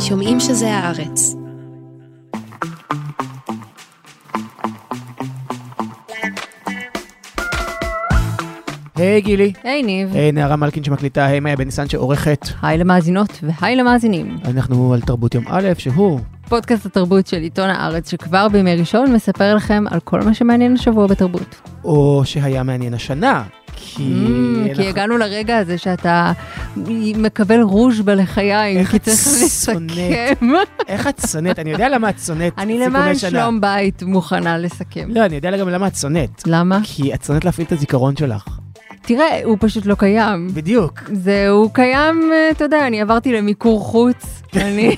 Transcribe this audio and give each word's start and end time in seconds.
שומעים 0.00 0.40
שזה 0.40 0.74
הארץ. 0.74 1.34
היי 8.96 9.20
גילי. 9.20 9.52
היי 9.62 9.82
ניב. 9.82 10.14
היי 10.14 10.32
נערה 10.32 10.56
מלכין 10.56 10.84
שמקליטה, 10.84 11.26
היי 11.26 11.40
מאיה 11.40 11.56
בן 11.56 11.64
ניסן 11.64 11.88
שעורכת. 11.88 12.48
היי 12.62 12.78
למאזינות 12.78 13.40
והי 13.42 13.76
למאזינים. 13.76 14.36
אנחנו 14.44 14.94
על 14.94 15.00
תרבות 15.00 15.34
יום 15.34 15.44
א', 15.48 15.68
שהוא 15.78 16.20
פודקאסט 16.48 16.86
התרבות 16.86 17.26
של 17.26 17.36
עיתון 17.36 17.70
הארץ, 17.70 18.10
שכבר 18.10 18.48
בימי 18.48 18.76
ראשון 18.76 19.12
מספר 19.12 19.54
לכם 19.54 19.84
על 19.90 20.00
כל 20.00 20.20
מה 20.22 20.34
שמעניין 20.34 20.72
השבוע 20.72 21.06
בתרבות. 21.06 21.60
או 21.84 22.22
שהיה 22.24 22.62
מעניין 22.62 22.94
השנה. 22.94 23.42
כי... 23.76 24.12
Mm, 24.26 24.76
כי 24.76 24.88
הגענו 24.88 25.18
לרגע 25.18 25.58
הזה 25.58 25.78
שאתה 25.78 26.32
מקבל 27.16 27.60
רוז' 27.60 28.00
בלחיים, 28.00 28.84
כי 28.84 28.98
צריך. 28.98 29.18
לסכם. 29.44 30.52
איך 30.88 31.06
את 31.06 31.20
שונאת? 31.32 31.58
אני 31.58 31.70
יודע 31.70 31.88
למה 31.88 32.10
את 32.10 32.18
שונאת 32.26 32.52
אני 32.58 32.78
למען. 32.78 33.14
שלום 33.14 33.60
בית 33.60 34.02
מוכנה 34.02 34.58
לסכם. 34.58 35.08
לא, 35.08 35.24
אני 35.24 35.36
יודע 35.36 35.56
גם 35.56 35.68
למה 35.68 35.86
את 35.86 35.96
שונאת. 35.96 36.42
למה? 36.46 36.78
כי 36.82 37.14
את 37.14 37.24
שונאת 37.24 37.44
להפעיל 37.44 37.66
את 37.66 37.72
הזיכרון 37.72 38.16
שלך. 38.16 38.48
תראה, 39.06 39.40
הוא 39.44 39.56
פשוט 39.60 39.86
לא 39.86 39.94
קיים. 39.98 40.48
בדיוק. 40.54 41.00
זה, 41.12 41.48
הוא 41.48 41.70
קיים, 41.72 42.30
אה, 42.32 42.50
אתה 42.50 42.64
יודע, 42.64 42.86
אני 42.86 43.00
עברתי 43.00 43.32
למיקור 43.32 43.80
חוץ, 43.80 44.42
אני, 44.56 44.96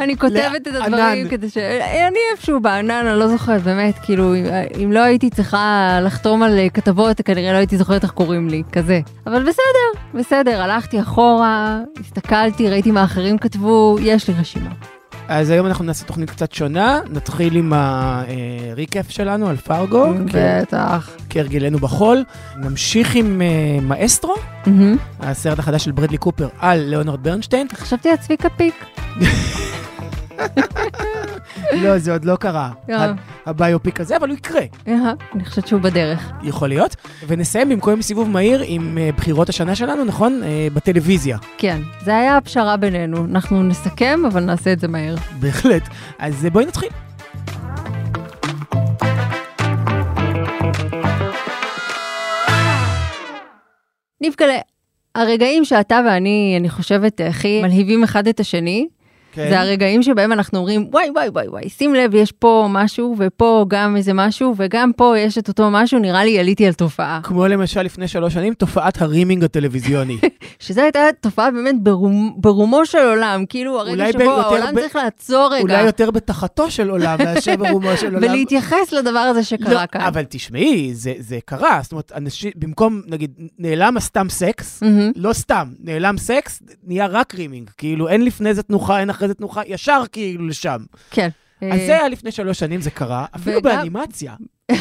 אני 0.00 0.16
כותבת 0.16 0.68
את 0.68 0.74
הדברים. 0.74 1.28
כדי 1.28 1.50
ש... 1.50 1.56
אני 2.08 2.18
איפשהו 2.32 2.60
בענן, 2.60 3.06
אני 3.06 3.18
לא 3.18 3.28
זוכרת, 3.28 3.62
באמת, 3.62 3.98
כאילו, 3.98 4.34
אם, 4.34 4.44
אם 4.84 4.92
לא 4.92 5.00
הייתי 5.00 5.30
צריכה 5.30 5.98
לחתום 6.02 6.42
על 6.42 6.58
אה, 6.58 6.68
כתבות, 6.68 7.20
כנראה 7.20 7.52
לא 7.52 7.56
הייתי 7.58 7.76
זוכרת 7.76 8.02
איך 8.02 8.10
קוראים 8.10 8.48
לי, 8.48 8.62
כזה. 8.72 9.00
אבל 9.26 9.42
בסדר, 9.42 10.00
בסדר, 10.14 10.62
הלכתי 10.62 11.00
אחורה, 11.00 11.80
הסתכלתי, 12.00 12.70
ראיתי 12.70 12.90
מה 12.90 13.04
אחרים 13.04 13.38
כתבו, 13.38 13.96
יש 14.00 14.28
לי 14.28 14.34
רשימה. 14.40 14.70
אז 15.28 15.50
היום 15.50 15.66
אנחנו 15.66 15.84
נעשה 15.84 16.04
תוכנית 16.04 16.30
קצת 16.30 16.52
שונה, 16.52 17.00
נתחיל 17.10 17.56
עם 17.56 17.72
הריקף 17.72 19.10
שלנו 19.10 19.48
על 19.48 19.56
פרגו, 19.56 20.14
בטח. 20.34 21.10
כהרגלנו 21.30 21.78
בחול. 21.78 22.24
נמשיך 22.56 23.14
עם 23.14 23.42
אה, 23.42 23.80
מאסטרו, 23.82 24.34
מהמם. 24.66 24.96
הסרט 25.20 25.58
החדש 25.58 25.84
של 25.84 25.92
ברדלי 25.92 26.18
קופר 26.18 26.48
על 26.58 26.80
ליאונרד 26.80 27.22
ברנשטיין. 27.22 27.66
חשבתי 27.72 28.08
על 28.08 28.16
צביקה 28.16 28.48
פיק. 28.48 28.84
לא, 31.76 31.98
זה 31.98 32.12
עוד 32.12 32.24
לא 32.24 32.36
קרה, 32.36 32.70
אה. 32.90 33.12
הביופיק 33.46 34.00
הזה, 34.00 34.16
אבל 34.16 34.28
הוא 34.28 34.36
יקרה, 34.36 34.62
אהה, 34.88 35.12
אני 35.34 35.44
חושבת 35.44 35.66
שהוא 35.66 35.80
בדרך. 35.80 36.32
יכול 36.42 36.68
להיות. 36.68 36.96
ונסיים 37.28 37.68
במקום 37.68 38.02
סיבוב 38.02 38.30
מהיר 38.30 38.62
עם 38.66 38.98
אה, 38.98 39.10
בחירות 39.16 39.48
השנה 39.48 39.74
שלנו, 39.74 40.04
נכון? 40.04 40.40
אה, 40.44 40.68
בטלוויזיה, 40.74 41.38
כן, 41.58 41.80
זה 42.04 42.16
היה 42.16 42.36
הפשרה 42.36 42.76
בינינו. 42.76 43.24
אנחנו 43.24 43.62
נסכם, 43.62 44.20
אבל 44.28 44.44
נעשה 44.44 44.72
את 44.72 44.80
זה 44.80 44.88
מהר. 44.88 45.14
בהחלט. 45.40 45.82
אז 46.18 46.44
אה, 46.44 46.50
בואי 46.50 46.66
נתחיל. 46.66 46.88
ניבקלה, 54.20 54.58
הרגעים 55.14 55.64
שאתה 55.64 56.00
ואני, 56.06 56.54
אני 56.60 56.70
חושבת, 56.70 57.20
הכי 57.28 57.62
מלהיבים 57.62 58.04
אחד 58.04 58.28
את 58.28 58.40
השני, 58.40 58.88
כן. 59.32 59.48
זה 59.50 59.60
הרגעים 59.60 60.02
שבהם 60.02 60.32
אנחנו 60.32 60.58
אומרים, 60.58 60.88
וואי, 60.92 61.10
וואי, 61.10 61.28
וואי, 61.28 61.48
וואי, 61.48 61.68
שים 61.68 61.94
לב, 61.94 62.14
יש 62.14 62.32
פה 62.32 62.66
משהו, 62.70 63.16
ופה 63.18 63.64
גם 63.68 63.96
איזה 63.96 64.12
משהו, 64.12 64.54
וגם 64.56 64.90
פה 64.96 65.18
יש 65.18 65.38
את 65.38 65.48
אותו 65.48 65.70
משהו, 65.70 65.98
נראה 65.98 66.24
לי 66.24 66.38
עליתי 66.38 66.66
על 66.66 66.72
תופעה. 66.72 67.20
כמו 67.22 67.46
למשל 67.46 67.82
לפני 67.82 68.08
שלוש 68.08 68.34
שנים, 68.34 68.54
תופעת 68.54 69.02
ה 69.02 69.07
rimming 69.07 69.44
הטלוויזיוני. 69.44 70.18
שזו 70.58 70.80
הייתה 70.80 71.00
תופעה 71.20 71.50
באמת 71.50 71.74
ברום, 71.82 72.34
ברומו 72.36 72.86
של 72.86 72.98
עולם, 72.98 73.44
כאילו 73.48 73.80
הרגע 73.80 74.12
שבו 74.12 74.30
העולם 74.30 74.74
ב- 74.74 74.80
צריך 74.80 74.96
לעצור 74.96 75.48
רגע, 75.52 75.62
אולי 75.62 75.82
יותר 75.82 76.10
בתחתו 76.10 76.70
של 76.70 76.90
עולם 76.90 77.18
מאשר 77.24 77.56
ברומו 77.56 77.96
של 77.96 78.14
עולם. 78.14 78.30
ולהתייחס 78.30 78.92
לדבר 78.92 79.18
הזה 79.18 79.44
שקרה 79.44 79.74
לא, 79.74 79.86
כאן. 79.86 80.00
אבל 80.00 80.22
תשמעי, 80.28 80.94
זה, 80.94 81.12
זה 81.18 81.38
קרה, 81.44 81.80
זאת 81.82 81.92
אומרת, 81.92 82.12
אנשים, 82.14 82.50
במקום, 82.56 83.00
נגיד, 83.06 83.30
נעלם 83.58 83.96
הסתם 83.96 84.26
סקס, 84.30 84.82
מהמם. 84.82 85.12
לא 85.16 85.32
סתם, 85.32 85.68
נעלם 85.80 86.18
סקס, 86.18 86.62
נהיה 86.84 87.06
רק 87.06 87.34
rimming. 87.34 87.70
כאילו, 87.78 88.08
אין 88.08 88.24
לפני 88.24 88.54
זה 88.54 88.62
תנוחה, 88.62 89.00
אין 89.00 89.10
אחרי 89.10 89.21
זה 89.28 89.34
תנוחה, 89.34 89.60
ישר 89.66 90.02
כאילו 90.12 90.46
לשם. 90.48 90.78
כן. 91.10 91.28
אז 91.62 91.80
אה, 91.80 91.86
זה 91.86 91.92
היה 91.92 92.08
לפני 92.08 92.30
שלוש 92.32 92.58
שנים, 92.58 92.80
זה 92.80 92.90
קרה, 92.90 93.24
אפילו 93.36 93.58
וגם- 93.58 93.76
באנימציה. 93.76 94.34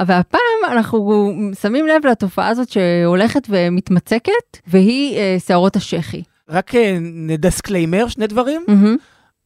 אבל 0.00 0.14
הפעם 0.14 0.40
אנחנו 0.72 1.30
שמים 1.60 1.86
לב 1.86 2.06
לתופעה 2.06 2.48
הזאת 2.48 2.68
שהולכת 2.68 3.42
ומתמצקת, 3.48 4.32
והיא 4.66 5.16
אה, 5.16 5.36
שערות 5.46 5.76
השחי. 5.76 6.22
רק 6.48 6.74
אה, 6.74 6.98
disclaimer, 7.00 8.08
שני 8.08 8.26
דברים. 8.26 8.64
מהמם. 8.68 8.96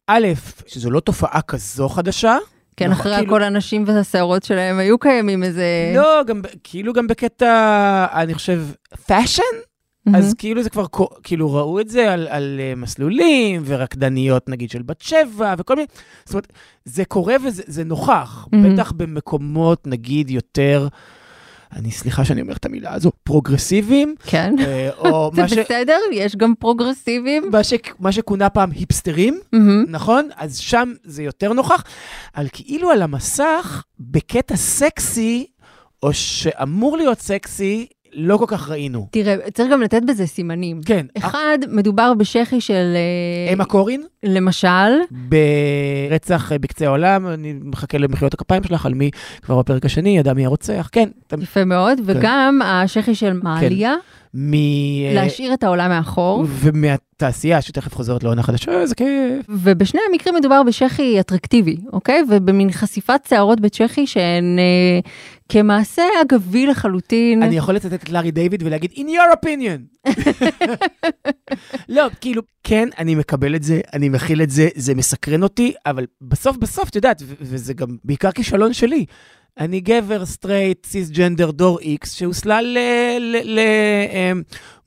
א', 0.06 0.28
שזו 0.66 0.90
לא 0.90 1.00
תופעה 1.00 1.42
כזו 1.42 1.88
חדשה. 1.88 2.36
כן, 2.76 2.90
נכון, 2.90 3.00
אחרי 3.00 3.16
כאילו- 3.16 3.36
הכל 3.36 3.42
הנשים 3.44 3.84
והשערות 3.86 4.42
שלהם 4.42 4.78
היו 4.78 4.98
קיימים 4.98 5.42
איזה... 5.42 5.64
לא, 5.94 6.22
גם, 6.26 6.40
כאילו 6.64 6.92
גם 6.92 7.06
בקטע, 7.06 8.06
אני 8.12 8.34
חושב, 8.34 8.62
fashion? 9.06 9.42
מהמם. 10.06 10.18
אז 10.18 10.34
כאילו 10.38 10.62
זה 10.62 10.70
כבר, 10.70 10.86
כאילו 11.22 11.54
ראו 11.54 11.80
את 11.80 11.88
זה 11.88 12.12
על, 12.12 12.28
על 12.30 12.60
אה, 12.60 12.74
מסלולים 12.76 13.62
ורקדניות 13.64 14.48
נגיד 14.48 14.70
של 14.70 14.82
בת 14.82 15.00
שבע 15.00 15.54
וכל 15.58 15.76
מיני, 15.76 15.86
זאת 16.24 16.34
אומרת, 16.34 16.52
זה 16.84 17.04
קורה 17.04 17.34
וזה 17.44 17.62
זה 17.66 17.84
נוכח, 17.84 18.48
מהמם. 18.52 18.74
בטח 18.74 18.92
במקומות 18.92 19.86
נגיד 19.86 20.30
יותר, 20.30 20.88
אני 21.76 21.90
סליחה 21.90 22.24
שאני 22.24 22.40
אומר 22.40 22.52
את 22.52 22.64
המילה 22.64 22.94
הזו, 22.94 23.10
פרוגרסיביים, 23.24 24.14
כן. 24.26 24.54
אה, 24.60 24.90
או 24.98 25.30
זה 25.36 25.48
ש, 25.48 25.52
בסדר, 25.52 25.98
יש 26.12 26.36
גם 26.36 26.54
פרוגרסיבים. 26.58 27.48
מה, 27.52 27.64
ש, 27.64 27.74
מה 28.00 28.12
שכונה 28.12 28.50
פעם 28.50 28.70
היפסטרים, 28.70 29.40
מהמם. 29.52 29.84
נכון? 29.88 30.28
אז 30.36 30.58
שם 30.58 30.92
זה 31.04 31.22
יותר 31.22 31.52
נוכח, 31.52 31.84
על 32.32 32.46
כאילו 32.52 32.90
על 32.90 33.02
המסך, 33.02 33.82
בקטע 34.00 34.56
סקסי, 34.56 35.46
או 36.02 36.12
שאמור 36.12 36.96
להיות 36.96 37.20
סקסי, 37.20 37.86
לא 38.14 38.36
כל 38.36 38.44
כך 38.48 38.70
ראינו. 38.70 39.06
תראה, 39.10 39.36
צריך 39.54 39.72
גם 39.72 39.82
לתת 39.82 40.02
בזה 40.08 40.26
סימנים. 40.26 40.80
כן, 40.86 41.06
אחד, 41.18 41.58
מדובר 41.68 42.14
בשחי 42.14 42.60
של... 42.60 42.94
אה, 43.48 43.52
אמה 43.52 43.64
קורין, 43.64 44.02
למשל, 44.22 44.68
ברצח 45.10 46.52
אה, 46.52 46.58
בקצה 46.58 46.86
העולם, 46.86 47.26
אני 47.26 47.54
מחכה 47.62 47.98
למחיאות 47.98 48.34
הכפיים 48.34 48.62
שלך, 48.64 48.86
על 48.86 48.94
מי 48.94 49.10
כבר 49.42 49.58
בפרק 49.58 49.84
השני, 49.84 50.18
ידע 50.18 50.32
מי 50.32 50.46
הרוצח, 50.46 50.88
כן, 50.92 51.08
אתה- 51.26 51.36
יפה 51.42 51.64
מאוד, 51.64 51.98
וגם 52.04 52.60
השחי 52.64 53.14
של 53.14 53.32
מעליה, 53.42 53.94
מ... 54.34 54.54
אה, 54.54 54.58
להשאיר 55.14 55.54
את 55.54 55.64
העולם 55.64 55.90
מאחור. 55.90 56.44
ומהתעשייה, 56.48 57.62
שתכף 57.62 57.94
חוזרת 57.94 58.24
לעונה 58.24 58.42
חדשה, 58.42 58.80
איזה 58.80 58.94
כיף. 58.94 59.46
ובשני 59.48 60.00
המקרים 60.10 60.34
מדובר 60.34 60.62
בשחי 60.62 61.20
אטרקטיבי, 61.20 61.76
אוקיי? 61.92 62.22
ובמין 62.30 62.72
חשיפת 62.72 63.20
שערות 63.28 63.60
בצ'כי 63.60 64.06
שהן 64.06 64.58
אה, 64.58 65.10
כמעשה 65.52 66.02
אגבי 66.22 66.66
לחלוטין. 66.66 67.42
אני 67.42 67.56
יכול 67.56 67.74
לצטט 67.74 67.92
את 67.92 68.10
לארי 68.10 68.30
דיוויד 68.30 68.62
ולהגיד, 68.62 68.90
in 68.90 68.96
your 69.00 69.36
opinion. 69.36 70.08
לא, 71.88 72.06
כאילו, 72.20 72.42
כן, 72.64 72.88
אני 72.98 73.14
מקבל 73.14 73.56
את 73.56 73.62
זה, 73.62 73.80
אני 73.92 74.08
מכיל 74.08 74.42
את 74.42 74.50
זה, 74.50 74.68
זה 74.74 74.94
מסקרן 74.94 75.42
אותי, 75.42 75.74
אבל 75.86 76.06
בסוף 76.20 76.56
בסוף, 76.56 76.88
את 76.88 76.96
יודעת, 76.96 77.22
וזה 77.40 77.74
גם 77.74 77.96
בעיקר 78.04 78.30
כישלון 78.32 78.72
שלי. 78.72 79.06
אני 79.60 79.80
גבר, 79.80 80.24
סטרייט, 80.26 80.86
סיסג'נדר, 80.86 81.50
דור 81.50 81.78
איקס, 81.80 82.14
שהוסלל 82.14 82.76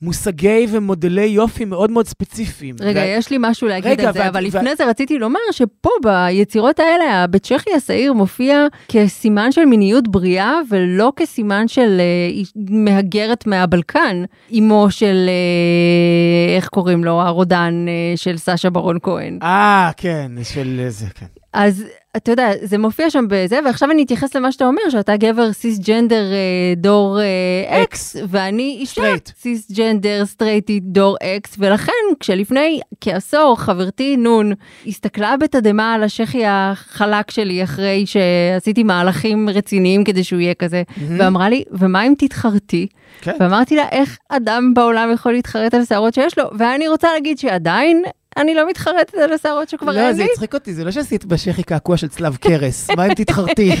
למושגי 0.02 0.66
ומודלי 0.70 1.24
יופי 1.26 1.64
מאוד 1.64 1.90
מאוד 1.90 2.06
ספציפיים. 2.06 2.74
רגע, 2.80 3.00
ו- 3.00 3.18
יש 3.18 3.30
לי 3.30 3.36
משהו 3.40 3.68
להגיד 3.68 3.90
רגע, 3.90 4.06
על 4.08 4.14
זה, 4.14 4.20
ואת- 4.20 4.26
אבל 4.28 4.44
ואת- 4.44 4.54
לפני 4.54 4.76
זה 4.76 4.86
רציתי 4.86 5.18
לומר 5.18 5.38
שפה 5.52 5.88
ביצירות 6.04 6.78
האלה, 6.80 7.26
בית 7.26 7.45
שחי 7.45 7.70
השעיר 7.76 8.12
מופיע 8.12 8.66
כסימן 8.88 9.52
של 9.52 9.64
מיניות 9.64 10.08
בריאה, 10.08 10.52
ולא 10.70 11.12
כסימן 11.16 11.68
של 11.68 12.00
איש- 12.30 12.52
מהגרת 12.70 13.46
מהבלקן, 13.46 14.24
אמו 14.58 14.86
של, 14.90 15.28
אה, 15.28 16.56
איך 16.56 16.68
קוראים 16.68 17.04
לו, 17.04 17.20
הרודן 17.22 17.86
אה, 17.88 18.16
של 18.16 18.36
סשה 18.36 18.70
ברון 18.70 18.98
כהן. 19.02 19.38
אה, 19.42 19.90
כן, 19.96 20.30
של 20.54 20.84
זה, 20.88 21.06
כן. 21.14 21.26
אז 21.56 21.84
אתה 22.16 22.32
יודע, 22.32 22.50
זה 22.62 22.78
מופיע 22.78 23.10
שם 23.10 23.24
בזה, 23.28 23.58
ועכשיו 23.64 23.90
אני 23.90 24.02
אתייחס 24.02 24.36
למה 24.36 24.52
שאתה 24.52 24.66
אומר, 24.66 24.82
שאתה 24.90 25.16
גבר 25.16 25.52
סיסג'נדר 25.52 26.32
אה, 26.32 26.74
דור 26.76 27.20
אה, 27.20 27.82
אקס, 27.82 28.16
ואני 28.28 28.76
אישה. 28.80 29.02
סיסג'נדר 29.40 30.26
סטרייטית 30.26 30.82
דור 30.84 31.16
אקס, 31.22 31.56
ולכן 31.58 31.92
כשלפני 32.20 32.80
כעשור 33.00 33.56
חברתי 33.58 34.16
נון 34.16 34.52
הסתכלה 34.86 35.36
בתדהמה 35.36 35.94
על 35.94 36.02
השחי 36.02 36.42
החלק 36.46 37.30
שלי 37.30 37.64
אחרי 37.64 38.04
שעשיתי 38.06 38.82
מהלכים 38.82 39.48
רציניים 39.48 40.04
כדי 40.04 40.24
שהוא 40.24 40.40
יהיה 40.40 40.54
כזה, 40.54 40.82
ואמרה 41.18 41.48
לי, 41.48 41.64
ומה 41.70 42.06
אם 42.06 42.14
תתחרתי? 42.18 42.86
כן. 43.20 43.36
ואמרתי 43.40 43.76
לה, 43.76 43.88
איך 43.92 44.18
אדם 44.28 44.74
בעולם 44.74 45.10
יכול 45.14 45.32
להתחרט 45.32 45.74
על 45.74 45.84
שערות 45.84 46.14
שיש 46.14 46.38
לו? 46.38 46.44
ואני 46.58 46.88
רוצה 46.88 47.12
להגיד 47.12 47.38
שעדיין 47.38 48.02
אני 48.36 48.54
לא 48.54 48.68
מתחרטת 48.68 49.14
על 49.14 49.32
השערות 49.32 49.68
שכבר 49.68 49.92
לא, 49.92 50.00
אין 50.00 50.16
זה 50.16 50.22
לי. 50.22 50.28
הצחיק 50.32 50.54
אותי, 50.54 50.74
זה 50.74 50.84
לא 50.84 50.90
שעשית 50.90 51.24
בשחי 51.24 51.62
קעקוע 51.62 51.96
של 51.96 52.08
צלב 52.08 52.36
קרס, 52.36 52.90
מה 52.90 53.06
אם 53.06 53.14
תתחרתי? 53.14 53.70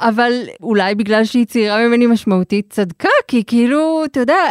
אבל 0.00 0.32
אולי 0.62 0.94
בגלל 0.94 1.24
שהיא 1.24 1.46
צעירה 1.46 1.88
ממני 1.88 2.06
משמעותית 2.06 2.72
צדקה, 2.72 3.08
כי 3.28 3.44
כאילו, 3.46 4.02
אתה 4.04 4.20
יודע, 4.20 4.42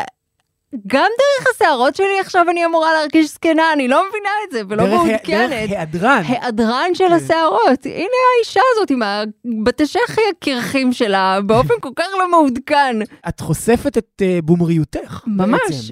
גם 0.88 1.08
דרך 1.18 1.48
השערות 1.56 1.96
שלי 1.96 2.20
עכשיו 2.20 2.46
אני 2.50 2.66
אמורה 2.66 2.94
להרגיש 2.94 3.34
זקנה, 3.34 3.74
אני 3.74 3.88
לא 3.88 4.04
מבינה 4.10 4.30
את 4.48 4.52
זה 4.52 4.62
ולא 4.70 4.88
מעודכנת. 4.88 5.50
דרך 5.50 5.52
היעדרן. 5.52 6.22
היעדרן 6.28 6.90
של 6.94 7.08
כן. 7.08 7.14
השערות. 7.14 7.86
הנה 7.86 8.18
האישה 8.36 8.62
הזאת 8.74 8.92
עם 8.92 9.02
הבתשכי 9.04 10.22
הקרחים 10.32 10.94
שלה, 10.94 11.40
באופן 11.46 11.74
כל 11.82 11.90
כך 11.96 12.08
לא 12.20 12.32
מעודכן. 12.32 12.96
את 13.30 13.40
חושפת 13.40 13.98
את 13.98 14.22
אה, 14.22 14.40
בומריותך. 14.44 15.22
ממש, 15.28 15.92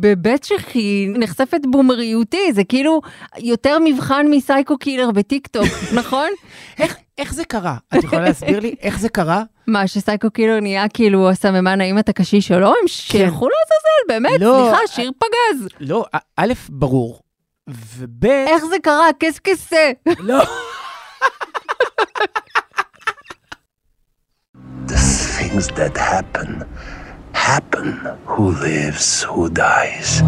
בבית 0.00 0.44
שחי 0.44 1.08
נחשפת 1.18 1.60
בומריותי, 1.70 2.52
זה 2.52 2.64
כאילו 2.64 3.00
יותר 3.38 3.78
מבחן 3.84 4.26
מ 4.30 4.37
Psycho 4.37 4.78
Killer 4.78 5.10
בטיקטוק, 5.10 5.68
נכון? 5.98 6.28
איך, 6.78 6.96
איך 7.18 7.34
זה 7.34 7.44
קרה? 7.44 7.76
את 7.98 8.04
יכולה 8.04 8.22
להסביר 8.22 8.60
לי 8.60 8.74
איך 8.80 8.98
זה 8.98 9.08
קרה? 9.08 9.42
מה, 9.66 9.86
ש 9.86 9.97
Psycho 9.97 10.30
Killer 10.30 10.60
נהיה 10.60 10.88
כאילו 10.88 11.30
הסממן 11.30 11.80
האם 11.80 11.98
אתה 11.98 12.12
קשיש 12.12 12.52
או 12.52 12.60
לא? 12.60 12.68
הם 12.82 12.88
שילכו 12.88 13.48
לעזאזל, 13.48 14.08
באמת, 14.08 14.40
לא, 14.40 14.68
סליחה, 14.70 14.86
שיר 14.86 15.10
פגז. 15.18 15.68
לא, 15.80 16.04
א- 16.36 16.44
ברור, 16.68 17.20
וב', 17.68 18.24
איך 18.24 18.64
זה 18.64 18.76
קרה? 18.82 19.06
Qu'est-ce 19.20 19.38
que 19.38 19.55
c'est. 19.55 19.90
לא. 20.18 20.42
The 24.86 25.00
things 25.38 25.66
that 25.78 25.96
happen, 25.96 26.50
happen. 27.32 27.86
Who 28.26 28.44
lives, 28.68 29.22
who 29.22 29.48
dies. 29.50 30.22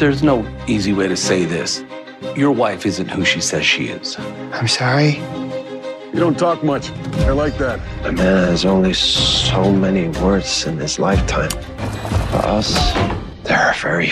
There's 0.00 0.22
no 0.22 0.36
easy 0.66 0.92
way 0.98 1.08
to 1.08 1.16
say 1.28 1.40
this. 1.44 1.70
Your 2.36 2.52
wife 2.52 2.86
isn't 2.86 3.08
who 3.10 3.24
she 3.24 3.40
says 3.40 3.64
she 3.64 3.84
is. 3.98 4.16
I'm 4.58 4.68
sorry? 4.68 5.12
You 6.14 6.20
don't 6.24 6.38
talk 6.38 6.58
much. 6.72 6.84
I 7.28 7.32
like 7.44 7.56
that. 7.64 7.78
A 8.10 8.12
man 8.12 8.38
has 8.52 8.64
only 8.64 8.94
so 8.94 9.62
many 9.84 10.04
words 10.24 10.50
in 10.68 10.74
his 10.84 10.94
lifetime. 10.98 11.52
For 12.32 12.42
us, 12.58 12.68
there 13.48 13.60
are 13.68 13.74
very 13.88 14.10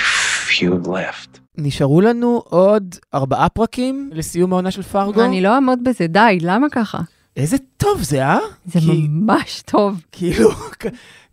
few 0.51 0.73
left. 0.97 1.41
נשארו 1.59 2.01
לנו 2.01 2.43
עוד 2.45 2.95
ארבעה 3.15 3.49
פרקים 3.49 4.11
לסיום 4.13 4.53
העונה 4.53 4.71
של 4.71 4.83
פרגו. 4.83 5.25
אני 5.25 5.41
לא 5.43 5.55
אעמוד 5.55 5.79
בזה, 5.85 6.07
די, 6.07 6.39
למה 6.41 6.67
ככה? 6.73 6.99
איזה 7.37 7.57
טוב 7.77 8.03
זה, 8.03 8.23
אה? 8.27 8.39
זה 8.67 8.81
כי- 8.81 9.07
ממש 9.11 9.63
טוב. 9.67 10.01
כאילו, 10.13 10.51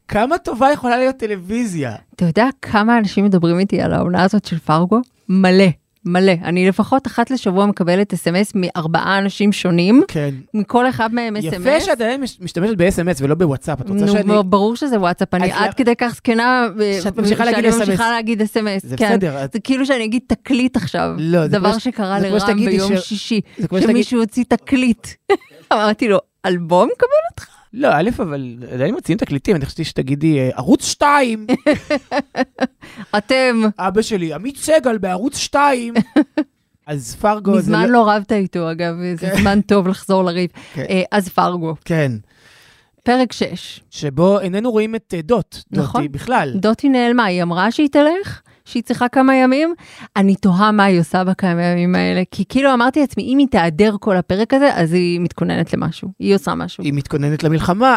כמה 0.08 0.38
טובה 0.38 0.72
יכולה 0.72 0.98
להיות 0.98 1.18
טלוויזיה. 1.18 1.96
אתה 2.16 2.26
יודע 2.26 2.48
כמה 2.62 2.98
אנשים 2.98 3.26
מדברים 3.26 3.60
איתי 3.60 3.82
על 3.82 3.94
העונה 3.94 4.24
הזאת 4.24 4.46
של 4.46 4.60
פרגו? 4.60 5.02
מלא, 5.30 5.66
מלא. 6.06 6.32
אני 6.44 6.68
לפחות 6.70 7.08
אחת 7.08 7.32
לשבוע 7.32 7.66
מקבלת 7.66 8.14
אס.אם.אס 8.14 8.52
מארבעה 8.56 9.18
אנשים 9.18 9.52
שונים, 9.52 10.04
כן. 10.08 10.30
מכל 10.54 10.90
אחד 10.90 11.14
מהם 11.14 11.36
אס.אם.אס. 11.38 11.54
יפה 11.54 11.80
שאת 11.82 11.90
עדיין 11.90 12.22
מש- 12.22 12.38
משתמשת 12.42 12.78
ב-SMS 12.78 13.18
ולא 13.22 13.36
בוואטסאפ. 13.36 13.82
את 13.82 13.90
רוצה 13.90 14.06
נו, 14.06 14.12
שאני... 14.12 14.34
ברור 14.46 14.76
שזה 14.76 15.00
וואטסאפ, 15.00 15.34
אני 15.34 15.52
עד 15.52 15.74
כדי 15.74 15.96
כך 15.96 16.14
זקנה, 16.16 16.68
שאת 17.04 17.18
ממשיכה 17.18 17.46
להגיד 17.46 17.64
שאני 17.72 17.74
SMS. 17.84 17.86
ממשיכה 17.86 18.12
להגיד 18.12 18.42
אס.אם.אס. 18.42 18.86
זה 18.86 18.98
כן. 18.98 19.10
בסדר, 19.10 19.46
את- 19.46 19.54
זה 19.54 19.60
כאילו 19.60 19.86
שאני 19.86 20.04
אגיד 20.06 20.22
תקליט 20.28 20.78
עכשיו. 20.78 21.10
לא, 21.18 21.42
זה 21.42 21.48
דבר 21.48 21.78
שקרה 21.78 22.20
לרם 22.20 22.66
ביום 22.66 22.98
ש- 22.98 23.00
שישי, 23.10 23.42
זה 23.58 23.68
כמו 23.68 23.78
שתגיד- 23.78 23.94
שמישהו 23.96 24.20
הוציא 24.20 24.44
תקליט. 24.50 25.08
אמרתי 25.74 26.08
לו, 26.08 26.18
אלבום 26.46 26.90
קבל 26.98 27.08
אותך? 27.32 27.55
לא, 27.78 27.88
א', 27.94 28.10
אבל 28.20 28.56
עדיין 28.74 28.94
מוציאים 28.94 29.18
תקליטים, 29.18 29.56
אני 29.56 29.66
חשבתי 29.66 29.84
שתגידי 29.84 30.40
אה, 30.40 30.50
ערוץ 30.54 30.86
2, 30.86 31.48
אתם, 33.18 33.62
אבא 33.80 34.02
שלי, 34.02 34.34
עמית 34.34 34.58
סגל 34.58 34.98
בערוץ 34.98 35.38
2. 35.38 35.94
אז 36.88 37.16
פרגו 37.16 37.52
מזמן 37.52 37.90
לא 37.90 38.10
רבת 38.10 38.32
איתו 38.32 38.72
אגב, 38.72 38.94
זה 39.16 39.30
זמן 39.42 39.62
טוב 39.62 39.88
לחזור 39.88 40.24
לריב. 40.24 40.50
כן. 40.74 40.86
אה, 40.90 41.04
אז 41.12 41.30
פרגו, 41.30 41.76
כן. 41.86 42.12
פרק 43.04 43.32
6. 43.34 43.82
שבו 43.92 44.40
איננו 44.40 44.72
רואים 44.72 44.96
את 44.96 45.14
אה, 45.18 45.22
דוט. 45.22 45.58
נכון. 45.72 46.02
דוטי 46.02 46.14
בכלל. 46.14 46.54
דוטי 46.56 46.90
נעלמה, 46.90 47.26
היא 47.26 47.44
אמרה 47.44 47.72
שהיא 47.72 47.90
תלך, 47.90 48.42
שהיא 48.66 48.84
צריכה 48.84 49.10
כמה 49.10 49.36
ימים. 49.36 49.74
אני 50.16 50.36
תוהה 50.36 50.72
מה 50.72 50.84
היא 50.84 51.00
עושה 51.00 51.24
בכמה 51.24 51.64
ימים 51.64 51.96
האלה, 51.96 52.24
כי 52.32 52.44
כאילו 52.50 52.74
אמרתי 52.74 53.00
לעצמי, 53.00 53.24
אם 53.24 53.38
היא 53.38 53.48
תיעדר 53.48 53.96
כל 54.00 54.18
הפרק 54.18 54.54
הזה, 54.54 54.76
אז 54.76 54.94
היא 54.94 55.20
מתכוננת 55.20 55.74
למשהו, 55.74 56.10
היא 56.20 56.36
עושה 56.36 56.56
משהו. 56.56 56.84
היא 56.84 56.94
מתכוננת 56.94 57.44
למלחמה. 57.44 57.96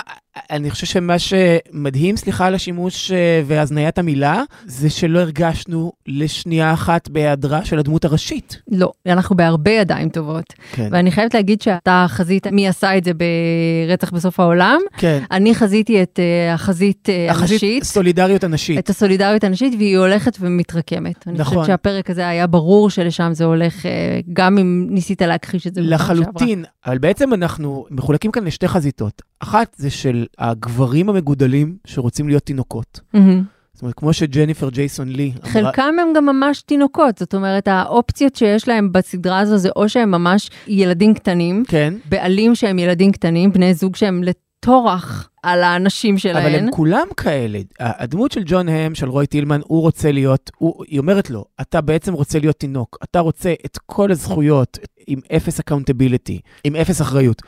אני 0.51 0.71
חושב 0.71 0.87
שמה 0.87 1.17
שמדהים, 1.19 2.17
סליחה 2.17 2.47
על 2.47 2.55
השימוש 2.55 3.11
אה, 3.11 3.43
והזניית 3.47 3.99
המילה, 3.99 4.43
זה 4.67 4.91
שלא 4.91 5.19
הרגשנו 5.19 5.93
לשנייה 6.07 6.73
אחת 6.73 7.09
בהיעדרה 7.09 7.65
של 7.65 7.79
הדמות 7.79 8.05
הראשית. 8.05 8.63
לא, 8.71 8.93
אנחנו 9.07 9.37
בהרבה 9.37 9.71
ידיים 9.71 10.09
טובות. 10.09 10.45
כן. 10.73 10.89
ואני 10.91 11.11
חייבת 11.11 11.35
להגיד 11.35 11.63
שאתה 11.63 12.07
חזית, 12.09 12.47
מי 12.47 12.69
עשה 12.69 12.97
את 12.97 13.05
זה 13.05 13.13
ברצח 13.15 14.11
בסוף 14.11 14.41
העולם? 14.41 14.81
כן. 14.97 15.23
אני 15.31 15.55
חזיתי 15.55 16.03
את 16.03 16.21
אה, 16.23 16.55
החזית 16.55 17.09
אה, 17.09 17.31
החזית 17.31 17.53
הנשית. 17.53 17.85
סולידריות 17.85 18.45
הנשית. 18.45 18.79
את 18.79 18.91
הסולידריות 18.91 19.45
הנשית, 19.45 19.75
והיא 19.79 19.99
הולכת 19.99 20.37
ומתרקמת. 20.41 21.29
אני 21.29 21.39
נכון. 21.39 21.45
חושבת 21.45 21.67
שהפרק 21.67 22.11
הזה 22.11 22.29
היה 22.29 22.47
ברור 22.47 22.91
שלשם 22.91 23.31
זה 23.33 23.45
הולך, 23.45 23.87
אה, 23.87 24.21
גם 24.33 24.59
אם 24.59 24.87
ניסית 24.91 25.23
להכחיש 25.23 25.67
את 25.67 25.75
זה. 25.75 25.81
לחלוטין, 25.81 26.65
אבל 26.87 26.99
בעצם 26.99 27.35
אנחנו 27.35 27.87
מחולקים 27.91 28.31
כאן 28.31 28.45
לשתי 28.45 28.69
חזיתות. 28.69 29.28
אחת 29.41 29.75
זה 29.79 29.91
של 29.91 30.27
הגברים 30.39 31.09
המגודלים 31.09 31.77
שרוצים 31.87 32.29
להיות 32.29 32.43
תינוקות. 32.43 33.01
מהמם. 33.15 33.45
זאת 33.79 33.83
אומרת, 33.83 33.95
כמו 33.95 34.13
שג'ניפר 34.13 34.71
ג'ייסון 34.71 35.09
לי 35.09 35.33
אמרה, 35.37 35.53
חלקם 35.53 35.95
הם 36.03 36.09
גם 36.17 36.27
ממש 36.27 36.63
תינוקות, 36.63 37.19
זאת 37.19 37.35
אומרת, 37.35 37.69
האופציות 37.69 38.37
שיש 38.37 38.69
להם 38.69 38.93
בסדרה 38.93 39.39
הזו 39.39 39.57
זה 39.57 39.69
או 39.77 39.89
שהם 39.89 40.11
ממש 40.11 40.51
ילדים 40.67 41.15
קטנים, 41.15 41.65
כן, 41.69 41.95
בעלים 42.09 42.55
שהם 42.55 42.79
ילדים 42.79 43.13
קטנים, 43.13 43.53
בני 43.53 43.75
זוג 43.75 43.97
שהם 43.97 44.23
לטורח 44.23 45.29
על 45.43 45.63
האנשים 45.63 46.19
שלהם. 46.19 46.47
אבל 46.47 46.55
הם 46.55 46.71
כולם 46.71 47.07
כאלה. 47.17 47.59
הדמות 47.81 48.33
של 48.33 48.43
ג'ון 48.47 48.69
האם, 48.69 48.95
של 48.95 49.09
רוי 49.09 49.27
טילמן, 49.27 49.61
הוא 49.65 49.81
רוצה 49.81 50.13
להיות, 50.13 50.51
הוא, 50.57 50.85
היא 50.89 50.99
אומרת 50.99 51.31
לו, 51.31 51.45
אתה 51.61 51.81
בעצם 51.81 52.13
רוצה 52.13 52.39
להיות 52.39 52.57
תינוק, 52.57 52.99
אתה 53.05 53.21
רוצה 53.21 53.55
את 53.67 53.79
כל 53.87 54.11
הזכויות 54.11 54.79
עם 55.07 55.21
אפס 55.37 55.61
accountability, 55.61 56.41
עם 56.65 56.77
אפס 56.77 57.01
אחריות. 57.01 57.43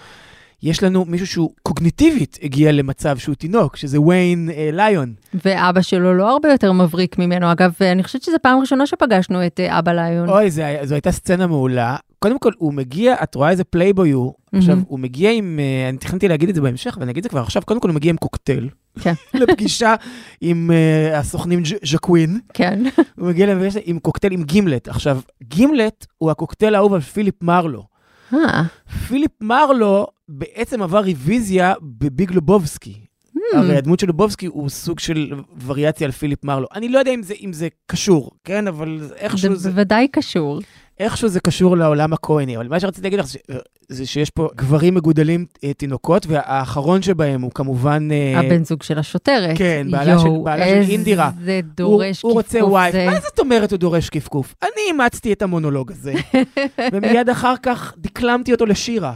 יש 0.63 0.83
לנו 0.83 1.05
מישהו 1.05 1.27
שהוא 1.27 1.51
קוגניטיבית 1.63 2.39
הגיע 2.43 2.73
למצב 2.73 3.19
שהוא 3.19 3.35
תינוק, 3.35 3.77
שזה 3.77 4.01
ויין 4.01 4.51
אה, 4.55 4.71
ליון. 4.73 5.15
ואבא 5.45 5.83
שלו 5.83 6.15
לא 6.15 6.31
הרבה 6.31 6.49
יותר 6.53 6.73
מבריק 6.73 7.19
ממנו. 7.19 7.53
אגב, 7.53 7.73
אני 7.81 8.03
חושבת 8.03 8.23
שזו 8.23 8.37
פעם 8.43 8.61
ראשונה 8.61 8.87
שפגשנו 8.87 9.47
את 9.47 9.61
אה, 9.61 9.79
אבא 9.79 9.93
ליון. 9.93 10.29
אוי, 10.29 10.51
זה, 10.51 10.79
זו 10.83 10.95
הייתה 10.95 11.13
סצנה 11.13 11.47
מעולה. 11.47 11.97
קודם 12.19 12.39
כל, 12.39 12.53
הוא 12.59 12.75
מגיע, 12.75 13.15
את 13.23 13.35
רואה 13.35 13.51
איזה 13.51 13.65
פלייבוי 13.65 14.11
הוא. 14.11 14.35
עכשיו, 14.55 14.79
הוא 14.89 14.99
מגיע 14.99 15.31
עם, 15.31 15.61
אה, 15.63 15.89
אני 15.89 15.99
תכננתי 15.99 16.29
להגיד 16.29 16.49
את 16.49 16.55
זה 16.55 16.61
בהמשך, 16.61 16.97
ואני 17.01 17.11
אגיד 17.11 17.21
את 17.21 17.23
זה 17.23 17.29
כבר 17.29 17.41
עכשיו, 17.41 17.63
קודם 17.67 17.81
כל 17.81 17.89
הוא 17.89 17.95
מגיע 17.95 18.11
עם 18.11 18.17
קוקטייל. 18.17 18.69
כן. 19.01 19.13
לפגישה 19.41 19.95
עם 20.41 20.71
אה, 20.71 21.17
הסוכנים 21.17 21.63
ז'קווין. 21.85 22.41
כן. 22.55 22.83
הוא 23.19 23.29
מגיע 23.29 23.55
לפגישה 23.55 23.81
עם 23.85 23.99
קוקטייל 23.99 24.33
עם 24.33 24.43
גימלט. 24.43 24.89
עכשיו, 24.89 25.21
גימלט 25.43 26.07
הוא 26.19 26.31
הקוקטייל 26.31 26.75
האהוב 26.75 26.95
על 26.95 27.01
פיליפ 27.01 27.43
מרלו. 27.43 27.85
אה, 28.35 28.63
פיליפ 29.09 29.31
מרלו 29.41 30.07
בעצם 30.33 30.83
עבר 30.83 30.99
ריוויזיה 30.99 31.75
בביג 31.83 32.33
לובובסקי. 32.33 32.95
הרי 33.55 33.77
הדמות 33.77 34.01
של 34.01 34.07
לובובסקי 34.07 34.47
הוא 34.47 34.69
סוג 34.69 34.99
של 34.99 35.33
וריאציה 35.67 36.05
על 36.05 36.13
פיליפ 36.13 36.45
מרלו. 36.45 36.67
אני 36.75 36.89
לא 36.89 36.99
יודע 36.99 37.15
אם 37.15 37.23
זה, 37.23 37.35
אם 37.45 37.53
זה 37.53 37.69
קשור, 37.87 38.31
כן? 38.45 38.69
אבל 38.69 39.01
איכשהו 39.17 39.51
זה 39.51 39.57
זה, 39.57 39.71
בוודאי 39.71 40.09
קשור. 40.09 40.61
איכשהו 41.01 41.29
זה 41.29 41.41
קשור 41.41 41.77
לעולם 41.77 42.13
הכהני. 42.13 42.57
אבל 42.57 42.69
מה 42.69 42.81
שרציתי 42.81 43.03
להגיד 43.07 43.19
לך 43.19 43.27
זה, 43.27 43.39
זה 43.89 44.07
שיש 44.07 44.31
פה 44.31 44.49
גברים 44.57 44.95
מגודלים 44.95 45.47
אה, 45.65 45.73
תינוקות, 45.75 46.27
והאחרון 46.27 47.03
שבהם 47.03 47.41
הוא 47.41 47.51
כמובן... 47.55 48.09
אה, 48.13 48.41
הבן 48.41 48.65
זוג 48.65 48.83
של 48.83 48.99
השוטרת. 48.99 49.59
כן, 49.59 49.87
בעלה 49.91 50.19
של- 50.19 50.29
בעלה 50.45 50.85
של 50.85 50.91
אינדירה. 50.91 51.31
איזה 51.41 51.61
הוא, 51.65 51.73
דורש 51.77 52.23
הוא 52.23 52.33
רוצה 52.33 52.65
וייף. 52.65 52.93
זה. 52.93 53.07
מה 53.07 53.21
זאת 53.21 53.39
אומרת 53.39 53.71
הוא 53.71 53.79
דורש 53.79 54.09
כפכוף? 54.09 54.55
אני 54.63 54.71
אימצתי 54.89 55.33
את 55.33 55.43
המונולוג 55.43 55.93
הזה, 55.93 56.13
ומיד 56.93 57.29
אחר 57.29 57.55
כך 57.63 57.95
דקלמתי 57.99 58.53
אותו 58.53 58.67
לשירה. 58.67 59.13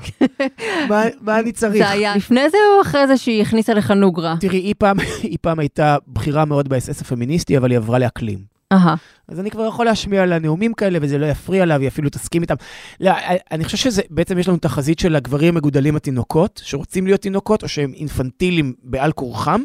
מה, 0.91 1.03
מה 1.21 1.39
אני 1.41 1.53
צריך? 1.53 1.85
זה 1.87 1.91
היה 1.91 2.17
לפני 2.17 2.51
זה 2.51 2.57
או 2.77 2.83
אחרי 2.83 3.07
זה 3.07 3.17
שהיא 3.17 3.43
הכניסה 3.43 3.75
לך 3.75 3.91
נוגרה? 3.91 4.35
תראי, 4.41 4.59
היא 4.59 4.75
פעם, 4.79 4.97
היא 5.23 5.39
פעם 5.41 5.59
הייתה 5.59 5.97
בכירה 6.09 6.45
מאוד 6.45 6.69
באס.אס 6.69 7.01
הפמיניסטי, 7.01 7.57
אבל 7.59 7.71
היא 7.71 7.79
עברה 7.79 7.99
לאקלים. 7.99 8.54
אהה. 8.73 8.95
אז 9.29 9.41
אני 9.41 9.51
כבר 9.51 9.67
יכול 9.67 9.87
להשמיע 9.87 10.27
לה 10.27 10.39
נאומים 10.39 10.75
כאלה, 10.75 10.99
וזה 11.03 11.19
לא 11.19 11.27
יפריע 11.27 11.65
לה, 11.65 11.77
והיא 11.77 11.89
אפילו 11.89 12.11
תסכים 12.11 12.43
איתם. 12.43 12.55
לא, 13.01 13.13
אני 13.53 13.65
חושב 13.65 13.77
שזה, 13.77 14.03
בעצם 14.11 14.39
יש 14.39 14.49
לנו 14.49 14.59
תחזית 14.59 14.99
של 14.99 15.17
הגברים 15.17 15.55
המגודלים 15.55 15.97
התינוקות, 15.97 16.61
שרוצים 16.65 17.07
להיות 17.07 17.21
תינוקות, 17.21 17.63
או 17.63 17.69
שהם 17.69 17.93
אינפנטילים 17.97 18.73
בעל 18.83 19.13
כורחם, 19.13 19.61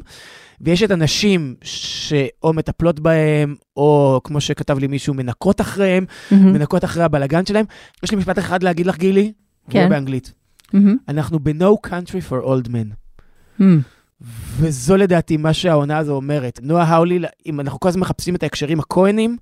ויש 0.62 0.84
את 0.84 0.92
הנשים 0.92 1.56
שאו 1.64 2.54
מטפלות 2.54 3.00
בהם, 3.00 3.56
או 3.78 4.22
כמו 4.24 4.42
שכתב 4.42 4.80
לי 4.80 4.88
מישהו, 4.88 5.14
מנקות 5.14 5.62
אחריהם, 5.62 6.06
מהמם. 6.32 6.54
מנקות 6.54 6.84
אחרי 6.84 7.04
הבלגן 7.04 7.46
שלהם. 7.46 7.66
יש 8.04 8.12
לי 8.12 8.18
משפט 8.18 8.40
אחד 8.40 8.64
להגיד 8.64 8.86
לך, 8.86 8.98
גילי, 8.98 9.32
כן. 9.70 9.84
כן. 9.84 9.90
באנגלית. 9.90 10.34
מהמם. 10.74 10.98
אנחנו 11.08 11.40
ב-No 11.40 11.88
country 11.88 12.32
for 12.32 12.46
old 12.46 12.68
men. 12.68 12.96
מהמם. 13.60 13.82
וזו 14.22 14.98
לדעתי 14.98 15.38
מה 15.38 15.54
שהעונה 15.54 15.98
הזו 15.98 16.14
אומרת. 16.14 16.60
נועה 16.64 16.84
האולי, 16.84 17.20
אם 17.46 17.60
אנחנו 17.60 17.80
כל 17.80 17.90
הזמן 17.90 18.02
מחפשים 18.02 18.36
את 18.36 18.44
ההקשרים 18.44 18.80
הכהנים, 18.80 19.38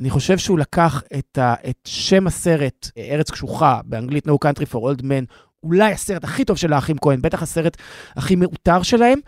אני 0.00 0.10
חושב 0.10 0.38
שהוא 0.38 0.58
לקח 0.58 1.02
את, 1.18 1.38
ה, 1.38 1.54
את 1.70 1.78
שם 1.84 2.26
הסרט, 2.26 2.90
ארץ 2.98 3.30
קשוחה, 3.30 3.80
באנגלית 3.84 4.26
No 4.26 4.32
Country 4.44 4.64
for 4.72 4.76
Old 4.76 5.00
Men, 5.00 5.32
אולי 5.62 5.92
הסרט 5.92 6.24
הכי 6.24 6.44
טוב 6.44 6.56
של 6.56 6.72
האחים 6.72 6.96
כהן, 6.98 7.22
בטח 7.22 7.42
הסרט 7.42 7.76
הכי 8.16 8.36
מעוטר 8.36 8.82
שלהם, 8.82 9.18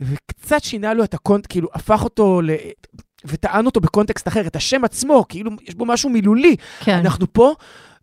וקצת 0.00 0.64
שינה 0.64 0.94
לו 0.94 1.04
את 1.04 1.14
הקונט, 1.14 1.46
כאילו, 1.48 1.68
הפך 1.74 2.04
אותו 2.04 2.42
ל... 2.42 2.50
וטען 3.24 3.66
אותו 3.66 3.80
בקונטקסט 3.80 4.28
אחר, 4.28 4.46
את 4.46 4.56
השם 4.56 4.84
עצמו, 4.84 5.24
כאילו, 5.28 5.50
יש 5.68 5.74
בו 5.74 5.84
משהו 5.84 6.10
מילולי. 6.10 6.56
כן. 6.80 6.98
אנחנו 6.98 7.32
פה, 7.32 7.54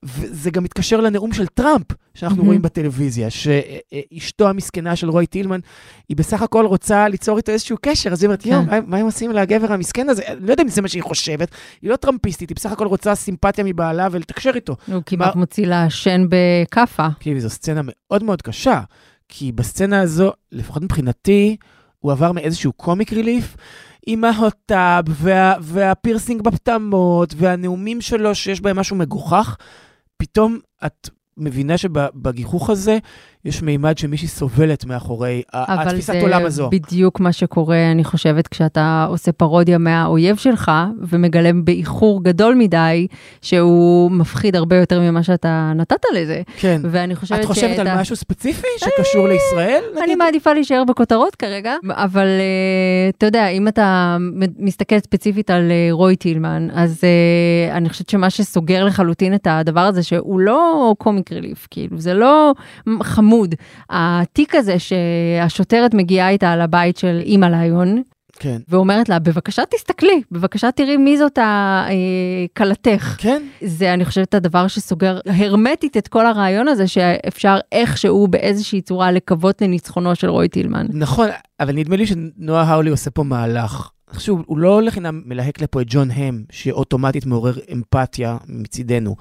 וזה 0.07 0.49
גם 0.49 0.63
מתקשר 0.63 1.01
לנאום 1.01 1.33
של 1.33 1.47
טראמפ, 1.47 1.85
שאנחנו 2.13 2.35
מהמם. 2.37 2.47
רואים 2.47 2.61
בטלוויזיה, 2.61 3.27
שאשתו 3.29 4.49
המסכנה 4.49 4.95
של 4.95 5.09
רוי 5.09 5.25
טילמן, 5.27 5.59
היא 6.09 6.17
בסך 6.17 6.41
הכל 6.41 6.65
רוצה 6.65 7.07
ליצור 7.07 7.37
איתו 7.37 7.51
איזשהו 7.51 7.77
קשר, 7.81 8.11
אז 8.11 8.23
היא 8.23 8.27
אומרת, 8.27 8.41
כן. 8.41 8.49
יואו, 8.49 8.63
מה- 8.65 8.81
מה 8.87 8.97
הם 8.97 9.05
עושים 9.05 9.31
לגבר 9.31 9.73
המסכן 9.73 10.09
הזה? 10.09 10.21
אני 10.27 10.45
לא 10.47 10.51
יודע 10.51 10.63
אם 10.63 10.69
זה 10.69 10.81
מה 10.81 10.87
שהיא 10.87 11.03
חושבת, 11.03 11.51
היא 11.81 11.89
לא 11.89 11.95
טראמפיסטית, 11.95 12.49
היא 12.49 12.55
בסך 12.55 12.71
הכל 12.71 12.87
רוצה 12.87 13.15
סימפתיה 13.15 13.63
מבעלה 13.63 14.07
ולתקשר 14.11 14.51
איתו. 14.55 14.75
הוא 14.87 15.03
כמעט 15.05 15.35
מוציא 15.35 15.65
לה 15.67 15.89
שן 15.89 16.25
בכאפה. 16.29 17.07
תקשיבי, 17.17 17.39
זו 17.41 17.49
סצנה 17.49 17.81
מאוד 17.83 18.23
מאוד 18.23 18.41
קשה, 18.41 18.81
כי 19.29 19.51
בסצנה 19.51 20.01
הזו, 20.01 20.31
לפחות 20.51 20.83
מבחינתי, 20.83 21.55
הוא 21.99 22.11
עבר 22.11 22.31
מאיזשהו 22.31 22.73
קומיק 22.73 23.13
ריליף, 23.13 23.55
עם 24.09 24.23
ההוטאב 24.23 25.03
וה, 25.09 25.53
והפירסינג 25.61 26.41
בפטמות 26.41 27.33
והנאומים 27.37 28.01
שלו 28.01 28.35
שיש 28.35 28.61
בהם 28.61 28.79
משהו 28.79 28.95
מגוחך, 28.95 29.57
פתאום 30.17 30.59
את 30.85 31.09
מבינה 31.37 31.77
שבגיחוך 31.77 32.69
הזה 32.69 32.97
יש 33.47 33.61
מימד 33.61 33.97
שמישהי 33.97 34.27
סובלת 34.27 34.85
מאחורי 34.85 35.41
אבל 35.53 35.87
התפיסת 35.87 36.13
זה 36.13 36.21
עולם 36.21 36.45
הזו. 36.45 36.69
בדיוק 36.69 37.19
מה 37.19 37.31
שקורה, 37.31 37.91
אני 37.91 38.03
חושבת, 38.03 38.47
כשאתה 38.47 39.05
עושה 39.09 39.31
פרודיה 39.31 39.77
מהאויב 39.77 40.35
שלך, 40.35 40.71
ומגלם 41.01 41.65
באיחור 41.65 42.23
גדול 42.23 42.55
מדי, 42.55 43.07
שהוא 43.41 44.11
מפחיד 44.11 44.55
הרבה 44.55 44.75
יותר 44.75 44.99
ממה 44.99 45.23
שאתה 45.23 45.71
נתת 45.75 46.03
לזה. 46.13 46.41
כן. 46.59 46.81
ואני 46.83 47.15
חושבת 47.15 47.39
את 47.39 47.45
חושבת 47.45 47.79
על 47.79 47.99
משהו 47.99 48.15
ספציפי 48.15 48.67
שקשור 48.77 49.27
לישראל? 49.27 49.81
אני? 50.03 50.15
מעדיפה 50.15 50.53
להישאר 50.53 50.83
בכותרות 50.87 51.35
כרגע, 51.35 51.75
אבל 51.89 52.27
uh, 52.27 53.15
אתה 53.17 53.25
יודע, 53.25 53.47
אם 53.47 53.67
אתה 53.67 54.17
מסתכל 54.59 54.99
ספציפית 54.99 55.49
על 55.49 55.71
uh, 55.71 55.93
רוי 55.93 56.15
טילמן, 56.15 56.67
אז 56.73 57.03
אני 57.71 57.89
חושבת 57.89 58.09
שמה 58.09 58.29
שסוגר 58.29 58.85
לחלוטין 58.85 59.33
את 59.35 59.47
הדבר 59.49 59.79
הזה, 59.81 60.03
שהוא 60.03 60.39
לא 60.39 60.93
קומיק 60.97 61.31
ריליף, 61.31 61.67
כאילו, 61.71 61.99
זה 61.99 62.13
לא 62.13 62.53
מ- 62.87 63.03
חמוד. 63.37 63.55
התיק 63.89 64.55
הזה 64.55 64.75
שהשוטרת 64.79 65.93
מגיעה 65.93 66.29
איתה 66.29 66.51
על 66.51 66.61
הבית 66.61 66.97
של 66.97 67.21
אימא 67.25 67.45
ליון, 67.45 68.01
כן. 68.39 68.57
ואומרת 68.69 69.09
לה, 69.09 69.19
בבקשה 69.19 69.63
תסתכלי, 69.69 70.21
בבקשה 70.31 70.71
תראי 70.71 70.97
מי 70.97 71.17
זאת 71.17 71.39
הכלתך. 71.41 73.15
כן? 73.17 73.43
זה, 73.61 73.93
אני 73.93 74.05
חושבת, 74.05 74.33
הדבר 74.33 74.67
שסוגר 74.67 75.19
הרמטית 75.25 75.97
את 75.97 76.07
כל 76.07 76.25
הרעיון 76.25 76.67
הזה, 76.67 76.87
שאפשר 76.87 77.57
איכשהו 77.71 78.27
באיזושהי 78.27 78.81
צורה 78.81 79.11
לקוות 79.11 79.61
לניצחונו 79.61 80.15
של 80.15 80.29
רוי 80.29 80.47
טילמן. 80.47 80.85
נכון, 80.89 81.29
אבל 81.59 81.75
נדמה 81.75 81.95
לי 81.95 82.07
שנועה 82.07 82.63
האולי 82.63 82.89
עושה 82.89 83.09
פה 83.11 83.23
מהלך. 83.23 83.89
שוב, 84.17 84.43
הוא 84.45 84.57
לא 84.57 84.81
לחינם 84.81 85.21
מלהק 85.25 85.61
לפה 85.61 85.81
את 85.81 85.87
ג'ון 85.89 86.11
הם, 86.11 86.43
שאוטומטית 86.51 87.25
מעורר 87.25 87.53
אמפתיה 87.73 88.37
מצידנו. 88.47 89.15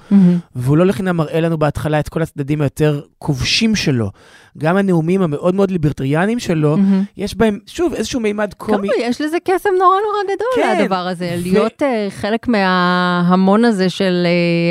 והוא 0.57 0.76
לא 0.76 0.87
לחינם 0.87 1.16
מראה 1.16 1.40
לנו 1.40 1.59
בהתחלה 1.59 2.00
את 2.00 2.09
כל 2.09 2.23
הצדדים 2.23 2.61
היותר 2.61 3.00
כובשים 3.19 3.75
שלו. 3.76 4.11
גם 4.59 4.76
הנאומים 4.76 5.23
המאוד 5.23 5.55
מאוד 5.55 5.71
ליברטריאנים 5.71 6.38
שלו, 6.38 6.76
יש 7.16 7.35
בהם, 7.37 7.59
שוב, 7.66 7.95
איזשהו 7.95 8.21
מימד 8.21 8.55
קומי. 8.55 8.88
כמה, 8.88 9.05
יש 9.07 9.21
לזה 9.21 9.37
קסם 9.45 9.69
נורא 9.78 9.97
נורא 10.07 10.23
גדול, 10.25 10.49
כן, 10.64 10.78
הדבר 10.83 10.95
הזה, 11.09 11.37
ו- 11.38 11.43
להיות 11.43 11.83
אה, 11.83 12.07
חלק 12.11 12.49
מההמון 12.49 13.64
הזה 13.64 13.88
של 13.90 14.26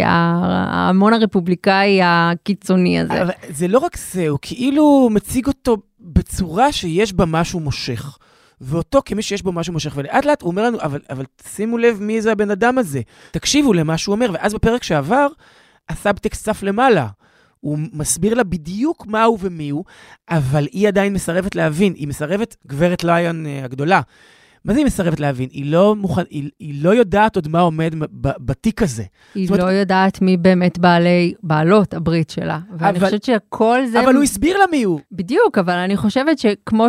ה- 0.05 0.75
ההמון 0.75 1.13
הרפובליקאי 1.13 1.99
הקיצוני 2.03 2.99
הזה. 2.99 3.21
אבל 3.21 3.31
זה 3.49 3.67
לא 3.67 3.79
רק 3.79 3.97
זה, 4.11 4.27
הוא 4.27 4.39
כאילו 4.41 5.09
מציג 5.11 5.47
אותו 5.47 5.77
בצורה 6.01 6.71
שיש 6.71 7.13
בה 7.13 7.25
משהו 7.25 7.59
מושך. 7.59 8.17
ואותו 8.61 8.99
כמי 9.05 9.21
שיש 9.21 9.41
בו 9.43 9.51
משהו 9.51 9.73
מושך, 9.73 9.93
ולאט 9.95 10.25
לאט 10.25 10.41
הוא 10.41 10.51
אומר 10.51 10.63
לנו, 10.63 10.77
אבל, 10.81 10.99
אבל 11.09 11.25
שימו 11.47 11.77
לב 11.77 11.97
מי 12.01 12.21
זה 12.21 12.31
הבן 12.31 12.51
אדם 12.51 12.77
הזה. 12.77 13.01
תקשיבו 13.31 13.73
למה 13.73 13.97
שהוא 13.97 14.15
אומר, 14.15 14.29
ואז 14.33 14.53
בפרק 14.53 14.83
שעבר, 14.83 15.27
הסאבטקסט 15.89 16.45
צף 16.45 16.63
למעלה. 16.63 17.07
הוא 17.59 17.79
מסביר 17.93 18.33
לה 18.33 18.43
בדיוק 18.43 19.07
מה 19.07 19.23
הוא 19.23 19.37
ומי 19.41 19.69
הוא, 19.69 19.83
אבל 20.29 20.67
היא 20.71 20.87
עדיין 20.87 21.13
מסרבת 21.13 21.55
להבין. 21.55 21.93
היא 21.95 22.07
מסרבת, 22.07 22.55
גברת 22.67 23.03
ליון 23.03 23.45
אה, 23.45 23.63
הגדולה, 23.63 24.01
מה 24.65 24.73
זה 24.73 24.79
היא 24.79 24.85
מסרבת 24.85 25.19
להבין? 25.19 25.49
היא 25.51 25.71
לא, 25.71 25.95
מוכן, 25.95 26.21
היא, 26.29 26.49
היא 26.59 26.83
לא 26.83 26.89
יודעת 26.89 27.35
עוד 27.35 27.47
מה 27.47 27.59
עומד 27.59 27.93
בתיק 28.21 28.81
הזה. 28.81 29.03
היא 29.35 29.47
אומרת- 29.47 29.59
לא 29.63 29.69
יודעת 29.69 30.21
מי 30.21 30.37
באמת 30.37 30.79
בעלי, 30.79 31.33
בעלות 31.43 31.93
הברית 31.93 32.29
שלה. 32.29 32.59
ואני 32.77 32.97
אבל- 32.97 33.05
חושבת 33.05 33.23
שכל 33.23 33.79
זה... 33.91 33.99
אבל 34.03 34.15
הוא 34.15 34.23
הסביר 34.23 34.57
לה 34.57 34.65
מי 34.71 34.83
הוא. 34.83 34.99
בדיוק, 35.11 35.57
אבל 35.57 35.73
אני 35.73 35.97
חושבת 35.97 36.39
שכמו 36.39 36.87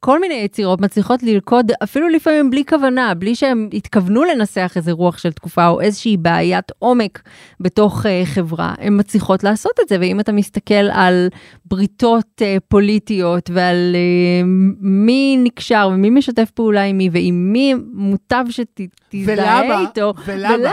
שכל 0.00 0.20
מיני 0.20 0.34
יצירות 0.34 0.80
מצליחות 0.80 1.22
ללכוד, 1.22 1.72
אפילו 1.82 2.08
לפעמים 2.08 2.50
בלי 2.50 2.64
כוונה, 2.64 3.14
בלי 3.14 3.34
שהם 3.34 3.68
התכוונו 3.72 4.24
לנסח 4.24 4.72
איזה 4.76 4.92
רוח 4.92 5.18
של 5.18 5.32
תקופה 5.32 5.68
או 5.68 5.80
איזושהי 5.80 6.16
בעיית 6.16 6.72
עומק 6.78 7.22
בתוך 7.60 8.06
uh, 8.06 8.08
חברה, 8.24 8.74
הן 8.78 8.98
מצליחות 9.00 9.44
לעשות 9.44 9.72
את 9.82 9.88
זה. 9.88 9.96
ואם 10.00 10.20
אתה 10.20 10.32
מסתכל 10.32 10.74
על 10.74 11.28
בריתות 11.64 12.42
uh, 12.42 12.60
פוליטיות 12.68 13.50
ועל 13.52 13.94
uh, 13.94 14.46
מי 14.80 15.36
נקשר 15.42 15.88
ומי 15.92 16.10
משתף 16.10 16.50
פעולה 16.50 16.82
עם 16.82 16.98
מי 16.98 17.08
ועם 17.12 17.52
מי 17.52 17.74
מוטב 17.92 18.44
שתזדהה 18.50 19.62
ולמה? 19.62 19.80
איתו, 19.80 20.12
ולמה? 20.26 20.54
ולמה? 20.54 20.72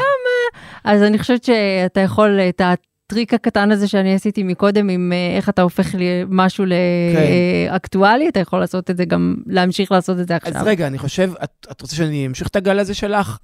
אז 0.83 1.03
אני 1.03 1.19
חושבת 1.19 1.43
שאתה 1.43 1.99
יכול 1.99 2.39
את 2.39 2.61
הטריק 3.05 3.33
הקטן 3.33 3.71
הזה 3.71 3.87
שאני 3.87 4.15
עשיתי 4.15 4.43
מקודם, 4.43 4.89
עם 4.89 5.11
אה, 5.13 5.37
איך 5.37 5.49
אתה 5.49 5.61
הופך 5.61 5.95
משהו 6.29 6.65
לאקטואלי, 6.65 8.29
אתה 8.29 8.39
יכול 8.39 8.59
לעשות 8.59 8.89
את 8.89 8.97
זה 8.97 9.05
גם, 9.05 9.35
להמשיך 9.47 9.91
לעשות 9.91 10.19
את 10.19 10.27
זה 10.27 10.35
עכשיו. 10.35 10.55
אז 10.55 10.67
רגע, 10.67 10.87
אני 10.87 10.97
חושב, 10.97 11.31
את, 11.43 11.67
את 11.71 11.81
רוצה 11.81 11.95
שאני 11.95 12.27
אמשיך 12.27 12.47
את 12.47 12.55
הגל 12.55 12.79
הזה 12.79 12.93
שלך? 12.93 13.37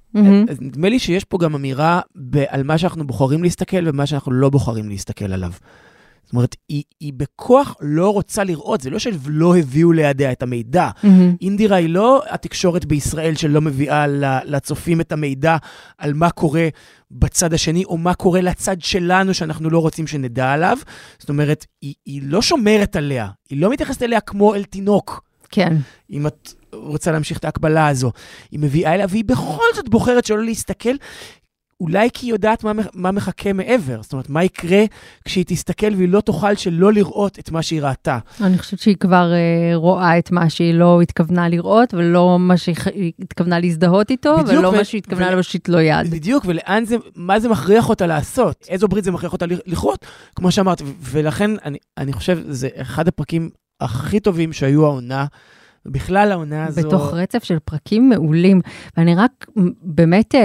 אז 0.48 0.60
נדמה 0.60 0.88
לי 0.88 0.98
שיש 0.98 1.24
פה 1.24 1.38
גם 1.38 1.54
אמירה 1.54 2.00
על 2.48 2.62
מה 2.62 2.78
שאנחנו 2.78 3.06
בוחרים 3.06 3.42
להסתכל 3.42 3.88
ומה 3.88 4.06
שאנחנו 4.06 4.32
לא 4.32 4.50
בוחרים 4.50 4.88
להסתכל 4.88 5.32
עליו. 5.32 5.52
זאת 6.30 6.34
אומרת, 6.34 6.56
היא, 6.68 6.82
היא 7.00 7.12
בכוח 7.16 7.76
לא 7.80 8.10
רוצה 8.12 8.44
לראות, 8.44 8.80
זה 8.80 8.90
לא 8.90 8.98
שלא 8.98 9.56
הביאו 9.56 9.92
לידיה 9.92 10.32
את 10.32 10.42
המידע. 10.42 10.90
מהמם. 11.02 11.36
אינדירה 11.40 11.76
היא 11.76 11.88
לא 11.88 12.22
התקשורת 12.28 12.84
בישראל 12.84 13.34
שלא 13.34 13.60
מביאה 13.60 14.06
לצופים 14.44 15.00
את 15.00 15.12
המידע 15.12 15.56
על 15.98 16.14
מה 16.14 16.30
קורה 16.30 16.68
בצד 17.10 17.54
השני, 17.54 17.84
או 17.84 17.96
מה 17.96 18.14
קורה 18.14 18.40
לצד 18.40 18.76
שלנו 18.80 19.34
שאנחנו 19.34 19.70
לא 19.70 19.78
רוצים 19.78 20.06
שנדע 20.06 20.52
עליו. 20.52 20.78
זאת 21.18 21.28
אומרת, 21.28 21.66
היא, 21.82 21.94
היא 22.06 22.22
לא 22.24 22.42
שומרת 22.42 22.96
עליה, 22.96 23.28
היא 23.50 23.60
לא 23.60 23.70
מתייחסת 23.70 24.02
אליה 24.02 24.20
כמו 24.20 24.54
אל 24.54 24.64
תינוק. 24.64 25.24
כן. 25.50 25.76
אם 26.10 26.26
את 26.26 26.52
רוצה 26.72 27.12
להמשיך 27.12 27.38
את 27.38 27.44
ההקבלה 27.44 27.88
הזו. 27.88 28.12
היא 28.50 28.60
מביאה 28.60 28.94
אליה, 28.94 29.06
והיא 29.10 29.24
בכל 29.24 29.66
זאת 29.74 29.88
בוחרת 29.88 30.24
שלא 30.24 30.44
להסתכל, 30.44 30.94
אולי 31.80 32.08
כי 32.12 32.26
היא 32.26 32.32
יודעת 32.32 32.64
מה, 32.64 32.72
מה 32.94 33.10
מחכה 33.10 33.52
מעבר. 33.52 34.02
זאת 34.02 34.12
אומרת, 34.12 34.28
מה 34.28 34.44
יקרה 34.44 34.84
כשהיא 35.24 35.44
תסתכל 35.46 35.94
והיא 35.96 36.08
לא 36.08 36.20
תוכל 36.20 36.54
שלא 36.54 36.92
לראות 36.92 37.38
את 37.38 37.50
מה 37.50 37.62
שהיא 37.62 37.82
ראתה. 37.82 38.18
אני 38.40 38.58
חושבת 38.58 38.80
שהיא 38.80 38.96
כבר 38.96 39.32
אה, 39.32 39.76
רואה 39.76 40.18
את 40.18 40.30
מה 40.30 40.50
שהיא 40.50 40.74
לא 40.74 41.00
התכוונה 41.00 41.48
לראות, 41.48 41.94
ולא 41.94 42.36
מה 42.38 42.56
שהיא 42.56 43.12
התכוונה 43.18 43.58
להזדהות 43.60 44.10
איתו, 44.10 44.36
בדיוק, 44.36 44.58
ולא 44.58 44.68
ו- 44.68 44.72
מה 44.72 44.84
שהיא 44.84 44.98
התכוונה 44.98 45.28
ו- 45.28 45.30
להושיט 45.30 45.68
לו 45.68 45.80
יד. 45.80 46.10
בדיוק, 46.10 46.44
ולאן 46.46 46.84
זה, 46.84 46.96
מה 47.16 47.40
זה 47.40 47.48
מכריח 47.48 47.88
אותה 47.88 48.06
לעשות? 48.06 48.66
איזו 48.68 48.88
ברית 48.88 49.04
זה 49.04 49.10
מכריח 49.10 49.32
אותה 49.32 49.46
לכרות, 49.66 50.06
כמו 50.34 50.52
שאמרת. 50.52 50.82
ולכן, 51.00 51.50
אני, 51.64 51.78
אני 51.98 52.12
חושב, 52.12 52.38
זה 52.48 52.68
אחד 52.76 53.08
הפרקים 53.08 53.50
הכי 53.80 54.20
טובים 54.20 54.52
שהיו 54.52 54.86
העונה, 54.86 55.26
ובכלל 55.86 56.32
העונה 56.32 56.66
הזו... 56.66 56.88
בתוך 56.88 57.14
רצף 57.14 57.44
של 57.44 57.58
פרקים 57.58 58.08
מעולים. 58.08 58.60
ואני 58.96 59.14
רק 59.14 59.46
באמת 59.82 60.34
אה, 60.34 60.40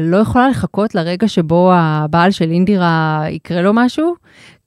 לא 0.00 0.16
יכולה 0.16 0.48
לחכות 0.48 0.94
לרגע 0.94 1.28
שבו 1.28 1.72
הבעל 1.74 2.30
של 2.30 2.50
אינדירה 2.50 3.24
יקרה 3.28 3.62
לו 3.62 3.72
משהו, 3.74 4.14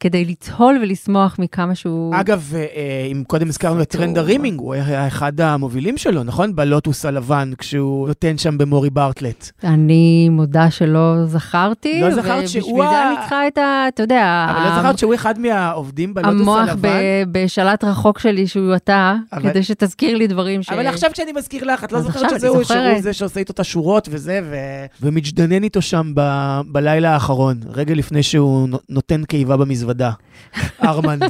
כדי 0.02 0.26
לצהול 0.26 0.80
ולשמוח 0.82 1.36
מכמה 1.40 1.76
שהוא... 1.76 2.16
אגב, 2.16 2.52
אה, 2.56 2.60
אה, 2.76 3.08
אם 3.12 3.24
קודם 3.28 3.48
הזכרנו 3.48 3.82
את 3.82 3.90
טרנד. 3.90 4.18
ה 4.18 4.23
rimming, 4.23 4.60
הוא 4.60 4.74
היה 4.74 5.08
אחד 5.08 5.42
המובילים 5.42 5.98
שלו, 5.98 6.24
נכון? 6.24 6.56
בלוטוס 6.56 7.06
הלבן, 7.06 7.52
כשהוא 7.58 8.08
נותן 8.08 8.38
שם 8.38 8.58
במורי 8.58 8.90
בארטלט. 8.90 9.52
אני 9.64 10.30
מודה 10.30 10.72
שלא 10.72 11.26
זכרתי. 11.26 12.02
לא 12.02 12.16
זכרת 12.16 12.50
שהוא 12.50 12.64
ובשביל 12.64 12.90
זה 12.90 13.08
אני 13.08 13.16
צריכה 13.20 13.48
את 13.48 13.58
ה... 13.58 13.86
אתה 13.88 14.04
יודע... 14.04 14.48
אבל 14.50 14.70
לא 14.70 14.82
זכרת 14.82 15.00
שהוא 15.00 15.16
אחד 15.16 15.40
מהעובדים 15.40 16.14
בלוטוס 16.14 16.42
המוח 16.42 16.60
הלבן? 16.70 16.90
ב- 16.90 17.24
בשלט 17.32 17.84
רחוק 17.84 18.20
שלי 18.20 18.48
שהוא 18.48 18.76
אתה, 18.76 19.16
כדי 19.44 19.64
שתזכיר 19.64 20.18
לי 20.18 20.28
דברים 20.28 20.64
ש... 20.64 20.70
אבל 20.70 20.88
עכשיו 20.88 21.10
כשאני 21.14 21.32
מזכיר 21.32 21.64
לך, 21.64 21.84
את 21.84 21.92
לא 21.92 22.02
זוכרת 22.02 22.24
עכשיו 22.24 22.38
שזה 22.38 22.48
אני 22.48 22.56
הוא, 22.56 22.64
שהוא. 22.64 23.02
זה 23.02 23.14
שעושה 23.14 23.40
איתו 23.40 23.54
את 23.54 23.60
השורות 23.60 24.08
וזה, 24.12 24.42
ומתג'דנן 25.02 25.64
איתו 25.64 25.82
שם 25.82 26.12
ב- 26.16 26.62
בלילה 26.68 27.14
האחרון, 27.14 27.58
רגע 27.74 27.94
לפני 27.94 28.24
שהוא 28.24 28.70
נו- 28.70 28.80
נותן 28.90 29.24
קיבה 29.24 29.58
במזוודה. 29.58 29.91
ארמנד. 30.84 31.24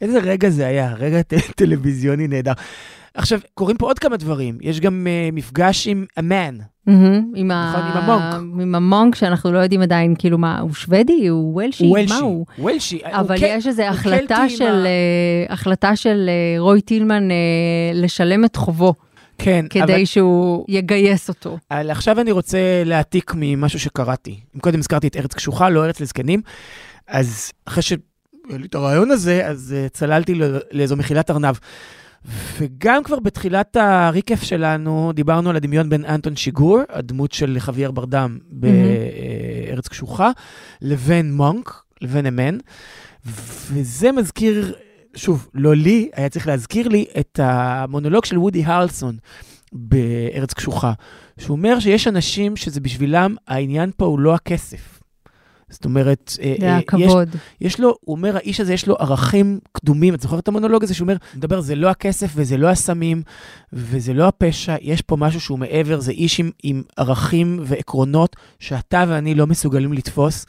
איזה 0.00 0.18
רגע 0.18 0.48
זה 0.50 0.66
היה, 0.66 0.94
רגע 0.98 1.20
טלוויזיוני 1.56 2.28
נהדר. 2.28 2.52
עכשיו, 3.14 3.40
קורים 3.54 3.76
פה 3.76 3.86
עוד 3.86 3.98
כמה 3.98 4.16
דברים. 4.16 4.58
יש 4.60 4.80
גם 4.80 5.06
uh, 5.06 5.34
מפגש 5.34 5.86
עם 5.86 6.04
אמן, 6.18 6.56
מהמם, 6.86 7.32
עם 7.36 7.50
ה- 7.50 7.72
נכון, 7.74 7.90
עם 7.90 8.10
המונק. 8.10 8.62
עם 8.62 8.74
המונק, 8.74 9.14
שאנחנו 9.14 9.52
לא 9.52 9.58
יודעים 9.58 9.82
עדיין, 9.82 10.14
כאילו 10.18 10.38
מה, 10.38 10.60
הוא 10.60 10.74
שוודי? 10.74 11.26
הוא 11.28 11.52
וולשי? 11.54 11.84
הוא 11.84 11.92
מה 11.92 11.98
וולשי, 12.00 12.14
הוא? 12.22 12.46
וולשי. 12.58 12.96
הוא 13.04 13.20
אבל 13.20 13.38
קל- 13.38 13.46
יש 13.48 13.66
איזו 13.66 13.82
הוא 13.82 13.90
החלטה 13.90 14.48
של, 14.48 14.64
ה- 14.64 14.86
אה, 14.86 14.90
החלטה 15.48 15.96
של 15.96 16.28
אה, 16.28 16.60
רוי 16.60 16.80
טילמן 16.80 17.30
אה, 17.30 17.36
לשלם 17.94 18.44
את 18.44 18.56
חובו, 18.56 18.94
כן, 19.38 19.58
אבל 19.80 19.86
כדי 19.86 20.06
שהוא 20.06 20.64
יגייס 20.68 21.28
אותו. 21.28 21.58
אבל 21.70 21.90
עכשיו 21.90 22.20
אני 22.20 22.32
רוצה 22.32 22.58
להעתיק 22.84 23.32
ממשהו 23.36 23.80
שקראתי. 23.80 24.40
אם 24.56 24.60
קודם 24.60 24.78
הזכרתי 24.78 25.06
את 25.06 25.16
ארץ 25.16 25.34
קשוחה, 25.34 25.68
לא 25.70 25.84
ארץ 25.84 26.00
לזקנים, 26.00 26.40
אז 27.08 27.52
אחרי 27.64 27.82
שהיה 27.82 27.98
לי 28.48 28.66
את 28.66 28.74
הרעיון 28.74 29.10
הזה, 29.10 29.46
אז 29.46 29.74
uh, 29.76 29.88
צללתי 29.88 30.34
לאיזו 30.72 30.96
מחילת 30.96 31.30
ארנב. 31.30 31.56
וגם 32.58 33.02
כבר 33.02 33.20
בתחילת 33.20 33.76
הריקף 33.76 34.42
שלנו, 34.42 35.12
דיברנו 35.14 35.50
על 35.50 35.56
הדמיון 35.56 35.88
בין 35.88 36.04
אנטון 36.04 36.36
שיגור, 36.36 36.80
הדמות 36.88 37.32
של 37.32 37.56
חוויאר 37.58 37.90
ברדם 37.90 38.38
בארץ 38.50 39.88
קשוחה, 39.88 40.30
לבין 40.82 41.34
מונק, 41.34 41.82
לבין 42.00 42.26
אמן. 42.26 42.58
וזה 43.72 44.12
מזכיר, 44.12 44.74
שוב, 45.16 45.48
לא 45.54 45.74
לי, 45.74 46.10
היה 46.14 46.28
צריך 46.28 46.46
להזכיר 46.46 46.88
לי 46.88 47.04
את 47.20 47.40
המונולוג 47.42 48.24
של 48.24 48.38
וודי 48.38 48.64
הרלסון 48.64 49.16
בארץ 49.72 50.54
קשוחה, 50.54 50.92
שהוא 51.38 51.56
אומר 51.56 51.80
שיש 51.80 52.08
אנשים 52.08 52.56
שזה 52.56 52.80
בשבילם, 52.80 53.34
העניין 53.46 53.90
פה 53.96 54.04
הוא 54.04 54.18
לא 54.18 54.34
הכסף. 54.34 54.95
זאת 55.70 55.84
אומרת, 55.84 56.32
אה, 56.42 56.54
זה 56.60 56.68
אה, 56.68 56.80
יש. 56.98 57.12
יש 57.60 57.80
לו, 57.80 57.94
הוא 58.00 58.16
אומר, 58.16 58.36
האיש 58.36 58.60
הזה 58.60 58.74
יש 58.74 58.86
לו 58.86 58.96
ערכים 58.98 59.58
קדומים. 59.72 60.14
את 60.14 60.20
זוכרת 60.20 60.38
את 60.38 60.48
המונולוג 60.48 60.84
הזה 60.84 60.94
שהוא 60.94 61.04
אומר, 61.04 61.16
מדבר, 61.36 61.60
זה 61.60 61.74
לא 61.74 61.90
הכסף 61.90 62.32
וזה 62.34 62.56
לא 62.56 62.68
הסמים 62.68 63.22
וזה 63.72 64.14
לא 64.14 64.28
הפשע, 64.28 64.76
יש 64.80 65.02
פה 65.02 65.16
משהו 65.16 65.40
שהוא 65.40 65.58
מעבר, 65.58 66.00
זה 66.00 66.12
איש 66.12 66.40
עם, 66.40 66.50
עם 66.62 66.82
ערכים 66.96 67.60
ועקרונות 67.64 68.36
שאתה 68.60 69.04
ואני 69.08 69.34
לא 69.34 69.46
מסוגלים 69.46 69.92
לתפוס. 69.92 70.46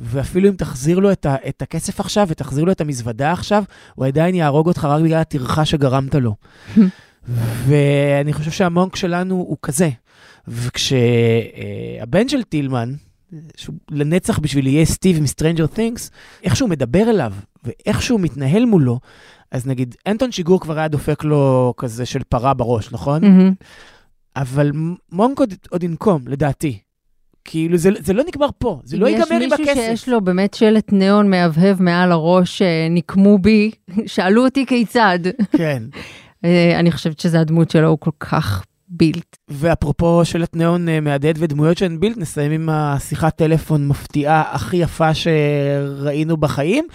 ואפילו 0.00 0.48
אם 0.48 0.54
תחזיר 0.54 0.98
לו 0.98 1.12
את, 1.12 1.26
ה, 1.26 1.36
את 1.48 1.62
הכסף 1.62 2.00
עכשיו 2.00 2.26
ותחזיר 2.30 2.64
לו 2.64 2.72
את 2.72 2.80
המזוודה 2.80 3.32
עכשיו, 3.32 3.64
הוא 3.94 4.06
עדיין 4.06 4.34
יהרוג 4.34 4.66
אותך 4.66 4.84
רק 4.84 5.02
בגלל 5.02 5.20
הטרחה 5.20 5.64
שגרמת 5.64 6.14
לו. 6.14 6.34
ואני 7.66 8.32
חושב 8.32 8.50
שהמונק 8.50 8.96
שלנו 8.96 9.34
הוא 9.34 9.56
כזה. 9.62 9.90
וכשהבן 10.48 12.28
של 12.28 12.42
טילמן, 12.42 12.92
שהוא 13.56 13.74
לנצח 13.90 14.38
בשביל 14.38 14.66
יהיה 14.66 14.84
סטיב 14.84 15.20
מ-Stranger 15.20 15.76
Things, 15.76 16.10
איך 16.44 16.56
שהוא 16.56 16.68
מדבר 16.68 17.10
אליו 17.10 17.32
ואיך 17.64 18.02
שהוא 18.02 18.20
מתנהל 18.20 18.64
מולו, 18.64 19.00
אז 19.50 19.66
נגיד, 19.66 19.94
אנטון 20.06 20.32
שיגור 20.32 20.60
כבר 20.60 20.78
היה 20.78 20.88
דופק 20.88 21.24
לו 21.24 21.74
כזה 21.76 22.06
של 22.06 22.20
פרה 22.28 22.54
בראש, 22.54 22.92
נכון? 22.92 23.24
מהמם. 23.24 23.52
אבל 24.36 24.72
מונק 25.12 25.38
עוד, 25.38 25.54
עוד 25.70 25.82
ינקום, 25.82 26.22
לדעתי. 26.26 26.78
כאילו, 27.44 27.76
זה, 27.76 27.90
זה 27.98 28.12
לא 28.12 28.22
נגמר 28.28 28.48
פה, 28.58 28.80
זה 28.84 28.96
לא 28.96 29.06
ייגמר 29.06 29.36
עם 29.36 29.42
יש 29.42 29.50
מישהו 29.50 29.64
הכסף. 29.64 29.80
שיש 29.80 30.08
לו 30.08 30.20
באמת 30.20 30.54
שלט 30.54 30.92
ניאון 30.92 31.30
מהבהב 31.30 31.82
מעל 31.82 32.12
הראש, 32.12 32.62
אה, 32.62 32.86
נקמו 32.90 33.38
בי, 33.38 33.70
שאלו 34.06 34.44
אותי 34.44 34.66
כיצד. 34.66 35.18
כן. 35.56 35.82
אה, 36.44 36.78
אני 36.78 36.92
חושבת 36.92 37.20
שזה 37.20 37.40
הדמות 37.40 37.70
שלו, 37.70 37.88
הוא 37.88 37.98
כל 37.98 38.10
כך 38.20 38.64
בילט. 38.96 39.36
ואפרופו 39.48 40.24
שלט 40.24 40.56
ניאון 40.56 40.88
אה, 40.88 41.00
מהדהד 41.00 41.36
ודמויות 41.38 41.78
שהן 41.78 42.00
בילט, 42.00 42.16
נסיים 42.16 42.52
עם 42.52 42.68
השיחת 42.68 43.36
טלפון 43.36 43.88
מפתיעה 43.88 44.42
הכי 44.52 44.76
יפה 44.76 45.10
שראינו 45.14 46.36
בחיים, 46.36 46.86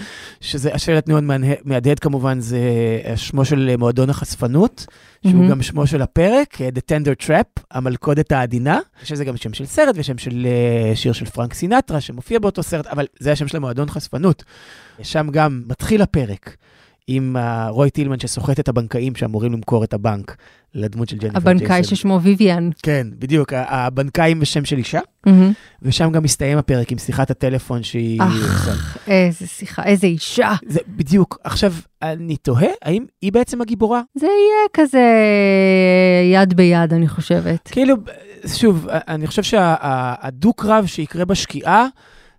שזה 0.42 0.74
השלט 0.74 1.08
ניאון 1.08 1.28
מהדהד 1.66 2.00
כמובן, 2.00 2.40
זה 2.40 2.60
שמו 3.16 3.46
של 3.46 3.76
מועדון 3.78 4.10
החשפנות, 4.10 4.86
שהוא 5.24 5.34
מהמם. 5.34 5.50
גם 5.50 5.62
שמו 5.62 5.88
של 5.88 6.02
הפרק, 6.02 6.62
אה, 6.62 6.70
The 6.76 6.80
Tender 6.92 7.26
Trap, 7.26 7.64
המלכודת 7.72 8.32
העדינה, 8.32 8.80
שזה 9.04 9.26
גם 9.26 9.38
שם 9.38 9.54
של 9.54 9.66
סרט 9.66 9.96
ושם 9.98 10.18
של 10.18 10.48
אה, 10.48 10.96
שיר 10.96 11.14
של 11.14 11.26
פרנק 11.26 11.54
סינטרה 11.54 12.02
שמופיע 12.02 12.40
באותו 12.40 12.64
סרט, 12.64 12.88
אבל 12.88 13.06
זה 13.20 13.32
השם 13.32 13.48
של 13.48 13.58
המועדון 13.58 13.90
חשפנות. 13.90 14.44
שם 15.02 15.28
גם 15.32 15.64
מתחיל 15.68 16.02
הפרק. 16.02 16.56
עם 17.12 17.38
אה, 17.38 17.70
רוי 17.70 17.90
טילמן 17.90 18.20
שסוחט 18.20 18.60
את 18.60 18.70
הבנקאים 18.70 19.16
שאמורים 19.16 19.54
למכור 19.54 19.84
את 19.84 19.94
הבנק 19.94 20.36
לדמות 20.74 21.10
של 21.10 21.18
ג'ניפר 21.18 21.38
הבנקאי 21.38 21.84
ששמו 21.84 22.20
ויויאן. 22.22 22.70
כן, 22.84 23.08
בדיוק, 23.20 23.54
הבנקאי 23.54 24.32
עם 24.32 24.46
שם 24.46 24.66
של 24.66 24.78
אישה, 24.78 25.00
מהמם. 25.26 25.52
ושם 25.82 26.12
גם 26.12 26.24
מסתיים 26.24 26.58
הפרק 26.58 26.92
עם 26.92 26.98
שיחת 26.98 27.32
הטלפון 27.32 27.84
שהיא... 27.84 28.22
אך, 28.22 28.98
איזה 29.08 29.48
שיחה, 29.48 29.84
איזה 29.84 30.08
אישה. 30.08 30.54
זה 30.66 30.80
בדיוק. 30.88 31.38
עכשיו, 31.44 31.74
אני 32.02 32.38
תוהה, 32.38 32.70
האם 32.82 33.06
היא 33.22 33.32
בעצם 33.32 33.62
הגיבורה? 33.62 34.02
זה 34.16 34.26
יהיה 34.26 34.68
כזה 34.74 35.04
יד 36.34 36.54
ביד, 36.54 36.94
אני 36.94 37.08
חושבת. 37.08 37.70
כאילו, 37.72 37.96
שוב, 38.48 38.88
אני 38.90 39.28
חושב 39.28 39.44
שהדו-קרב 39.44 40.86
שיקרה 40.86 41.26
בשקיעה, 41.26 41.88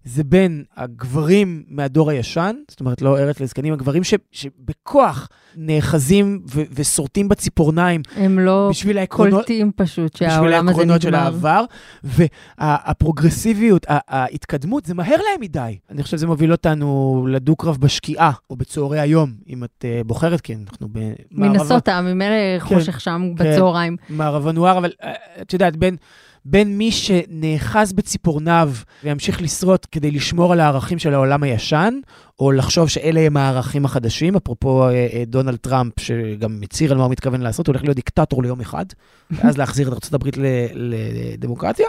זה 0.04 0.24
בין 0.24 0.64
הגברים 0.76 1.62
מהדור 1.68 2.10
הישן, 2.10 2.56
זאת 2.70 2.80
אומרת, 2.80 3.02
לא 3.02 3.18
ארץ 3.18 3.40
לזקנים, 3.40 3.72
הגברים 3.72 4.04
ש, 4.04 4.14
שבכוח 4.32 5.28
נאחזים 5.56 6.42
ו- 6.54 6.62
ושורטים 6.74 7.28
בציפורניים 7.28 8.02
הם 8.16 8.38
לא 8.38 8.68
בשביל 8.70 8.98
העקרונות, 8.98 9.34
קולטים 9.34 9.72
פשוט 9.76 10.14
בשביל 10.14 10.30
שהעולם 10.30 10.68
הזה 10.68 10.78
העקרונות 10.78 11.02
של 11.02 11.08
נגמר. 11.08 11.22
העבר, 11.22 11.64
והפרוגרסיביות, 12.04 13.86
ההתקדמות, 13.88 14.86
זה 14.86 14.94
מהר 14.94 15.16
להם 15.16 15.40
מדי. 15.40 15.78
אני 15.90 16.02
חושב 16.02 16.16
שזה 16.16 16.26
מוביל 16.26 16.52
אותנו 16.52 17.26
לדו-קרב 17.30 17.76
בשקיעה, 17.80 18.32
או 18.50 18.56
בצהרי 18.56 19.00
היום, 19.00 19.32
אם 19.48 19.64
את 19.64 19.84
uh, 19.84 20.04
בוחרת, 20.06 20.40
כי 20.40 20.54
אנחנו 20.54 20.88
במערבה, 20.92 21.58
מנסוטה, 21.58 22.00
ממילא 22.00 22.58
חושך 22.58 23.00
שם 23.00 23.32
כן. 23.38 23.44
בצהריים. 23.44 23.96
מערבה 24.08 24.52
נואר, 24.52 24.78
אבל 24.78 24.92
uh, 25.02 25.06
את 25.42 25.52
יודעת, 25.52 25.76
בין... 25.76 25.96
בין 26.44 26.78
מי 26.78 26.90
שנאחז 26.90 27.92
בציפורניו 27.92 28.72
וימשיך 29.04 29.42
לשרוט 29.42 29.86
כדי 29.92 30.10
לשמור 30.10 30.52
על 30.52 30.60
הערכים 30.60 30.98
של 30.98 31.14
העולם 31.14 31.42
הישן, 31.42 31.94
או 32.40 32.52
לחשוב 32.52 32.88
שאלה 32.88 33.20
הם 33.20 33.36
הערכים 33.36 33.84
החדשים, 33.84 34.36
אפרופו 34.36 34.84
אה, 34.84 34.90
אה, 34.90 35.22
דונלד 35.26 35.56
טראמפ, 35.56 35.92
שגם 36.00 36.60
מצהיר 36.60 36.92
על 36.92 36.98
מה 36.98 37.04
הוא 37.04 37.12
מתכוון 37.12 37.40
לעשות, 37.40 37.66
הוא 37.66 37.72
הולך 37.72 37.84
להיות 37.84 37.96
דיקטטור 37.96 38.42
ליום 38.42 38.60
אחד, 38.60 38.84
ואז 39.30 39.58
להחזיר 39.58 39.88
את 39.88 39.92
ארה"ב 39.92 40.28
לדמוקרטיה, 40.74 41.86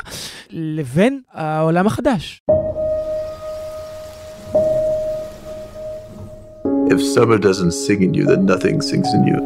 לבין 0.50 1.22
העולם 1.34 1.88
החדש. 1.88 2.42
If 6.94 7.02
summer 7.16 7.38
doesn't 7.38 7.72
sing 7.72 8.02
in 8.02 8.14
you, 8.14 8.26
then 8.26 8.46
nothing 8.46 8.82
sings 8.82 9.10
in 9.18 9.24
you. 9.32 9.40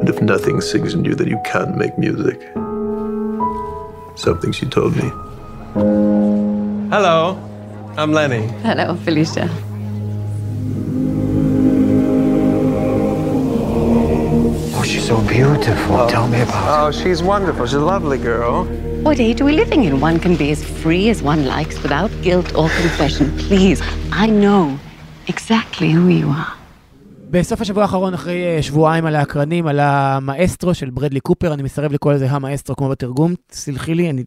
And 0.00 0.08
if 0.08 0.18
nothing 0.22 0.62
sings 0.62 0.94
in 0.94 1.04
you, 1.04 1.14
then 1.14 1.28
you 1.28 1.40
can't 1.44 1.76
make 1.76 1.94
music. 1.98 2.38
Something 4.16 4.52
she 4.52 4.66
told 4.66 4.96
me. 4.96 5.10
Hello, 6.90 7.36
I'm 7.96 8.12
Lenny. 8.12 8.46
Hello, 8.62 8.94
Felicia. 8.96 9.48
Oh, 14.76 14.82
she's 14.84 15.06
so 15.06 15.20
beautiful. 15.22 15.96
Oh. 15.96 16.08
Tell 16.08 16.28
me 16.28 16.40
about 16.42 16.64
her. 16.64 16.88
Oh, 16.88 16.90
she's 16.92 17.22
wonderful. 17.22 17.66
She's 17.66 17.74
a 17.74 17.80
lovely 17.80 18.18
girl. 18.18 18.64
What 19.02 19.18
age 19.18 19.40
are 19.40 19.44
we 19.44 19.52
living 19.52 19.84
in? 19.84 20.00
One 20.00 20.18
can 20.20 20.36
be 20.36 20.50
as 20.52 20.64
free 20.64 21.10
as 21.10 21.22
one 21.22 21.44
likes 21.46 21.82
without 21.82 22.10
guilt 22.22 22.54
or 22.54 22.68
confession. 22.70 23.36
Please, 23.38 23.82
I 24.12 24.26
know 24.26 24.78
exactly 25.26 25.90
who 25.90 26.08
you 26.08 26.28
are. 26.28 26.52
בסוף 27.30 27.60
השבוע 27.60 27.82
האחרון, 27.82 28.14
אחרי 28.14 28.44
אה, 28.44 28.62
שבועיים 28.62 29.06
על 29.06 29.16
האקרנים, 29.16 29.66
על 29.66 29.80
המאסטרו 29.80 30.74
של 30.74 30.90
ברדלי 30.90 31.20
קופר, 31.20 31.54
אני 31.54 31.62
מסרב 31.62 31.92
לקרוא 31.92 32.12
לזה 32.12 32.30
המאסטרו 32.30 32.76
כמו 32.76 32.88
בתרגום, 32.88 33.34
סלחי 33.52 33.94
לי, 33.94 34.10
אני 34.10 34.24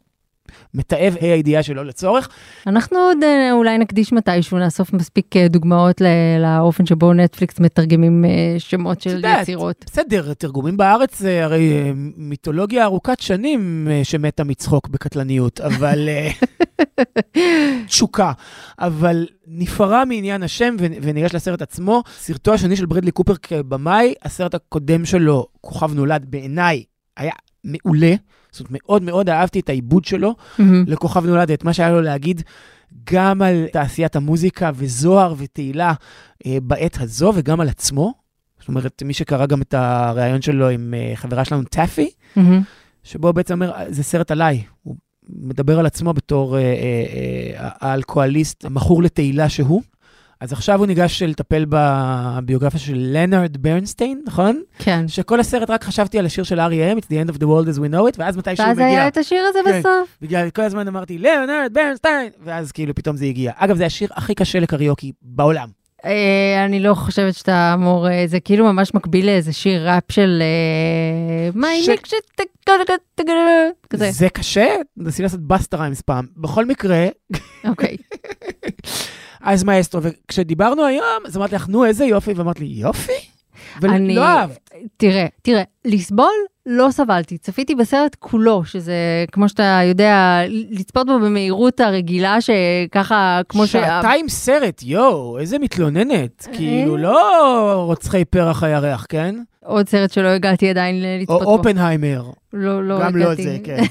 מתעב 0.73 1.15
ה' 1.21 1.25
הידיעה 1.25 1.63
שלא 1.63 1.85
לצורך. 1.85 2.29
אנחנו 2.67 2.97
עוד 2.97 3.17
אה, 3.23 3.51
אולי 3.51 3.77
נקדיש 3.77 4.13
מתישהו, 4.13 4.57
נאסוף 4.57 4.93
מספיק 4.93 5.35
אה, 5.35 5.47
דוגמאות 5.47 6.01
לאופן 6.39 6.85
שבו 6.85 7.13
נטפליקס 7.13 7.59
מתרגמים 7.59 8.25
אה, 8.25 8.55
שמות 8.57 9.01
של 9.01 9.09
יודעת, 9.09 9.41
יצירות. 9.41 9.85
בסדר, 9.85 10.33
תרגומים 10.33 10.77
בארץ 10.77 11.19
זה 11.19 11.43
הרי 11.43 11.93
מיתולוגיה 12.17 12.83
ארוכת 12.83 13.19
שנים 13.19 13.87
שמתה 14.03 14.43
מצחוק 14.43 14.87
בקטלניות, 14.87 15.61
אבל... 15.67 16.09
תשוקה. 17.87 18.31
אבל 18.79 19.27
נפרע 19.47 20.05
מעניין 20.05 20.43
השם 20.43 20.75
וניגש 20.79 21.35
לסרט 21.35 21.61
עצמו. 21.61 22.03
סרטו 22.17 22.53
השני 22.53 22.75
של 22.75 22.85
ברדלי 22.85 23.11
קופר 23.11 23.35
כבמאי, 23.35 24.13
הסרט 24.23 24.55
הקודם 24.55 25.05
שלו, 25.05 25.47
כוכב 25.61 25.93
נולד, 25.93 26.25
בעיניי 26.29 26.83
היה 27.17 27.31
מעולה. 27.63 28.15
זאת 28.51 28.59
אומרת, 28.59 28.71
מאוד 28.71 29.03
מאוד 29.03 29.29
אהבתי 29.29 29.59
את 29.59 29.69
העיבוד 29.69 30.05
שלו 30.05 30.35
מהמם. 30.59 30.83
לכוכב 30.87 31.25
נולד, 31.25 31.51
את 31.51 31.63
מה 31.63 31.73
שהיה 31.73 31.91
לו 31.91 32.01
להגיד 32.01 32.41
גם 33.11 33.41
על 33.41 33.65
תעשיית 33.73 34.15
המוזיקה 34.15 34.71
וזוהר 34.75 35.33
ותהילה 35.37 35.93
אה, 36.45 36.57
בעת 36.63 36.97
הזו, 37.01 37.31
וגם 37.35 37.59
על 37.59 37.69
עצמו. 37.69 38.13
זאת 38.59 38.67
אומרת, 38.67 39.03
מי 39.05 39.13
שקרא 39.13 39.45
גם 39.45 39.61
את 39.61 39.73
הריאיון 39.73 40.41
שלו 40.41 40.69
עם 40.69 40.93
אה, 40.93 41.11
חברה 41.15 41.45
שלנו, 41.45 41.63
טאפי, 41.63 42.09
מהמם. 42.35 42.61
שבו 43.03 43.33
בעצם 43.33 43.53
אומר, 43.53 43.73
זה 43.89 44.03
סרט 44.03 44.31
עליי. 44.31 44.63
הוא 44.83 44.95
מדבר 45.29 45.79
על 45.79 45.85
עצמו 45.85 46.13
בתור 46.13 46.57
אה, 46.57 46.61
אה, 46.61 46.65
אה, 46.65 47.69
האלכוהוליסט, 47.79 48.65
המכור 48.65 49.03
לתהילה 49.03 49.49
שהוא, 49.49 49.81
אז 50.41 50.53
עכשיו 50.53 50.79
הוא 50.79 50.85
ניגש 50.87 51.23
לטפל 51.23 51.65
בביוגרפיה 51.69 52.79
של 52.79 52.97
לנארד 52.97 53.57
ברנסטיין, 53.57 54.21
נכון? 54.25 54.61
כן. 54.79 55.07
שכל 55.07 55.39
הסרט 55.39 55.69
רק 55.69 55.83
חשבתי 55.83 56.19
על 56.19 56.25
השיר 56.25 56.43
של 56.43 56.59
R.E.M, 56.59 56.97
It's 56.99 57.05
the 57.05 57.29
end 57.29 57.33
of 57.33 57.37
the 57.37 57.45
world 57.45 57.75
as 57.75 57.79
we 57.79 57.93
know 57.93 58.13
it, 58.13 58.15
ואז 58.17 58.37
מתי 58.37 58.55
שהוא 58.55 58.67
ואז 58.67 58.77
מגיע. 58.77 58.87
היה 58.87 59.07
את 59.07 59.17
השיר 59.17 59.45
הזה 59.49 59.59
כן. 59.65 59.79
בסוף. 59.79 60.17
בגלל 60.21 60.49
כל 60.49 60.61
הזמן 60.61 60.87
אמרתי, 60.87 61.17
ליאונרד 61.17 61.71
ברנסטיין, 61.73 62.29
ואז 62.43 62.71
כאילו 62.71 62.95
פתאום 62.95 63.17
זה 63.17 63.25
הגיע. 63.25 63.51
אגב, 63.55 63.77
זה 63.77 63.85
השיר 63.85 64.09
הכי 64.13 64.35
קשה 64.35 64.59
לקריוקי 64.59 65.11
בעולם. 65.21 65.67
אה, 66.05 66.65
אני 66.65 66.79
לא 66.79 66.93
חושבת 66.93 67.35
שאתה 67.35 67.71
אמור, 67.73 68.09
אה, 68.09 68.23
זה 68.27 68.39
כאילו 68.39 68.65
ממש 68.65 68.93
מקביל 68.93 69.25
לאיזה 69.25 69.53
שיר 69.53 69.89
ראפ 69.89 70.11
של... 70.11 70.43
זה 74.11 74.29
קשה? 74.29 74.67
נסי 74.97 75.21
לעשות 75.21 75.39
בסטה 75.39 75.77
ריימס 75.77 76.01
פעם. 76.01 76.25
בכל 76.37 76.65
מקרה, 76.65 77.07
אוקיי. 77.69 77.97
אז 79.41 79.63
מאסטרו, 79.63 80.01
וכשדיברנו 80.03 80.85
היום, 80.85 81.05
אז 81.25 81.37
אמרתי 81.37 81.55
לך, 81.55 81.67
נו, 81.67 81.85
איזה 81.85 82.05
יופי, 82.05 82.33
ואמרת 82.33 82.59
לי, 82.59 82.65
יופי? 82.65 83.11
אני- 83.83 84.13
ולא 84.13 84.25
אהבת. 84.25 84.69
תראה, 84.97 85.25
תראה, 85.41 85.63
לסבול 85.85 86.33
לא 86.65 86.87
סבלתי. 86.91 87.37
צפיתי 87.37 87.75
בסרט 87.75 88.15
כולו, 88.19 88.65
שזה, 88.65 88.93
כמו 89.31 89.49
שאתה 89.49 89.79
יודע, 89.89 90.41
לצפות 90.69 91.07
בו 91.07 91.19
במהירות 91.19 91.79
הרגילה, 91.79 92.37
שככה, 92.41 93.41
כמו 93.49 93.67
ש... 93.67 93.71
שעתיים 93.71 94.29
סרט, 94.29 94.81
יואו, 94.83 95.39
איזה 95.39 95.59
מתלוננת. 95.59 96.47
כאילו, 96.53 96.97
לא 96.97 97.83
רוצחי 97.85 98.25
פרח 98.25 98.63
הירח, 98.63 99.05
כן? 99.09 99.35
עוד 99.67 99.89
סרט 99.89 100.11
שלא 100.11 100.27
הגעתי 100.27 100.69
עדיין 100.69 100.95
או 100.95 101.21
לצפות 101.21 101.43
בו. 101.43 101.49
אופנהיימר. 101.49 102.23
לא, 102.53 102.83
לא 102.87 102.99
גם 103.03 103.15
לא 103.15 103.25
הגעתי. 103.25 103.43
זה, 103.43 103.57
כן. 103.63 103.83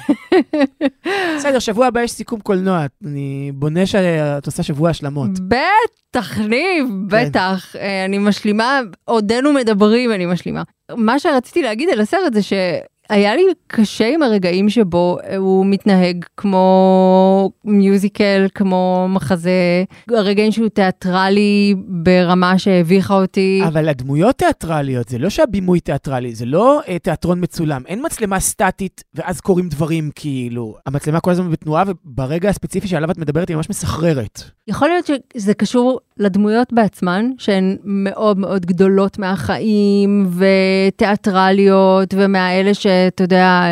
בסדר, 1.37 1.59
שבוע 1.59 1.87
הבא 1.87 2.01
יש 2.03 2.11
סיכום 2.11 2.41
קולנוע. 2.41 2.87
אני 3.07 3.53
בונה 3.55 3.87
שאת 3.87 4.47
עושה 4.47 4.62
שבוע 4.62 4.91
השלמות. 4.91 5.31
בטח, 5.41 6.39
ניב, 6.39 6.87
כן. 7.11 7.29
בטח. 7.29 7.77
אה, 7.79 8.05
אני 8.05 8.19
משלימה, 8.19 8.81
עודנו 9.05 9.53
מדברים, 9.53 10.12
אני 10.12 10.27
משלימה. 10.27 10.62
מה 10.97 11.19
שרציתי 11.19 11.62
להגיד 11.62 11.89
על 11.89 12.01
הסרט 12.01 12.33
זה 12.33 12.43
שהיה 13.09 13.37
לי 13.37 13.42
קשה 13.66 14.09
עם 14.14 14.23
הרגעים 14.23 14.69
שבו 14.69 15.19
אה, 15.25 15.37
הוא 15.37 15.66
מתנהג 15.66 16.25
כמו 16.37 17.51
מיוזיקל, 17.64 18.47
כמו 18.55 19.07
מחזה, 19.11 19.85
הרגעים 20.11 20.53
שהוא 20.53 20.69
תיאטרלי 20.69 21.75
ברמה 21.79 22.59
שהביכה 22.59 23.14
אותי. 23.14 23.62
אבל 23.66 23.88
הדמויות 23.88 24.37
תיאטרליות, 24.37 25.09
זה 25.09 25.19
לא 25.19 25.31
שהבימוי 25.31 25.81
תיאטרלי, 25.81 26.35
זה 26.35 26.47
לא 26.47 26.81
אה, 26.88 26.99
תיאטרון 26.99 27.38
מצולם. 27.42 27.83
אין 27.87 28.03
מצלמה 28.07 28.40
סטטית 28.40 29.05
ואז 29.14 29.40
קורים 29.40 29.69
דברים 29.69 30.11
כאילו. 30.14 30.75
המצלמה 30.87 31.21
כל 31.21 31.31
הזמן 31.31 31.51
בתנועה, 31.51 31.85
וברגע 31.87 32.49
הספציפי 32.49 32.88
שעליו 32.88 33.11
את 33.11 33.19
מדברת 33.19 33.49
היא 33.49 33.57
ממש 33.57 33.71
מסחררת. 33.71 34.42
יכול 34.69 34.88
להיות 34.88 35.11
שזה 35.37 35.55
קשור 35.55 36.01
לדמויות 36.19 36.73
בעצמן, 36.73 37.31
שהן 37.39 37.77
מאוד 37.85 38.39
מאוד 38.39 38.67
גדולות 38.67 39.19
מהחיים, 39.19 40.31
ותיאטרליות, 40.89 42.15
ומהאלה 42.17 42.75
שאתה 42.75 43.25
יודע, 43.25 43.63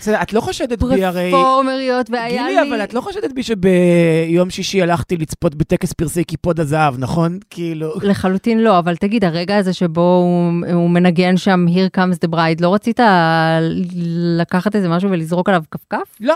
בסדר, 0.00 0.22
את 0.22 0.32
לא 0.32 0.40
חושדת 0.40 0.82
בי 0.82 1.04
הרי... 1.04 1.30
פרפורמריות, 1.30 2.10
והיה 2.10 2.28
גילי, 2.28 2.54
לי... 2.54 2.68
אבל 2.68 2.84
את 2.84 2.94
לא 2.94 3.00
חושדת 3.00 3.32
בי 3.32 3.42
שביום 3.42 4.50
שישי 4.50 4.82
הלכתי 4.82 5.16
לצפות 5.16 5.54
בטקס 5.54 5.92
פרסי 5.92 6.24
קיפוד 6.24 6.60
הזהב, 6.60 6.94
נכון? 6.98 7.38
כאילו... 7.50 7.94
לחלוטין 8.02 8.58
לא, 8.60 8.78
אבל 8.78 8.96
תגיד, 8.96 9.24
הרגע 9.24 9.56
הזה 9.56 9.72
שבו 9.72 10.00
הוא, 10.00 10.74
הוא 10.74 10.90
מנגן 10.90 11.36
שם 11.36 11.66
Here 11.68 11.98
comes 11.98 12.28
the 12.28 12.32
bride, 12.32 12.60
לא 12.60 12.74
רצית 12.74 13.00
לקחת 14.38 14.76
איזה 14.76 14.88
משהו 14.88 15.10
ולזרוק 15.10 15.48
עליו 15.48 15.62
כפכף? 15.70 16.16
לא. 16.20 16.34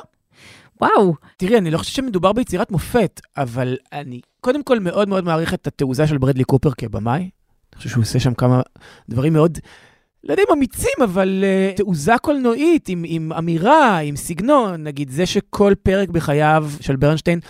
וואו, 0.81 1.15
תראי, 1.37 1.59
אני 1.59 1.71
לא 1.71 1.79
חושב 1.79 1.93
שמדובר 1.93 2.33
ביצירת 2.33 2.71
מופת, 2.71 3.21
אבל 3.37 3.77
אני 3.93 4.21
קודם 4.41 4.63
כל 4.63 4.79
מאוד 4.79 5.09
מאוד 5.09 5.25
מעריך 5.25 5.55
את 5.55 5.67
התעוזה 5.67 6.07
של 6.07 6.19
ברדלי 6.19 6.45
קופר 6.45 6.71
כבמאי. 6.71 7.21
אני 7.21 7.77
חושב 7.77 7.89
שהוא 7.91 8.03
עושה 8.03 8.21
שם 8.21 8.35
כמה 8.35 8.63
דברים 9.09 9.33
מאוד, 9.33 9.59
לא 10.25 10.33
יודע 10.33 10.43
אם 10.49 10.53
אמיצים, 10.53 11.03
אבל 11.05 11.45
uh, 11.45 11.77
תעוזה 11.77 12.13
קולנועית, 12.23 12.89
עם, 12.89 13.05
עם 13.07 13.33
אמירה, 13.33 13.99
עם 13.99 14.17
סגנון. 14.17 14.85
נגיד, 14.85 15.11
זה 15.11 15.27
שכל 15.27 15.73
פרק 15.83 16.09
בחייו 16.09 16.69
של 16.81 16.97
ברנשטיין 16.97 17.41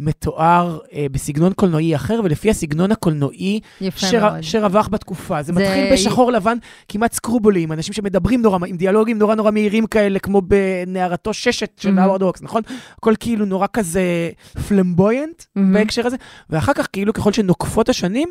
מתואר 0.00 0.78
אה, 0.84 0.90
בסגנון 1.12 1.52
קולנועי 1.52 1.94
אחר, 1.96 2.20
ולפי 2.24 2.50
הסגנון 2.50 2.92
הקולנועי 2.92 3.60
שר. 3.96 4.34
שרווח 4.42 4.88
בתקופה. 4.88 5.42
זה, 5.42 5.52
זה- 5.52 5.60
מתחיל 5.60 5.92
בשחור 5.92 6.32
לבן, 6.32 6.56
כמעט 6.88 7.12
screwball 7.12 7.53
י, 7.53 7.62
עם 7.62 7.72
אנשים 7.72 7.94
שמדברים 7.94 8.42
נורא, 8.42 8.58
עם 8.66 8.76
דיאלוגים 8.76 9.18
נורא 9.18 9.34
נורא 9.34 9.50
מהירים 9.50 9.86
כאלה, 9.86 10.18
כמו 10.18 10.42
בנערתו 10.42 11.34
ששת 11.34 11.70
של 11.80 11.88
מהמם. 11.88 11.98
האוורד 11.98 12.22
הוקס, 12.22 12.42
נכון? 12.42 12.62
הכל 12.98 13.14
כאילו 13.20 13.44
נורא 13.44 13.66
כזה 13.72 14.30
flamboyant 14.68 15.42
מהמם. 15.56 15.74
בהקשר 15.74 16.06
הזה, 16.06 16.16
ואחר 16.50 16.72
כך 16.74 16.88
כאילו 16.92 17.12
ככל 17.12 17.32
שנוקפות 17.32 17.88
השנים, 17.88 18.28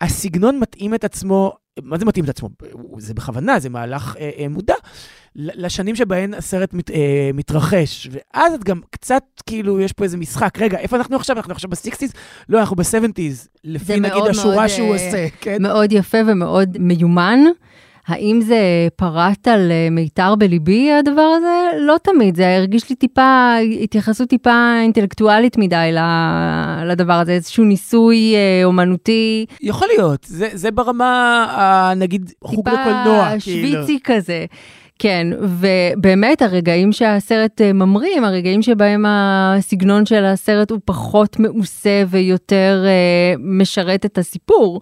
הסגנון 0.00 0.58
מתאים 0.58 0.94
את 0.94 1.04
עצמו, 1.04 1.52
מה 1.82 1.98
זה 1.98 2.04
מתאים 2.04 2.24
את 2.24 2.30
עצמו? 2.30 2.48
זה 2.98 3.14
בכוונה, 3.14 3.58
זה 3.60 3.68
מהלך 3.68 4.16
אה, 4.20 4.30
אה, 4.38 4.48
מודע, 4.48 4.74
לשנים 5.36 5.96
שבהן 5.96 6.34
הסרט 6.34 6.74
מת, 6.74 6.90
אה, 6.90 7.30
מתרחש. 7.34 8.08
ואז 8.10 8.54
את 8.54 8.64
גם 8.64 8.80
קצת, 8.90 9.22
כאילו, 9.46 9.80
יש 9.80 9.92
פה 9.92 10.04
איזה 10.04 10.16
משחק. 10.16 10.58
רגע, 10.58 10.78
איפה 10.78 10.96
אנחנו 10.96 11.16
עכשיו? 11.16 11.36
אנחנו 11.36 11.52
עכשיו 11.52 11.70
ב 11.70 11.75
sixties? 11.75 12.12
לא, 12.48 12.60
אנחנו 12.60 12.76
בסבנטיז. 12.76 13.48
לפי 13.64 14.00
נגיד 14.00 14.12
מאוד 14.12 14.28
השורה 14.28 14.56
מאוד, 14.56 14.68
שהוא 14.68 14.88
אה, 14.88 14.92
עושה, 14.92 15.26
כן? 15.40 15.62
מאוד 15.62 15.92
יפה 15.92 16.18
ומאוד 16.26 16.76
מיומן. 16.78 17.40
האם 18.06 18.40
זה 18.40 18.88
פרט 18.96 19.48
על 19.48 19.72
אה, 19.72 19.88
מיתר 19.90 20.34
בליבי 20.34 20.92
הדבר 20.92 21.22
הזה? 21.22 21.78
לא 21.80 21.96
תמיד, 22.02 22.36
זה 22.36 22.56
הרגיש 22.56 22.90
לי 22.90 22.96
טיפה, 22.96 23.54
התייחסות 23.82 24.28
טיפה 24.28 24.74
אינטלקטואלית 24.82 25.56
מדי 25.58 25.90
לדבר 26.86 27.12
הזה, 27.12 27.32
איזשהו 27.32 27.64
ניסוי 27.64 28.34
אה, 28.34 28.64
אומנותי, 28.64 29.46
יכול 29.60 29.88
להיות, 29.96 30.24
זה, 30.24 30.48
זה 30.52 30.70
ברמה, 30.70 31.44
ה, 31.50 31.94
נגיד, 31.94 32.32
חוג 32.44 32.68
לקולנוע, 32.68 33.28
טיפה 33.34 33.40
כאילו. 33.40 33.68
שוויצי 33.68 33.98
כזה. 34.04 34.44
כן, 34.98 35.26
ובאמת 35.40 36.42
הרגעים 36.42 36.92
שהסרט 36.92 37.60
אה, 37.60 37.72
ממרים, 37.72 38.24
הרגעים 38.24 38.62
שבהם 38.62 39.04
הסגנון 39.08 40.06
של 40.06 40.24
הסרט 40.24 40.70
הוא 40.70 40.80
פחות 40.84 41.38
מעושה 41.38 42.04
ויותר 42.08 42.84
אה, 42.86 43.34
משרת 43.38 44.06
את 44.06 44.18
הסיפור. 44.18 44.80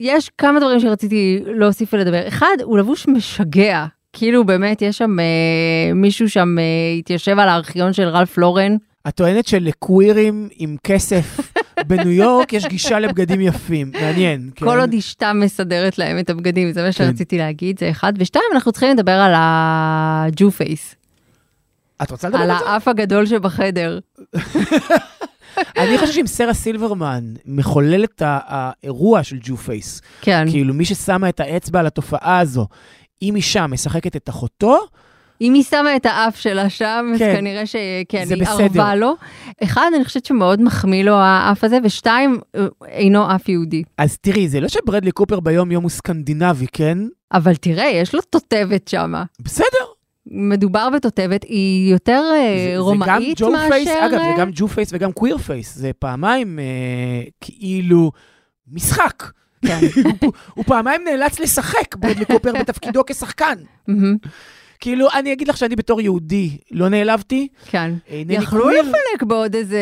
יש 0.00 0.30
כמה 0.38 0.60
דברים 0.60 0.80
שרציתי 0.80 1.40
להוסיף 1.46 1.94
ולדבר. 1.94 2.28
אחד, 2.28 2.56
הוא 2.62 2.78
לבוש 2.78 3.08
משגע. 3.08 3.86
כאילו 4.12 4.44
באמת 4.44 4.82
יש 4.82 4.98
שם 4.98 5.20
אה, 5.20 5.94
מישהו 5.94 6.30
שם 6.30 6.58
אה, 6.58 6.98
התיישב 6.98 7.38
על 7.38 7.48
הארכיון 7.48 7.92
של 7.92 8.08
רלף 8.08 8.38
לורן. 8.38 8.76
את 9.08 9.14
טוענת 9.14 9.46
שלקווירים 9.46 10.48
עם 10.56 10.76
כסף 10.84 11.52
בניו 11.86 12.10
יורק 12.10 12.52
יש 12.52 12.66
גישה 12.66 12.98
לבגדים 12.98 13.40
יפים, 13.40 13.90
מעניין. 14.00 14.50
כן? 14.54 14.66
כל 14.66 14.80
עוד 14.80 14.94
אשתה 14.94 15.32
מסדרת 15.32 15.98
להם 15.98 16.18
את 16.18 16.30
הבגדים, 16.30 16.72
זה 16.72 16.80
מה 16.80 16.86
כן. 16.86 16.92
שרציתי 16.92 17.38
להגיד, 17.38 17.78
זה 17.78 17.90
אחד. 17.90 18.12
ושתיים, 18.18 18.44
אנחנו 18.54 18.72
צריכים 18.72 18.90
לדבר 18.90 19.12
על 19.12 19.32
הג'ו 19.36 20.50
פייס, 20.50 20.94
את 22.02 22.10
רוצה 22.10 22.28
לדבר 22.28 22.40
על 22.40 22.50
על 22.50 22.58
זה? 22.58 22.64
האף 22.70 22.88
הגדול 22.88 23.26
שבחדר. 23.26 23.98
אני 25.78 25.98
חושב 25.98 26.12
שאם 26.12 26.26
סרה 26.26 26.54
סילברמן 26.54 27.24
מחולל 27.46 28.04
את 28.04 28.22
האירוע 28.24 29.22
של 29.22 29.38
Jew 29.42 29.56
face, 29.56 30.00
כן. 30.20 30.46
כאילו 30.50 30.74
מי 30.74 30.84
ששמה 30.84 31.28
את 31.28 31.40
האצבע 31.40 31.80
על 31.80 31.86
התופעה 31.86 32.38
הזו, 32.38 32.66
אם 33.22 33.36
אישה 33.36 33.66
משחקת 33.66 34.16
את 34.16 34.28
אחותו, 34.28 34.78
אם 35.44 35.54
היא 35.54 35.62
שמה 35.62 35.96
את 35.96 36.06
האף 36.06 36.40
שלה 36.40 36.70
שם, 36.70 37.10
אז 37.14 37.18
כן. 37.18 37.34
כנראה 37.36 37.66
שכן, 37.66 38.24
היא 38.30 38.42
בסדר. 38.42 38.62
ערבה 38.62 38.94
לו. 38.94 39.14
אחד, 39.62 39.90
אני 39.96 40.04
חושבת 40.04 40.24
שמאוד 40.24 40.62
מחמיא 40.62 41.04
לו 41.04 41.14
האף 41.14 41.64
הזה, 41.64 41.78
ושתיים, 41.84 42.38
אינו 42.88 43.34
אף 43.34 43.48
יהודי. 43.48 43.82
אז 43.98 44.16
תראי, 44.18 44.48
זה 44.48 44.60
לא 44.60 44.68
שברדלי 44.68 45.10
קופר 45.10 45.40
ביום 45.40 45.72
יום 45.72 45.82
הוא 45.82 45.90
סקנדינבי, 45.90 46.66
כן? 46.72 46.98
אבל 47.32 47.56
תראה, 47.56 47.84
יש 47.86 48.14
לו 48.14 48.20
תותבת 48.20 48.88
שמה. 48.88 49.24
בסדר. 49.40 49.84
מדובר 50.26 50.90
בתותבת, 50.90 51.42
היא 51.44 51.92
יותר 51.92 52.22
אה, 52.34 52.56
זה- 52.74 52.78
רומאית 52.78 53.38
זה 53.38 53.48
מאשר... 53.48 53.68
face, 53.70 53.88
אגב, 53.88 54.10
זה 54.18 54.24
אה, 54.24 54.34
גם 54.38 54.50
Jew 54.54 54.68
face 54.68 54.90
וגם 54.92 55.12
queer 55.12 55.38
face, 55.38 55.74
זה 55.74 55.90
פעמיים 55.98 56.58
אה, 56.58 56.64
כאילו 57.40 58.12
משחק. 58.72 59.22
כן. 59.66 59.78
הוא, 60.22 60.32
הוא 60.54 60.64
פעמיים 60.64 61.00
נאלץ 61.04 61.40
לשחק 61.40 61.96
ברדלי 61.96 62.24
קופר 62.24 62.52
בתפקידו 62.60 63.02
כשחקן. 63.06 63.54
כאילו, 64.84 65.08
אני 65.14 65.32
אגיד 65.32 65.48
לך 65.48 65.56
שאני 65.56 65.76
בתור 65.76 66.00
יהודי 66.00 66.56
לא 66.70 66.88
נעלבתי, 66.88 67.48
כן. 67.66 67.92
יכלו. 68.28 68.70
לפלק 68.70 69.22
בעוד 69.22 69.54
איזה 69.54 69.80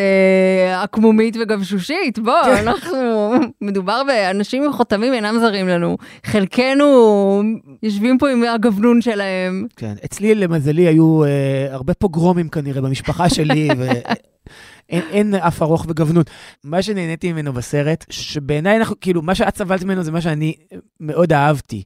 עקמומית 0.83 1.37
וגבשושית, 1.41 2.19
בוא, 2.19 2.45
כן. 2.45 2.69
אנחנו, 2.69 3.31
מדובר 3.61 4.03
באנשים 4.07 4.65
עם 4.65 4.73
חוטמים 4.73 5.13
אינם 5.13 5.39
זרים 5.41 5.69
לנו. 5.69 5.97
חלקנו 6.25 7.43
יושבים 7.83 8.19
פה 8.19 8.31
עם 8.31 8.45
הגבנון 8.45 9.01
שלהם. 9.01 9.67
כן, 9.77 9.95
אצלי 10.05 10.35
למזלי 10.35 10.87
היו 10.87 11.25
אה, 11.25 11.29
הרבה 11.71 11.95
פוגרומים 11.95 12.49
כנראה 12.49 12.81
במשפחה 12.81 13.29
שלי, 13.29 13.69
ואין 13.79 15.03
אין 15.11 15.35
אף 15.35 15.63
ארוך 15.63 15.87
וגבנות. 15.89 16.31
מה 16.65 16.83
שנהניתי 16.83 17.33
ממנו 17.33 17.53
בסרט, 17.53 18.05
שבעיניי 18.11 18.77
אנחנו, 18.77 18.97
כאילו, 19.01 19.23
מה 19.23 19.35
שאת 19.35 19.57
סבלת 19.57 19.85
ממנו 19.85 20.03
זה 20.03 20.13
מה 20.13 20.21
שאני 20.21 20.55
מאוד 21.01 21.33
אהבתי. 21.33 21.83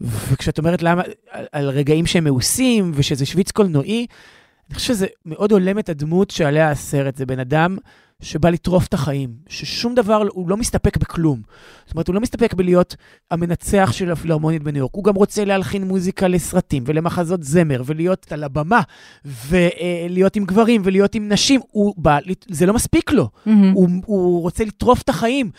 וכשאת 0.00 0.58
אומרת 0.58 0.82
למה, 0.82 1.02
על, 1.30 1.44
על 1.52 1.68
רגעים 1.68 2.06
שהם 2.06 2.24
מעושים, 2.24 2.92
ושזה 2.94 3.26
שוויץ 3.26 3.50
קולנועי, 3.50 4.06
אני 4.68 4.74
חושב 4.74 4.94
שזה 4.94 5.06
מאוד 5.26 5.52
הולם 5.52 5.78
את 5.78 5.88
הדמות 5.88 6.30
שעליה 6.30 6.70
הסרט. 6.70 7.16
זה 7.16 7.26
בן 7.26 7.38
אדם 7.38 7.76
שבא 8.22 8.50
לטרוף 8.50 8.86
את 8.86 8.94
החיים, 8.94 9.30
ששום 9.48 9.94
דבר, 9.94 10.22
הוא 10.30 10.48
לא 10.48 10.56
מסתפק 10.56 10.96
בכלום. 10.96 11.40
זאת 11.86 11.94
אומרת, 11.94 12.08
הוא 12.08 12.14
לא 12.14 12.20
מסתפק 12.20 12.54
בלהיות 12.54 12.96
המנצח 13.30 13.92
של 13.92 14.10
הפילהרמונית 14.10 14.62
בניו 14.62 14.78
יורק, 14.78 14.94
הוא 14.94 15.04
גם 15.04 15.14
רוצה 15.14 15.44
להלחין 15.44 15.84
מוזיקה 15.84 16.28
לסרטים 16.28 16.84
ולמחזות 16.86 17.42
זמר, 17.42 17.82
ולהיות 17.86 18.32
על 18.32 18.44
הבמה, 18.44 18.80
ולהיות 19.48 20.36
עם 20.36 20.44
גברים 20.44 20.82
ולהיות 20.84 21.14
עם 21.14 21.28
נשים, 21.28 21.60
הוא 21.70 21.94
בא, 21.96 22.18
זה 22.48 22.66
לא 22.66 22.74
מספיק 22.74 23.10
לו, 23.12 23.28
מהמם. 23.46 23.72
הוא, 23.74 23.88
הוא 24.06 24.42
רוצה 24.42 24.64
לטרוף 24.64 25.02
את 25.02 25.08
החיים. 25.08 25.50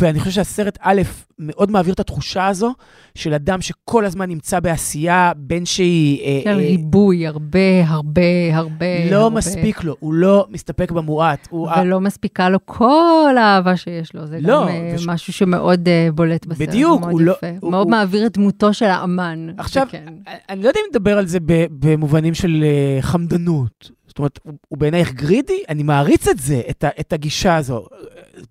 ואני 0.00 0.20
חושב 0.20 0.30
שהסרט, 0.30 0.78
א', 0.80 1.02
מאוד 1.38 1.70
מעביר 1.70 1.94
את 1.94 2.00
התחושה 2.00 2.46
הזו 2.46 2.74
של 3.14 3.34
אדם 3.34 3.60
שכל 3.60 4.04
הזמן 4.04 4.28
נמצא 4.28 4.60
בעשייה, 4.60 5.32
בין 5.36 5.64
שהיא... 5.66 6.20
אה, 6.24 6.40
של 6.44 6.50
אה, 6.50 6.54
ריבוי, 6.56 7.26
הרבה, 7.26 7.58
הרבה, 7.86 8.22
הרבה. 8.52 9.10
לא 9.10 9.16
הרבה. 9.22 9.36
מספיק 9.36 9.84
לו, 9.84 9.96
הוא 10.00 10.14
לא 10.14 10.46
מסתפק 10.50 10.90
במועט. 10.92 11.48
הוא, 11.50 11.68
ולא 11.80 12.00
מספיקה 12.00 12.48
לו 12.48 12.58
כל 12.64 13.34
האהבה 13.38 13.76
שיש 13.76 14.14
לו, 14.14 14.26
זה 14.26 14.38
לא, 14.40 14.62
גם 14.62 14.68
אה, 14.68 14.92
וש- 14.94 15.06
משהו 15.06 15.32
שמאוד 15.32 15.88
אה, 15.88 16.08
בולט 16.14 16.46
בסרט. 16.46 16.68
בדיוק, 16.68 17.00
מאוד 17.00 17.12
הוא 17.12 17.20
לא- 17.20 17.32
יפה. 17.32 17.46
הוא- 17.60 17.70
מאוד 17.70 17.86
הוא- 17.86 17.90
מעביר 17.90 18.26
את 18.26 18.38
דמותו 18.38 18.74
של 18.74 18.86
האמן. 18.86 19.46
עכשיו, 19.58 19.86
זה 19.92 19.98
כן. 19.98 20.14
אני 20.48 20.62
לא 20.62 20.68
יודע 20.68 20.80
אם 20.80 20.86
נדבר 20.90 21.18
על 21.18 21.26
זה 21.26 21.38
במובנים 21.70 22.34
של 22.34 22.64
אה, 22.64 23.02
חמדנות. 23.02 23.90
זאת 24.06 24.18
אומרת, 24.18 24.38
הוא, 24.42 24.52
הוא 24.68 24.78
בעינייך 24.78 25.12
גרידי? 25.12 25.62
אני 25.68 25.82
מעריץ 25.82 26.28
את 26.28 26.38
זה, 26.38 26.60
את, 26.70 26.84
ה, 26.84 26.88
את 27.00 27.12
הגישה 27.12 27.56
הזו. 27.56 27.86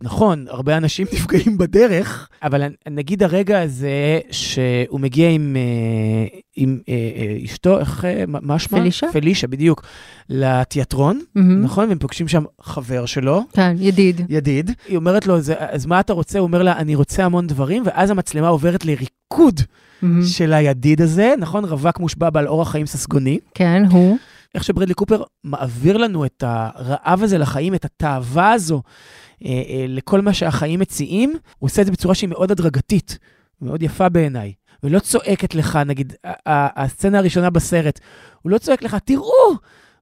נכון, 0.02 0.45
הרבה 0.50 0.78
אנשים 0.78 1.08
נפגעים 1.13 1.58
בדרך, 1.58 2.30
אבל 2.43 2.62
נגיד 2.89 3.23
הרגע 3.23 3.62
הזה 3.62 4.19
שהוא 4.32 5.00
מגיע 5.00 5.30
עם, 5.30 5.56
אה, 5.56 6.28
עם 6.56 6.80
אה, 6.89 6.93
אה, 6.93 7.38
אשתו, 7.45 7.80
איך, 7.80 8.06
מה 8.28 8.39
מה 8.41 8.60
שמה? 8.60 8.80
פלישה? 8.80 9.08
פלישה, 9.12 9.47
בדיוק, 9.47 9.84
לתיאטרון, 10.30 11.19
מהמם. 11.36 11.62
נכון? 11.63 11.89
והם 11.89 11.97
פוגשים 12.00 12.28
שם 12.28 12.43
חבר 12.62 13.06
שלו. 13.06 13.43
כן, 13.54 13.76
ידיד. 13.80 14.21
ידיד, 14.30 14.71
היא 14.88 14.97
אומרת 14.97 15.28
לו, 15.28 15.41
"זה- 15.41 15.56
אז 15.58 15.86
מה 15.86 16.00
אתה 16.00 16.13
רוצה? 16.13 16.39
הוא 16.39 16.47
אומר 16.47 16.63
לה, 16.63 16.78
אני 16.78 16.95
רוצה 16.95 17.26
המון 17.26 17.47
דברים, 17.47 17.84
ואז 17.86 18.10
המצלמה 18.10 18.47
עוברת 18.47 18.86
לריקוד 18.86 19.60
מהמם. 20.02 20.23
של 20.23 20.54
הידיד 20.54 21.02
הזה, 21.02 21.34
נכון? 21.39 21.65
רווק 21.65 22.00
מושבע 22.00 22.30
בעל 22.30 22.47
אורח 22.47 22.71
חיים 22.71 22.86
ססגוני. 22.86 23.39
כן, 23.54 23.84
הוא. 23.91 24.17
איך 24.56 24.63
שברדלי 24.63 24.93
קופר 24.93 25.23
מעביר 25.43 25.97
לנו 25.97 26.26
את 26.26 26.43
הרעב 26.47 27.23
הזה 27.23 27.38
לחיים, 27.38 27.76
את 27.76 27.86
התאווה 27.86 28.52
הזו 28.52 28.82
לכל 29.88 30.21
מה 30.21 30.34
שהחיים 30.34 30.80
מציעים, 30.80 31.30
הוא 31.60 31.67
עושה 31.67 31.82
את 31.82 31.86
זה 31.86 31.91
בצורה 31.91 32.15
שהיא 32.15 32.30
מאוד 32.30 32.52
הדרגתית, 32.52 33.17
מאוד 33.62 33.84
יפה 33.84 34.10
בעיניי. 34.10 34.54
ולא 34.84 35.00
צועקת 35.00 35.56
לך, 35.56 35.80
נגיד, 35.86 36.13
הסצנה 36.45 37.17
הראשונה 37.17 37.50
בסרט, 37.50 38.00
הוא 38.41 38.52
לא 38.52 38.58
צועק 38.58 38.84
לך, 38.84 38.97
תראו, 39.06 39.56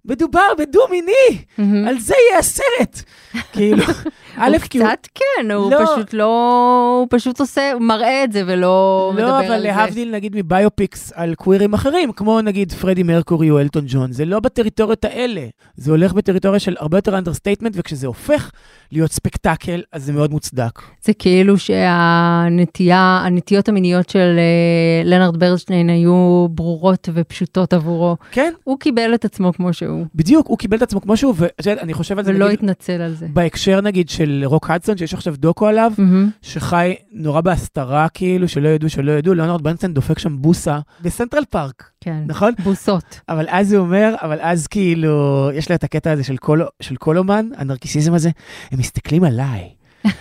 מדובר 0.06 0.48
בדו-מיני, 0.58 1.46
מהמם. 1.58 1.88
על 1.88 2.00
זה 2.00 2.14
יהיה 2.30 2.40
הסרט. 2.40 3.02
כאילו, 3.54 3.84
א', 4.38 4.58
כי 4.70 4.80
הוא... 4.80 4.88
קצת 4.88 5.08
כן, 5.16 5.52
הוא 5.52 5.72
לא. 5.72 5.86
פשוט 5.86 6.14
לא, 6.14 6.98
הוא 7.00 7.08
פשוט 7.10 7.40
עושה, 7.40 7.72
הוא 7.74 7.82
מראה 7.82 8.24
את 8.24 8.32
זה 8.32 8.44
ולא 8.48 9.12
מדבר 9.14 9.28
לא, 9.28 9.38
על 9.40 9.46
אבל 9.46 9.62
זה. 9.62 9.68
להבדיל 9.68 10.12
נגיד 10.16 10.36
מ 10.36 10.45
biopics 10.45 11.12
על 11.16 11.36
קווירים 11.36 11.74
אחרים, 11.74 12.12
כמו 12.12 12.42
נגיד 12.42 12.72
פרדי 12.72 13.04
מרקורי 13.04 13.50
או 13.52 13.60
אלטון 13.60 13.84
ג'ון, 13.88 14.12
זה 14.12 14.26
לא 14.26 14.40
בטריטוריות 14.40 15.06
האלה. 15.06 15.42
זה 15.76 15.92
הולך 15.92 16.14
בטריטוריה 16.14 16.60
של 16.60 16.76
הרבה 16.80 16.98
יותר 16.98 17.18
understatement, 17.18 17.74
וכשזה 17.76 18.08
הופך 18.08 18.52
להיות 18.92 19.12
ספקטקל, 19.12 19.82
אז 19.92 20.04
זה 20.06 20.14
מאוד 20.14 20.32
מוצדק. 20.32 20.82
זה 21.04 21.14
כאילו 21.14 21.58
שהנטייה, 21.58 23.22
הנטיות 23.26 23.70
המיניות 23.70 24.10
של 24.10 24.36
אה, 24.38 25.04
לנארד 25.10 25.38
ברנשטיין 25.40 25.90
היו 25.90 26.48
ברורות 26.50 27.10
ופשוטות 27.14 27.74
עבורו. 27.74 28.16
כן, 28.32 28.54
הוא 28.64 28.80
קיבל 28.80 29.14
את 29.14 29.26
עצמו 29.26 29.54
כמו 29.54 29.74
שהוא, 29.74 30.06
בדיוק, 30.16 30.48
הוא 30.48 30.58
קיבל 30.58 30.78
את 30.78 30.82
עצמו 30.82 31.02
כמו 31.02 31.18
שהוא, 31.18 31.34
ואת 31.38 31.66
יודעת, 31.66 31.84
אני 31.84 31.94
חושב 31.94 32.20
על 32.20 32.26
זה 32.26 32.32
ולא 32.32 32.46
נגיד, 32.46 32.60
התנצל 32.60 33.02
על 33.02 33.14
זה. 33.14 33.28
בהקשר 33.34 33.82
נגיד 33.82 34.10
של 34.10 34.25
רוק 34.46 34.70
הדסון, 34.70 34.98
שיש 34.98 35.14
עכשיו 35.14 35.36
דוקו 35.38 35.68
עליו, 35.68 35.92
מהמם. 35.98 36.30
שחי 36.42 36.96
נורא 37.12 37.42
בהסתרה, 37.42 38.08
כאילו, 38.10 38.48
שלא 38.48 38.70
ידעו, 38.70 38.90
שלא 38.90 39.12
ידעו, 39.12 39.34
ליאונרד 39.34 39.64
ברנסטיין 39.64 39.94
דופק 39.94 40.20
שם 40.20 40.42
בוסה 40.42 40.80
בסנטרל 41.02 41.44
פארק, 41.50 41.90
כן. 42.02 42.24
נכון? 42.28 42.54
בוסות. 42.64 43.20
אבל 43.30 43.46
אז 43.50 43.74
הוא 43.74 43.82
אומר, 43.86 44.16
אבל 44.22 44.38
אז 44.42 44.68
כאילו, 44.68 45.50
יש 45.54 45.70
לה 45.70 45.76
את 45.76 45.84
הקטע 45.84 46.12
הזה 46.12 46.24
של 46.24 46.38
כל, 46.38 46.62
של 46.82 46.96
כל 46.96 47.18
אומן, 47.18 47.50
הנרקיסיזם 47.58 48.14
הזה, 48.14 48.30
הם 48.72 48.80
מסתכלים 48.80 49.24
עליי. 49.24 49.70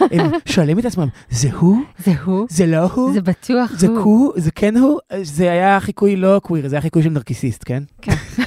הם 0.00 0.30
שואלים 0.52 0.78
את 0.78 0.84
עצמם, 0.84 1.08
זה 1.30 1.48
הוא? 1.52 1.82
זה 1.98 2.12
הוא? 2.24 2.46
זה 2.50 2.66
לא 2.66 2.76
הוא? 2.94 3.12
זה 3.12 3.20
בטוח 3.20 3.72
זה 3.72 3.86
הוא. 3.86 3.98
הוא? 3.98 4.32
זה 4.36 4.50
כן 4.50 4.76
הוא? 4.76 4.98
זה 5.22 5.52
היה 5.52 5.80
חיקוי 5.80 6.16
לא 6.16 6.40
קוויר, 6.44 6.68
זה 6.68 6.76
היה 6.76 6.82
חיקוי 6.82 7.02
של 7.02 7.10
נרקיסיסט, 7.10 7.62
כן? 7.66 7.82
כן. 8.02 8.14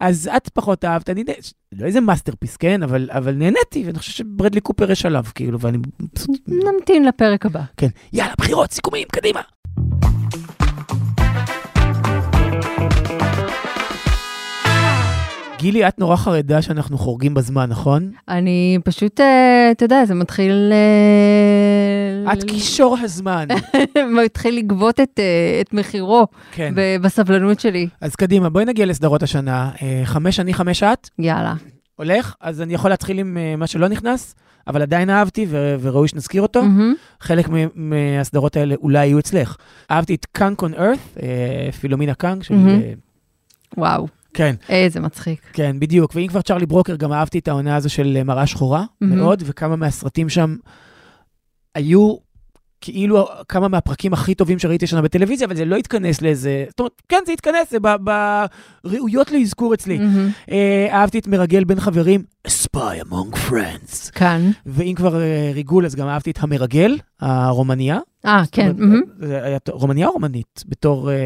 אז 0.00 0.30
את 0.36 0.48
פחות 0.48 0.84
אהבת, 0.84 1.10
אני 1.10 1.24
נה- 1.24 1.32
לא 1.72 1.86
איזה 1.86 2.00
masterpiece, 2.00 2.56
כן? 2.56 2.82
אבל, 2.82 3.08
אבל 3.12 3.32
נהניתי, 3.34 3.82
ואני 3.86 3.98
חושב 3.98 4.12
שברדלי 4.12 4.60
קופר 4.60 4.90
יש 4.90 5.06
עליו, 5.06 5.24
כאילו, 5.34 5.60
ואני. 5.60 5.78
נמתין 6.48 7.04
לפרק 7.04 7.46
הבא. 7.46 7.62
כן, 7.76 7.88
יאללה, 8.12 8.32
בחירות, 8.38 8.70
סיכומים, 8.72 9.06
קדימה. 9.12 9.40
גילי, 15.64 15.88
את 15.88 15.98
נורא 15.98 16.16
חרדה 16.16 16.62
שאנחנו 16.62 16.98
חורגים 16.98 17.34
בזמן, 17.34 17.70
נכון? 17.70 18.10
אני 18.28 18.78
פשוט, 18.84 19.20
אה, 19.20 19.70
אתה 19.70 19.84
יודע, 19.84 20.04
זה 20.04 20.14
מתחיל... 20.14 20.72
אה, 22.26 22.32
את 22.32 22.44
קישור 22.44 22.96
הזמן. 23.02 23.48
מתחיל 24.24 24.56
לגבות 24.56 25.00
את, 25.00 25.18
אה, 25.18 25.60
את 25.60 25.74
מחירו 25.74 26.26
כן. 26.52 26.74
בסבלנות 27.00 27.60
שלי. 27.60 27.88
אז 28.00 28.16
קדימה, 28.16 28.48
בואי 28.48 28.64
נגיע 28.64 28.86
לסדרות 28.86 29.22
השנה. 29.22 29.70
חמש 30.04 30.40
אני, 30.40 30.54
חמש 30.54 30.82
את. 30.82 31.08
יאללה. 31.18 31.54
הולך? 31.96 32.34
אז 32.40 32.60
אני 32.60 32.74
יכול 32.74 32.90
להתחיל 32.90 33.18
עם 33.18 33.38
מה 33.58 33.66
שלא 33.66 33.88
נכנס, 33.88 34.34
אבל 34.66 34.82
עדיין 34.82 35.10
אהבתי 35.10 35.46
ו- 35.48 35.76
וראוי 35.80 36.08
שנזכיר 36.08 36.42
אותו. 36.42 36.62
מהמם. 36.62 36.94
חלק 37.20 37.46
מהסדרות 37.74 38.56
האלה 38.56 38.74
אולי 38.74 39.06
יהיו 39.06 39.18
אצלך. 39.18 39.56
אהבתי 39.90 40.14
את 40.14 40.26
קאנק 40.32 40.62
און 40.62 40.74
ארת, 40.74 40.98
פילומינה 41.80 42.14
קאנק, 42.14 42.42
של... 42.42 42.54
אה, 42.54 42.92
וואו, 43.76 44.06
כן, 44.34 44.54
איזה 44.68 45.00
מצחיק. 45.00 45.40
כן, 45.52 45.80
בדיוק. 45.80 46.12
ואם 46.14 46.26
כבר 46.26 46.40
צ'רלי 46.40 46.66
ברוקר, 46.66 46.96
גם 46.96 47.12
אהבתי 47.12 47.38
את 47.38 47.48
העונה 47.48 47.76
הזו 47.76 47.90
של 47.90 48.16
אה, 48.16 48.24
מראה 48.24 48.46
שחורה 48.46 48.84
מהמם. 49.00 49.16
מאוד, 49.16 49.42
וכמה 49.46 49.76
מהסרטים 49.76 50.28
שם 50.28 50.56
היו 51.74 52.16
כאילו 52.80 53.28
כמה 53.48 53.68
מהפרקים 53.68 54.12
הכי 54.12 54.34
טובים 54.34 54.58
שראיתי 54.58 54.84
השנה 54.84 55.02
בטלוויזיה, 55.02 55.46
אבל 55.46 55.56
זה 55.56 55.64
לא 55.64 55.76
התכנס 55.76 56.22
לאיזה... 56.22 56.64
זאת 56.68 56.80
אומרת, 56.80 57.02
כן, 57.08 57.22
זה 57.26 57.32
התכנס, 57.32 57.70
זה 57.70 57.78
בראויות 58.84 59.32
לאזכור 59.32 59.74
אצלי. 59.74 59.98
מהמם. 59.98 60.30
אה, 60.50 60.88
אהבתי 60.90 61.18
את 61.18 61.26
מרגל 61.26 61.64
בין 61.64 61.80
חברים, 61.80 62.22
A 62.46 62.50
Spy 62.50 63.08
Among 63.08 63.36
Friends. 63.50 64.10
כאן. 64.12 64.50
ואם 64.66 64.92
כבר 64.96 65.20
אה, 65.20 65.50
ריגול, 65.54 65.86
אז 65.86 65.94
גם 65.94 66.08
אהבתי 66.08 66.30
את 66.30 66.38
המרגל, 66.40 66.98
הרומניה. 67.20 67.98
אה, 68.26 68.42
כן, 68.52 68.72
מהמם. 68.76 69.00
זה 69.18 69.42
היה 69.44 69.58
רומניה 69.68 70.06
או 70.06 70.12
רומנית? 70.12 70.64
בתור 70.68 71.10
אה, 71.10 71.16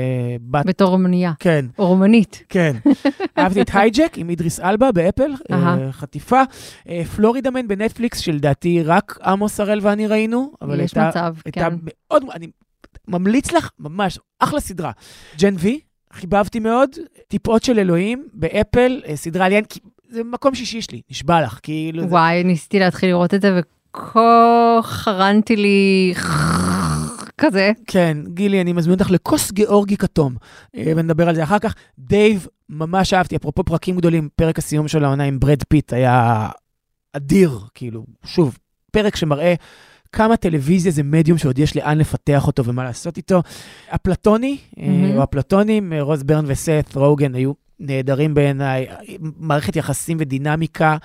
בת... 0.40 0.66
בתור 0.66 0.88
רומניה. 0.88 1.32
כן, 1.38 1.66
או 1.78 1.86
רומנית. 1.86 2.42
כן. 2.48 2.76
אהבתי 3.38 3.62
את 3.62 3.70
הייג'ק 3.74 4.12
עם 4.16 4.30
אידריס 4.30 4.60
אלבה 4.60 4.92
באפל, 4.92 5.32
אה. 5.52 5.92
חטיפה. 5.92 6.42
אה, 6.88 7.02
Florida 7.16 7.50
Man 7.50 7.68
בנטפליקס, 7.68 8.18
שלדעתי 8.18 8.82
רק 8.82 9.18
עמוס 9.24 9.60
הראל 9.60 9.78
ואני 9.82 10.06
ראינו, 10.06 10.52
יש 10.78 10.96
מצב, 10.96 11.34
הייתה 11.44 11.60
כן. 11.70 11.76
מאוד, 11.82 12.24
אני 12.34 12.46
ממליץ 13.08 13.52
לך, 13.52 13.70
ממש, 13.78 14.18
אחלה 14.38 14.60
סדרה. 14.60 14.90
Gen 15.38 15.54
V, 15.58 15.80
חיבבתי 16.12 16.60
מאוד, 16.60 16.90
טיפות 17.28 17.64
של 17.64 17.78
אלוהים 17.78 18.28
באפל, 18.32 19.02
אה, 19.06 19.16
סדרה 19.16 19.46
על 19.46 19.52
יין, 19.52 19.64
כי 19.64 19.80
זה 20.10 20.24
מקום 20.24 20.54
שישי 20.54 20.82
שלי, 20.82 21.00
נשבע 21.10 21.40
לך, 21.42 21.58
כאילו... 21.62 22.02
זה- 22.02 22.08
וואי, 22.08 22.44
ניסיתי 22.44 22.78
להתחיל 22.78 23.08
לראות 23.08 23.34
את 23.34 23.40
זה, 23.40 23.60
וככה 23.94 24.78
חרנתי 24.82 25.56
לי 25.56 26.14
כזה. 27.38 27.72
כן, 27.86 28.18
גילי, 28.34 28.60
אני 28.60 28.72
מזמין 28.72 28.94
אותך 28.94 29.10
לכוס 29.10 29.52
גיאורגי 29.52 29.96
כתום, 29.96 30.34
אה, 30.76 30.92
ונדבר 30.96 31.28
על 31.28 31.34
זה 31.34 31.42
אחר 31.42 31.58
כך. 31.58 31.74
דייב, 31.98 32.46
ממש 32.68 33.14
אהבתי, 33.14 33.36
אפרופו 33.36 33.64
פרקים 33.64 33.96
גדולים, 33.96 34.28
פרק 34.36 34.58
הסיום 34.58 34.88
של 34.88 35.04
העונה 35.04 35.24
עם 35.24 35.40
ברד 35.40 35.62
פיט 35.68 35.92
היה 35.92 36.48
אדיר, 37.12 37.58
כאילו, 37.74 38.04
שוב, 38.24 38.58
פרק 38.92 39.16
שמראה 39.16 39.54
כמה 40.12 40.36
טלוויזיה 40.36 40.92
זה 40.92 41.02
מדיום 41.02 41.38
שעוד 41.38 41.58
יש 41.58 41.76
לאן 41.76 41.98
לפתח 41.98 42.46
אותו 42.46 42.64
ומה 42.64 42.84
לעשות 42.84 43.16
איתו. 43.16 43.42
אפלטוני, 43.94 44.56
מהמם. 44.76 45.16
או 45.18 45.22
אפלטונים, 45.24 45.92
אה, 45.92 46.02
רוז 46.02 46.22
ברן 46.22 46.44
וסת 46.48 46.84
רוגן 46.94 47.34
היו 47.34 47.52
נהדרים 47.80 48.34
בעיניי, 48.34 48.86
מערכת 49.38 49.76
יחסים 49.76 50.16
ודינמיקה 50.20 50.96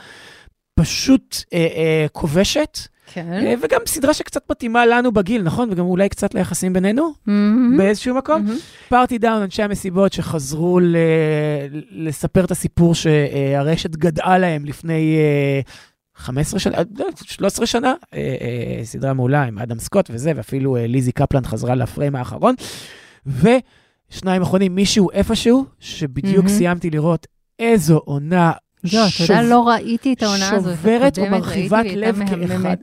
פשוט 0.75 1.37
אה, 1.53 1.57
אה, 1.59 2.05
כובשת. 2.11 2.79
כן. 3.13 3.33
אה, 3.33 3.53
וגם 3.61 3.79
סדרה 3.85 4.13
שקצת 4.13 4.51
מתאימה 4.51 4.85
לנו 4.85 5.11
בגיל, 5.11 5.41
נכון? 5.41 5.69
וגם 5.71 5.85
אולי 5.85 6.09
קצת 6.09 6.33
ליחסים 6.33 6.73
בינינו, 6.73 7.13
מהמם. 7.25 7.77
באיזשהו 7.77 8.15
מקום. 8.15 8.41
מהמם. 8.41 8.57
פארטי 8.89 9.17
דאון, 9.17 9.41
אנשי 9.41 9.63
המסיבות 9.63 10.13
שחזרו 10.13 10.79
ל... 10.79 10.95
לספר 11.91 12.45
את 12.45 12.51
הסיפור 12.51 12.95
שהרשת 12.95 13.95
גדעה 13.95 14.37
להם 14.37 14.65
לפני 14.65 15.17
אה, 15.17 15.61
15 16.15 16.59
שנה, 16.59 16.77
אה, 16.77 16.83
לא, 16.99 17.05
13 17.23 17.65
שנה, 17.65 17.93
אה, 18.13 18.35
אה, 18.41 18.85
סדרה 18.85 19.13
מעולה 19.13 19.43
עם 19.43 19.59
אדם 19.59 19.79
סקוט 19.79 20.09
וזה, 20.13 20.31
ואפילו 20.35 20.77
ליזי 20.79 21.11
קפלן 21.11 21.45
חזרה 21.45 21.75
לפריים 21.75 22.15
האחרון. 22.15 22.55
ושניים 24.13 24.41
אחרונים, 24.41 24.75
מישהו 24.75 25.11
איפשהו, 25.11 25.65
שבדיוק 25.79 26.45
מהמם. 26.45 26.57
סיימתי 26.57 26.89
לראות 26.89 27.27
איזו 27.59 27.97
עונה 28.05 28.51
אתה 28.87 28.95
יודע, 28.95 29.09
שוב- 29.09 29.31
לא 29.43 29.67
ראיתי 29.67 30.13
את 30.13 30.23
העונה 30.23 30.51
הזאת. 30.51 30.75
שוברת 30.75 31.17
ומרחיבת 31.21 31.85
לב 31.95 32.19
כאחד. 32.29 32.75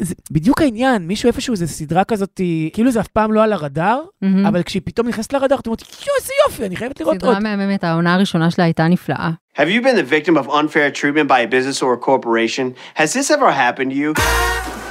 זה 0.00 0.14
בדיוק 0.30 0.60
העניין, 0.60 1.06
מישהו 1.06 1.26
איפשהו, 1.26 1.56
זו 1.56 1.66
סדרה 1.68 2.04
כזאת, 2.04 2.40
כאילו 2.72 2.90
זה 2.90 3.00
אף 3.00 3.08
פעם 3.08 3.32
לא 3.32 3.42
על 3.44 3.52
הרדאר, 3.52 4.00
מהמם. 4.22 4.46
אבל 4.46 4.62
כשהיא 4.62 4.82
פתאום 4.84 5.08
נכנסת 5.08 5.32
לרדאר, 5.32 5.58
את 5.58 5.66
אומרת, 5.66 5.80
יואו, 5.82 6.16
איזה 6.20 6.32
יופי, 6.46 6.66
אני 6.66 6.76
חייבת 6.76 7.00
לראות 7.00 7.22
עוד. 7.22 7.36
סדרה 7.36 7.40
מהממת, 7.56 7.84
העונה 7.84 8.14
הראשונה 8.14 8.50
שלה 8.50 8.64
הייתה 8.64 8.88
נפלאה. 8.88 9.30
Have 9.56 9.60
you 9.60 9.82
been 9.84 9.96
the 9.98 10.26
victim 10.26 10.36
of 10.44 10.48
unfair 10.50 10.90
treatment 11.00 11.28
by 11.28 11.40
a 11.40 11.50
business 11.50 11.82
or 11.82 11.92
a 12.02 12.06
corporation? 12.06 12.64
Has 12.98 13.12
this 13.12 13.30
ever 13.30 13.50
happened 13.50 13.90
to 13.90 13.96
you? 13.96 14.85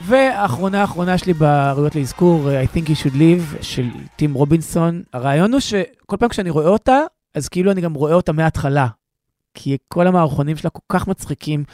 והאחרונה 0.00 0.80
האחרונה 0.80 1.18
שלי 1.18 1.32
בראויות 1.32 1.96
לאזכור, 1.96 2.48
I 2.50 2.76
think 2.76 2.88
you 2.88 3.04
should 3.04 3.14
live, 3.14 3.62
של 3.62 3.88
טים 4.16 4.34
רובינסון. 4.34 5.02
הרעיון 5.12 5.52
הוא 5.52 5.60
שכל 5.60 6.16
פעם 6.16 6.28
כשאני 6.28 6.50
רואה 6.50 6.68
אותה, 6.68 6.98
אז 7.34 7.48
כאילו 7.48 7.70
אני 7.72 7.80
גם 7.80 7.94
רואה 7.94 8.14
אותה 8.14 8.32
מההתחלה. 8.32 8.86
כי 9.54 9.76
כל 9.88 10.06
המערכונים 10.06 10.56
שלה 10.56 10.70
כל 10.70 10.82
כך 10.88 11.08
מצחיקים. 11.08 11.64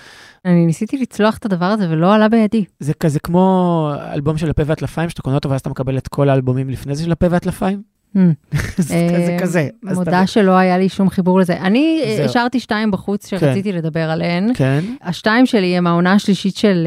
אני 0.45 0.67
ניסיתי 0.67 0.99
לצלוח 0.99 1.37
את 1.37 1.45
הדבר 1.45 1.65
הזה 1.65 1.91
ולא 1.91 2.15
עלה 2.15 2.29
בידי. 2.29 2.65
זה 2.81 2.95
כזה 2.95 3.21
כמו 3.21 3.91
אלבום 4.13 4.39
של 4.39 4.51
הפה 4.51 4.63
והטלפיים, 4.67 5.09
שאתה 5.09 5.23
קונה 5.23 5.37
אותו 5.37 5.51
ואז 5.51 5.61
אתה 5.61 5.71
מקבל 5.71 5.99
את 5.99 6.09
כל 6.09 6.29
האלבומים 6.29 6.71
לפני 6.71 6.95
זה 6.95 7.05
של 7.05 7.13
הפה 7.13 7.27
והטלפיים. 7.31 7.94
Hmm. 8.15 8.57
זה 8.79 9.37
כזה 9.41 9.69
אה, 9.89 9.95
מודה 9.95 10.27
שלא 10.27 10.53
היה 10.53 10.79
לי 10.79 10.89
שום 10.89 11.11
חיבור 11.11 11.41
לזה. 11.41 11.57
אני 11.61 12.03
אה. 12.05 12.25
השארתי 12.25 12.61
שתיים 12.61 12.91
בחוץ 12.91 13.29
שרציתי 13.29 13.73
לדבר 13.73 14.11
עליהן. 14.11 14.51
כן. 14.55 14.85
השתיים 15.03 15.47
שלי 15.47 15.77
הם 15.77 15.87
העונה 15.87 16.13
השלישית 16.13 16.57
של 16.57 16.87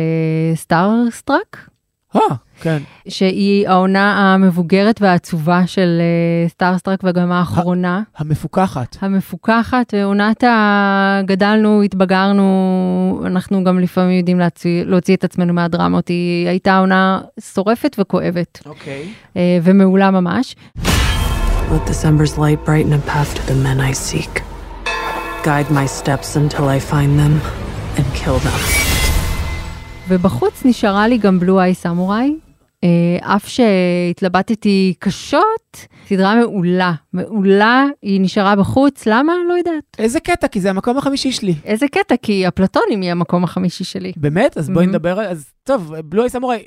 Starstruck, 0.56 1.70
אה, 2.16 2.22
כן. 2.62 2.78
שהיא 3.08 3.68
העונה 3.68 4.34
המבוגרת 4.34 5.02
והעצובה 5.02 5.68
של 5.68 6.02
Starstruck 6.48 7.00
וגם 7.04 7.32
האחרונה. 7.32 8.02
המפוקחת. 8.18 8.98
המפוקחת, 9.02 9.94
עונת 10.04 10.44
ה... 10.44 11.22
גדלנו, 11.26 11.82
התבגרנו, 11.82 13.22
אנחנו 13.26 13.64
גם 13.64 13.80
לפעמים 13.80 14.18
יודעים 14.18 14.40
להוציא, 14.40 14.84
להוציא 14.84 15.16
את 15.16 15.24
עצמנו 15.24 15.54
מהדרמות. 15.54 16.08
היא 16.08 16.48
הייתה 16.48 16.78
עונה 16.78 17.22
שורפת 17.54 17.96
וכואבת, 18.00 18.62
אוקיי. 18.66 19.10
אה, 19.38 19.60
ומעולה 19.64 20.12
ממש. 20.12 20.56
Let 21.74 21.84
December's 21.94 22.34
light 22.44 22.60
brighten 22.68 22.94
a 22.94 23.02
path 23.12 23.32
to 23.38 23.42
the 23.52 23.58
men 23.66 23.80
I 23.90 23.94
seek. 24.08 24.34
Guide 25.50 25.70
my 25.80 25.86
steps 26.00 26.30
until 26.42 26.66
I 26.78 26.80
find 26.92 27.12
them 27.22 27.34
and 27.98 28.06
kill 28.24 28.40
them. 28.48 28.62
ובחוץ 30.10 30.66
נשארה 30.66 31.08
לי 31.08 31.18
גם 31.18 31.40
בלו 31.40 31.60
איי 31.62 31.74
סמוראי, 31.74 32.34
אף 33.22 33.48
שהתלבטתי 33.48 34.94
קשות, 35.00 35.86
סדרה 36.10 36.36
מעולה, 36.36 36.94
מעולה, 37.14 37.86
היא 38.02 38.22
נשארה 38.22 38.56
בחוץ, 38.56 39.06
למה? 39.06 39.34
לא 39.50 39.54
יודעת. 39.54 39.84
איזה 40.00 40.20
קטע, 40.20 40.48
כי 40.48 40.62
זה 40.62 40.70
המקום 40.70 40.98
החמישי 40.98 41.32
שלי. 41.32 41.54
איזה 41.66 41.88
קטע, 41.88 42.16
כי 42.22 42.46
הפלטונים 42.46 43.02
היא 43.02 43.12
המקום 43.12 43.44
החמישי 43.44 43.84
שלי. 43.84 44.12
באמת? 44.18 44.58
אז 44.58 44.70
בואי 44.70 44.86
Mhm. 44.86 44.90
נדבר, 44.90 45.22
אז 45.22 45.46
טוב, 45.64 45.94
בלו 46.06 46.22
איי 46.22 46.30
סמוראי, 46.30 46.60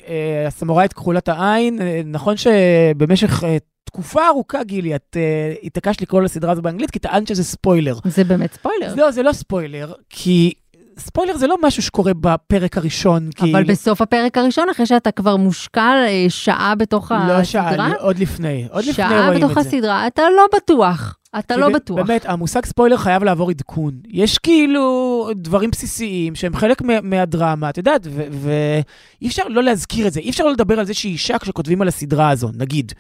הסמוראית 0.47 0.93
כחולת 0.93 1.29
העין, 1.29 1.81
אה, 1.83 2.01
נכון 2.07 2.35
שבמשך 2.37 3.45
אה, 3.45 3.57
תקופה 3.93 4.27
ארוכה, 4.29 4.65
גילי, 4.65 4.95
את 4.95 5.17
אה, 5.17 5.55
התעקשת 5.63 6.03
לקרוא 6.03 6.23
לסדרה 6.23 6.53
הזו 6.53 6.63
באנגלית, 6.63 6.91
כי 6.91 6.99
טענת 6.99 7.27
שזה 7.29 7.45
ספוילר. 7.45 7.95
זה 8.05 8.25
באמת 8.25 8.53
ספוילר. 8.55 8.95
לא, 8.97 9.11
זה 9.11 9.23
לא 9.23 9.33
ספוילר, 9.33 9.93
כי 10.11 10.53
ספוילר 10.99 11.37
זה 11.37 11.47
לא 11.47 11.57
משהו 11.63 11.83
שקורה 11.83 12.13
בפרק 12.21 12.77
הראשון, 12.77 13.23
אבל 13.23 13.33
כאילו. 13.53 13.67
בסוף 13.67 14.03
הפרק 14.03 14.39
הראשון, 14.39 14.69
אחרי 14.71 14.87
שאתה 14.87 15.11
כבר 15.11 15.37
מושקע 15.37 15.81
אה, 16.07 16.27
שעה 16.29 16.75
בתוך 16.75 17.13
לא 17.13 17.45
שעה, 17.45 17.69
הסדרה, 17.69 17.93
עוד 17.99 18.19
לפני, 18.19 18.67
עוד 18.71 18.85
לפני 18.85 18.95
שעה 18.95 19.27
רואים 19.27 19.41
בתוך 19.41 19.59
את 19.59 19.63
זה. 19.63 19.69
הסדרה, 19.69 20.07
אתה 20.07 20.23
לא 20.37 20.47
בטוח. 20.57 21.17
אתה 21.39 21.57
לא 21.57 21.69
בטוח. 21.69 21.97
באמת, 22.07 22.27
המושג 22.27 22.65
ספוילר 22.67 22.97
חייב 22.97 23.25
לעבור 23.25 23.51
עדכון. 23.51 23.93
יש 24.09 24.39
כאילו 24.39 25.29
דברים 25.37 25.71
בסיסיים 25.71 26.35
שהם 26.35 26.57
חלק 26.57 26.83
מה- 26.83 27.01
מהדרמה, 27.03 27.71
את 27.71 27.79
יודעת, 27.79 28.07
ואי 28.31 29.29
אפשר 29.29 29.43
לא 29.49 29.63
להזכיר 29.63 30.07
את 30.07 30.13
זה, 30.13 30.21
אי 30.21 30.31
אפשר 30.31 30.45
לא 30.45 30.53
לדבר 30.53 30.79
על 30.79 30.87
זה 30.87 30.95
שהיא 30.95 31.13
אישה 31.13 31.39
כשכותבים 31.39 31.83
על 31.83 31.89
הסדרה 31.89 32.31
הזו, 32.31 32.51
נגיד. 32.55 32.93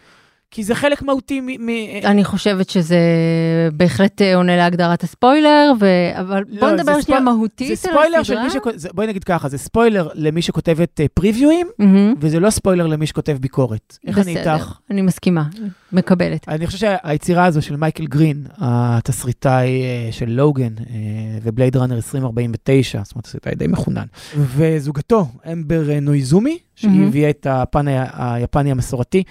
כי 0.51 0.65
זה 0.65 0.75
חלק 0.75 1.03
מהותי 1.03 1.41
מ... 1.41 1.47
מ- 1.47 1.69
אני 2.05 2.25
חושבת 2.25 2.71
שזה 2.71 2.99
בהחלט 3.73 4.23
אה, 4.23 4.35
עונה 4.37 4.57
להגדרת 4.57 5.03
הספוילר, 5.03 5.73
ו... 5.81 5.87
אבל 6.21 6.45
בוא 6.45 6.69
לא, 6.69 6.75
נדבר 6.75 6.95
זה 6.95 7.03
שנייה 7.03 7.21
ספוי- 7.21 7.35
מהותית 7.35 7.79
זה 7.79 7.89
על 7.91 7.95
ספוילר 7.97 8.23
של 8.23 8.33
הסדרה. 8.33 8.45
מי 8.45 8.51
שכותב, 8.51 8.89
בואי 8.95 9.07
נגיד 9.07 9.25
ככה, 9.25 9.49
זה 9.49 9.59
ספוילר 9.59 10.09
למי 10.15 10.43
שכותבת 10.43 11.01
פריוויואים, 11.15 11.67
מהמם. 11.79 12.15
וזה 12.21 12.41
לא 12.41 12.51
ספוילר 12.51 12.87
למי 12.87 13.07
שכותב 13.07 13.37
ביקורת. 13.41 13.99
איך 14.07 14.19
אני 14.19 14.35
בסדר, 14.35 14.55
איתך? 14.55 14.73
אני 14.91 15.03
מסכימה, 15.03 15.45
מקבלת. 15.93 16.49
אני 16.49 16.67
חושב 16.67 16.79
שהיצירה 16.79 17.45
הזו 17.45 17.63
של 17.63 17.77
מייקל 17.77 18.07
גרין, 18.07 18.45
התסריטאי 18.59 19.83
אה, 19.83 20.13
של 20.13 20.31
לוגן 20.31 20.73
אה, 20.91 20.95
ו 21.43 21.48
Blade 21.48 21.77
Runner 21.77 21.97
2049, 21.97 23.01
זאת 23.05 23.15
אומרת, 23.15 23.25
תסריטאי 23.25 23.55
די 23.55 23.67
מחונן, 23.67 24.07
וזוגתו, 24.37 25.27
אמבר 25.53 25.91
אה, 25.91 26.01
נויזומי, 26.01 26.59
שהיא 26.75 26.91
מהמם. 26.91 27.07
הביאה 27.09 27.31
את 27.31 27.47
הפן 27.51 27.89
ה- 27.89 28.05
היפני 28.35 28.71
המסורתי, 28.71 29.23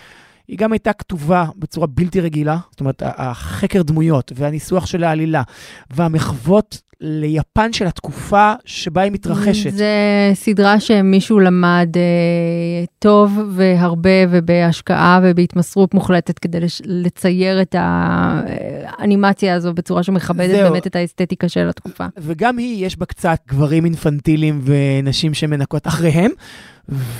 היא 0.50 0.58
גם 0.58 0.72
הייתה 0.72 0.94
כתובה 0.94 1.46
בצורה 1.56 1.88
בלתי 1.88 2.22
רגילה, 2.22 2.58
זאת 2.72 2.80
אומרת, 2.80 3.04
החקר 3.06 3.82
דמויות 3.82 4.32
והניסוח 4.36 4.86
של 4.86 5.04
העלילה 5.04 5.44
והמחוות 5.90 6.82
ליפן 7.02 7.74
של 7.74 7.88
התקופה 7.88 8.54
שבה 8.66 9.02
היא 9.02 9.12
מתרחשת. 9.12 9.72
זה 9.72 9.94
סדרה 10.34 10.80
שמישהו 10.80 11.40
למד 11.40 11.90
אה, 11.96 12.86
טוב 13.00 13.40
והרבה 13.52 14.10
ובהשקעה 14.30 15.20
ובהתמסרות 15.24 15.94
מוחלטת 15.94 16.40
כדי 16.40 16.60
לש... 16.60 16.82
לצייר 16.86 17.62
את 17.62 17.76
האנימציה 17.80 19.56
הזו 19.56 19.74
בצורה 19.74 20.04
שמכבדת 20.04 20.52
זהו. 20.52 20.72
באמת 20.72 20.88
את 20.88 20.96
האסתטיקה 20.96 21.50
של 21.50 21.70
התקופה. 21.70 22.06
וגם 22.18 22.58
היא, 22.58 22.86
יש 22.86 22.98
בה 22.98 23.06
קצת 23.06 23.40
גברים 23.48 23.86
אינפנטיליים 23.86 24.62
ונשים 24.64 25.34
שמנקות 25.34 25.88
אחריהם. 25.88 26.32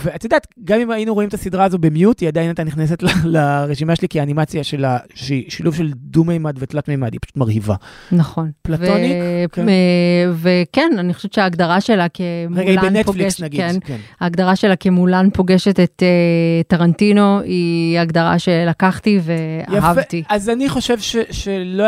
ואת 0.04 0.24
יודעת, 0.24 0.48
גם 0.64 0.80
אם 0.80 0.92
היינו 0.92 1.14
רואים 1.14 1.30
את 1.30 1.34
הסדרה 1.34 1.66
הזו 1.66 1.78
במיוט, 1.78 2.20
היא 2.20 2.28
עדיין 2.30 2.48
הייתה 2.48 2.64
נכנסת 2.64 3.04
ל- 3.04 3.08
לרשימה 3.26 3.96
שלי, 3.96 4.08
כי 4.08 4.20
האנימציה 4.20 4.64
שלה, 4.64 4.98
שהיא 5.14 5.46
שילוב 5.50 5.76
של 5.76 5.92
דו-מימד 5.96 6.56
ותלת-מימד, 6.60 7.14
היא 7.14 7.20
פשוט 7.22 7.38
מרהיבה. 7.38 7.76
נכון. 8.12 8.52
פלטוניק? 8.62 9.16
ו... 9.24 9.46
כן. 9.52 9.66
אה, 9.70 10.32
וכן, 10.36 10.92
אני 10.98 11.14
חושבת 11.14 11.34
שההגדרה 11.34 11.82
שלה 11.82 12.08
רגע, 12.52 12.72
היא 12.72 12.78
כמולן 12.78 12.94
בנטפליקס 12.94 13.06
פוגשת, 13.06 13.44
נגיד. 13.44 13.62
כן, 13.62 13.76
כן. 13.86 13.98
ההגדרה 14.20 14.56
שלה 14.56 14.76
כמולן 14.76 15.30
פוגשת 15.34 15.80
את 15.80 16.04
אה, 16.04 16.62
טרנטינו, 16.68 17.40
היא 17.40 18.00
הגדרה 18.00 18.40
שלקחתי 18.40 19.20
ואהבתי. 19.24 20.18
יפה, 20.18 20.36
אז 20.36 20.50
אני 20.50 20.70
חושב 20.70 21.00
ש, 21.00 21.16
שלא, 21.32 21.86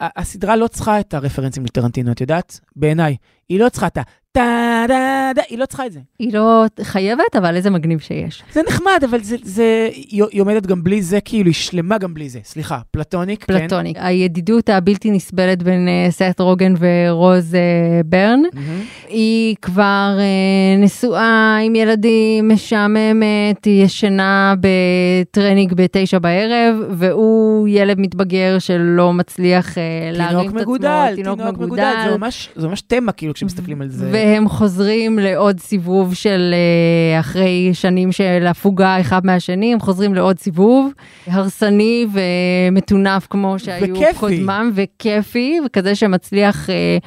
הסדרה 0.00 0.56
לא 0.56 0.66
צריכה 0.66 1.00
את 1.00 1.14
הרפרנסים 1.14 1.64
לטרנטינו, 1.64 2.12
את 2.12 2.20
יודעת? 2.20 2.60
בעיניי. 2.76 3.16
היא 3.48 3.60
לא 3.60 3.68
צריכה 3.68 3.86
את 3.86 3.96
ה... 3.98 4.02
טה 4.32 4.84
דה 4.88 5.30
דה, 5.34 5.42
היא 5.48 5.58
לא 5.58 5.66
צריכה 5.66 5.86
את 5.86 5.92
זה. 5.92 6.00
היא 6.18 6.32
לא 6.34 6.64
חייבת, 6.82 7.36
אבל 7.38 7.56
איזה 7.56 7.70
מגניב 7.70 7.98
שיש. 7.98 8.42
זה 8.52 8.60
נחמד, 8.68 9.04
אבל 9.10 9.20
זה, 9.22 9.36
זה, 9.42 9.88
היא 9.92 10.40
עומדת 10.40 10.66
גם 10.66 10.84
בלי 10.84 11.02
זה, 11.02 11.20
כאילו, 11.20 11.46
היא 11.46 11.54
שלמה 11.54 11.98
גם 11.98 12.14
בלי 12.14 12.28
זה. 12.28 12.38
סליחה, 12.44 12.78
Platonic, 12.90 13.44
כן? 13.44 13.58
Platonic. 13.58 13.96
הידידות 14.00 14.68
הבלתי 14.68 15.10
נסבלת 15.10 15.62
בין 15.62 15.88
אה, 15.88 16.10
סת' 16.10 16.40
רוגן 16.40 16.74
ורוז 16.78 17.54
אה, 17.54 17.60
ברן. 18.04 18.40
מהמם. 18.54 18.80
היא 19.08 19.56
כבר 19.62 20.16
אה, 20.18 20.84
נשואה 20.84 21.58
עם 21.64 21.74
ילדים, 21.74 22.48
משעממת, 22.48 23.64
היא 23.64 23.84
ישנה 23.84 24.54
בטרנינג 24.60 25.74
בתשע 25.74 26.18
בערב, 26.18 26.76
והוא 26.90 27.68
ילד 27.68 28.00
מתבגר 28.00 28.58
שלא 28.58 29.12
מצליח 29.12 29.78
אה, 29.78 29.82
להרים 30.12 30.38
תינוק 30.38 30.56
את 30.56 30.62
מגודל, 30.62 30.88
עצמו, 30.88 31.16
תינוק 31.16 31.40
מגודל, 31.40 31.92
זה 32.10 32.16
ממש, 32.16 32.48
זה 32.56 32.68
ממש 32.68 32.80
תמה, 32.80 33.12
כאילו, 33.12 33.34
כשמסתכלים 33.34 33.82
על 33.82 33.88
זה. 33.88 34.19
והם 34.20 34.48
חוזרים 34.48 35.18
לעוד 35.18 35.60
סיבוב 35.60 36.14
של, 36.14 36.54
אה, 36.54 37.20
אחרי 37.20 37.70
שנים 37.72 38.12
של 38.12 38.46
הפוגה 38.46 39.00
אחד 39.00 39.26
מהשני, 39.26 39.72
הם 39.72 39.80
חוזרים 39.80 40.14
לעוד 40.14 40.38
סיבוב, 40.38 40.92
הרסני 41.26 42.06
ומטונף 42.12 43.26
כמו 43.30 43.58
שהיו 43.58 43.94
וכיפי. 43.94 44.18
קודמם, 44.18 44.70
וכיפי, 44.74 45.58
וכזה 45.66 45.94
שמצליח 45.94 46.70
אה, 46.70 46.98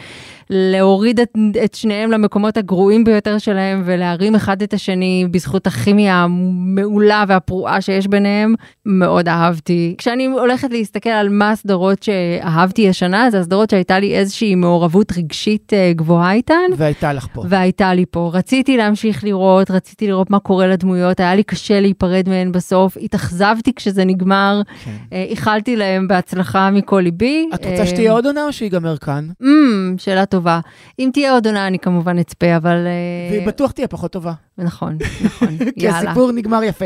להוריד 0.50 1.20
את, 1.20 1.34
את 1.66 1.74
שניהם 1.74 2.12
למקומות 2.12 2.58
הגרועים 2.58 3.04
ביותר 3.04 3.38
שלהם 3.38 3.82
ולהרים 3.86 4.36
אחד 4.36 4.62
את 4.62 4.74
השני 4.74 5.26
בזכות 5.32 5.68
הכימיה 5.68 6.16
המעולה 6.16 7.24
והפרועה 7.28 7.82
שיש 7.82 8.08
ביניהם, 8.08 8.56
מאוד 8.86 9.30
אהבתי. 9.30 9.96
כשאני 9.98 10.26
הולכת 10.26 10.72
להסתכל 10.72 11.10
על 11.10 11.30
מה 11.30 11.52
הסדרות 11.52 12.04
שאהבתי 12.04 12.90
השנה, 12.90 13.32
זה 13.32 13.40
הסדרות 13.40 13.70
שהייתה 13.70 14.00
לי 14.00 14.16
איזושהי 14.16 14.56
מעורבות 14.56 15.12
רגשית 15.18 15.74
אה, 15.74 15.92
גבוהה 15.96 16.34
איתן. 16.34 16.72
והייתה 16.78 17.03
לך 17.12 17.28
פה. 17.34 17.44
והייתה 17.50 17.94
לי 17.94 18.06
פה. 18.12 18.32
רציתי 18.34 18.78
להמשיך 18.78 19.24
לראות, 19.24 19.72
רציתי 19.72 20.08
לראות 20.08 20.30
מה 20.30 20.40
קורה 20.40 20.68
לדמויות, 20.68 21.20
היה 21.20 21.36
לי 21.36 21.44
קשה 21.44 21.80
להיפרד 21.80 22.30
מהן 22.30 22.52
בסוף, 22.52 22.98
התאכזבתי 23.02 23.74
כשזה 23.74 24.06
נגמר, 24.06 24.62
כן. 24.84 24.92
אה, 25.14 25.24
איחלתי 25.30 25.76
להם 25.76 26.08
בהצלחה 26.08 26.72
מכל 26.72 27.00
ליבי. 27.04 27.50
את 27.54 27.66
רוצה 27.66 27.82
אה, 27.82 27.88
שתהיה 27.88 28.12
עוד 28.12 28.26
עונה 28.26 28.46
או 28.46 28.54
שיגמר 28.54 28.98
כאן? 28.98 29.28
אמ, 29.42 29.96
שאלה 29.98 30.26
טובה. 30.26 30.60
אם 31.00 31.10
תהיה 31.14 31.32
עוד 31.32 31.48
עונה 31.48 31.68
אני 31.68 31.80
כמובן 31.80 32.20
אצפה, 32.20 32.58
אבל... 32.58 32.88
אה, 32.88 33.32
והיא 33.32 33.48
בטוח 33.48 33.72
תהיה 33.72 33.88
פחות 33.88 34.12
טובה. 34.12 34.34
נכון, 34.58 34.98
נכון, 35.26 35.58
כי 35.80 35.86
יאללה. 35.86 35.98
הסיפור 35.98 36.32
נגמר 36.32 36.64
יפה. 36.64 36.86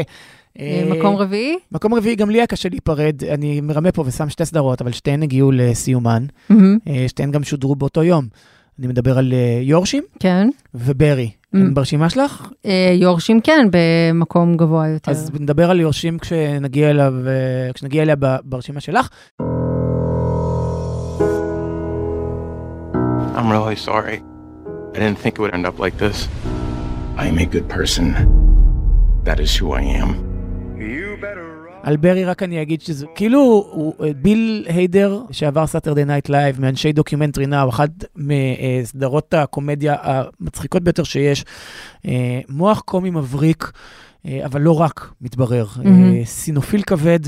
מקום 0.90 1.16
רביעי? 1.16 1.58
מקום 1.72 1.94
רביעי, 1.94 2.16
גם 2.16 2.30
לי 2.30 2.38
היה 2.38 2.48
קשה 2.48 2.70
להיפרד. 2.70 3.24
אני 3.24 3.62
מרמה 3.62 3.92
פה 3.92 4.04
ושם 4.08 4.30
שתי 4.30 4.46
סדרות, 4.46 4.82
אבל 4.82 4.92
שתיהן 4.92 5.24
הגיעו 5.24 5.52
לסיומן. 5.52 6.26
שתיהן 7.08 7.32
גם 7.32 7.44
שודרו 7.44 7.76
באותו 7.76 8.04
יום. 8.04 8.28
אני 8.80 8.88
מדבר 8.88 9.18
על 9.18 9.34
אה, 9.34 9.60
יורשים 9.62 10.04
כן. 10.20 10.50
וברי. 10.74 11.32
Mm. 11.32 11.58
הם 11.58 11.74
ברשימה 11.74 12.10
שלך? 12.10 12.48
אה, 12.66 12.92
יורשים 12.96 13.42
כן, 13.42 13.68
במקום 13.72 14.58
גבוה 14.58 14.88
יותר. 14.88 15.12
אז 15.12 15.32
נדבר 15.40 15.72
על 15.72 15.80
יורשים 15.80 16.20
כשנגיע 16.20 16.90
אליו, 16.90 17.14
אה, 17.28 17.74
כשנגיע 17.74 18.04
אליה 18.04 18.16
ברשימה 18.44 18.80
שלך. 18.80 19.10
I'm 23.36 23.50
really 23.52 23.76
sorry. 23.76 24.18
I 24.94 25.00
didn't 25.00 25.20
think 25.24 25.36
it 25.36 25.40
would 25.40 25.54
end 25.54 25.66
up 25.68 25.78
like 25.80 25.98
this. 25.98 26.28
I 27.18 27.28
am 27.28 27.38
a 27.38 27.46
good 27.46 27.68
person. 27.78 28.06
That 29.28 29.40
is 29.40 29.52
who 29.60 29.68
I 29.74 29.84
am. 30.02 30.27
על 31.88 31.98
ברי 31.98 32.26
רק 32.26 32.44
אני 32.44 32.62
אגיד 32.62 32.82
שזה, 32.82 33.06
כאילו, 33.16 33.40
הוא, 33.72 33.94
אה, 34.04 34.14
ביל 34.14 34.66
היידר, 34.68 35.22
שעבר 35.32 35.68
Saturday 35.68 36.06
Night 36.06 36.30
Live, 36.30 36.62
מאנשי 36.62 36.92
Documentary 36.92 37.46
Now, 37.46 37.70
אחת 37.70 37.90
מסדרות 38.16 39.34
הקומדיה 39.34 39.96
המצחיקות 40.02 40.84
ביותר 40.84 41.04
שיש, 41.04 41.46
אה, 42.08 42.40
מוח 42.50 42.80
קומי 42.80 43.10
מבריק, 43.10 43.72
אה, 44.26 44.46
אבל 44.46 44.62
לא 44.62 44.82
רק, 44.82 45.12
מתברר. 45.22 45.66
אה, 45.86 46.26
סינופיל 46.26 46.82
כבד, 46.82 47.20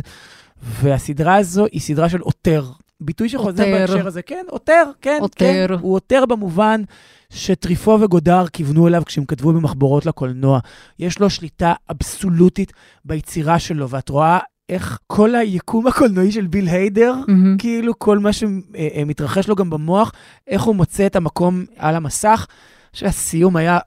והסדרה 0.64 1.36
הזו 1.36 1.66
היא 1.72 1.82
סדרה 1.82 2.10
של 2.10 2.20
auteur. 2.20 2.66
ביטוי 3.02 3.30
שחוזר 3.30 3.64
עותר. 3.64 3.78
בהקשר 3.78 4.08
הזה, 4.08 4.22
כן, 4.22 4.46
עותר, 4.50 4.84
כן, 5.02 5.18
עותר. 5.22 5.66
כן. 5.68 5.74
הוא 5.82 5.96
עותר 5.96 6.26
במובן 6.26 6.82
שטריפו 7.30 7.98
וגודר 8.02 8.48
כיוונו 8.48 8.88
אליו 8.88 9.04
כשהם 9.06 9.26
כתבו 9.26 9.54
במחברות 9.54 10.06
לקולנוע. 10.06 10.60
יש 11.00 11.20
לו 11.20 11.30
שליטה 11.30 11.74
אבסולוטית 11.92 12.74
ביצירה 13.06 13.60
שלו, 13.60 13.90
ואת 13.90 14.10
רואה 14.10 14.40
איך 14.70 15.00
כל 15.08 15.36
היקום 15.36 15.88
הקולנועי 15.88 16.32
של 16.32 16.48
ביל 16.48 16.68
היידר, 16.68 17.16
מהמם. 17.28 17.58
כאילו 17.58 18.00
כל 18.00 18.20
מה 18.20 18.34
שמתרחש 18.34 19.48
לו 19.48 19.56
גם 19.56 19.70
במוח, 19.70 20.12
איך 20.48 20.62
הוא 20.62 20.76
מוצא 20.76 21.06
את 21.06 21.16
המקום 21.16 21.66
על 21.78 21.96
המסך, 21.96 22.48
שהסיום 22.94 23.56
היה 23.56 23.80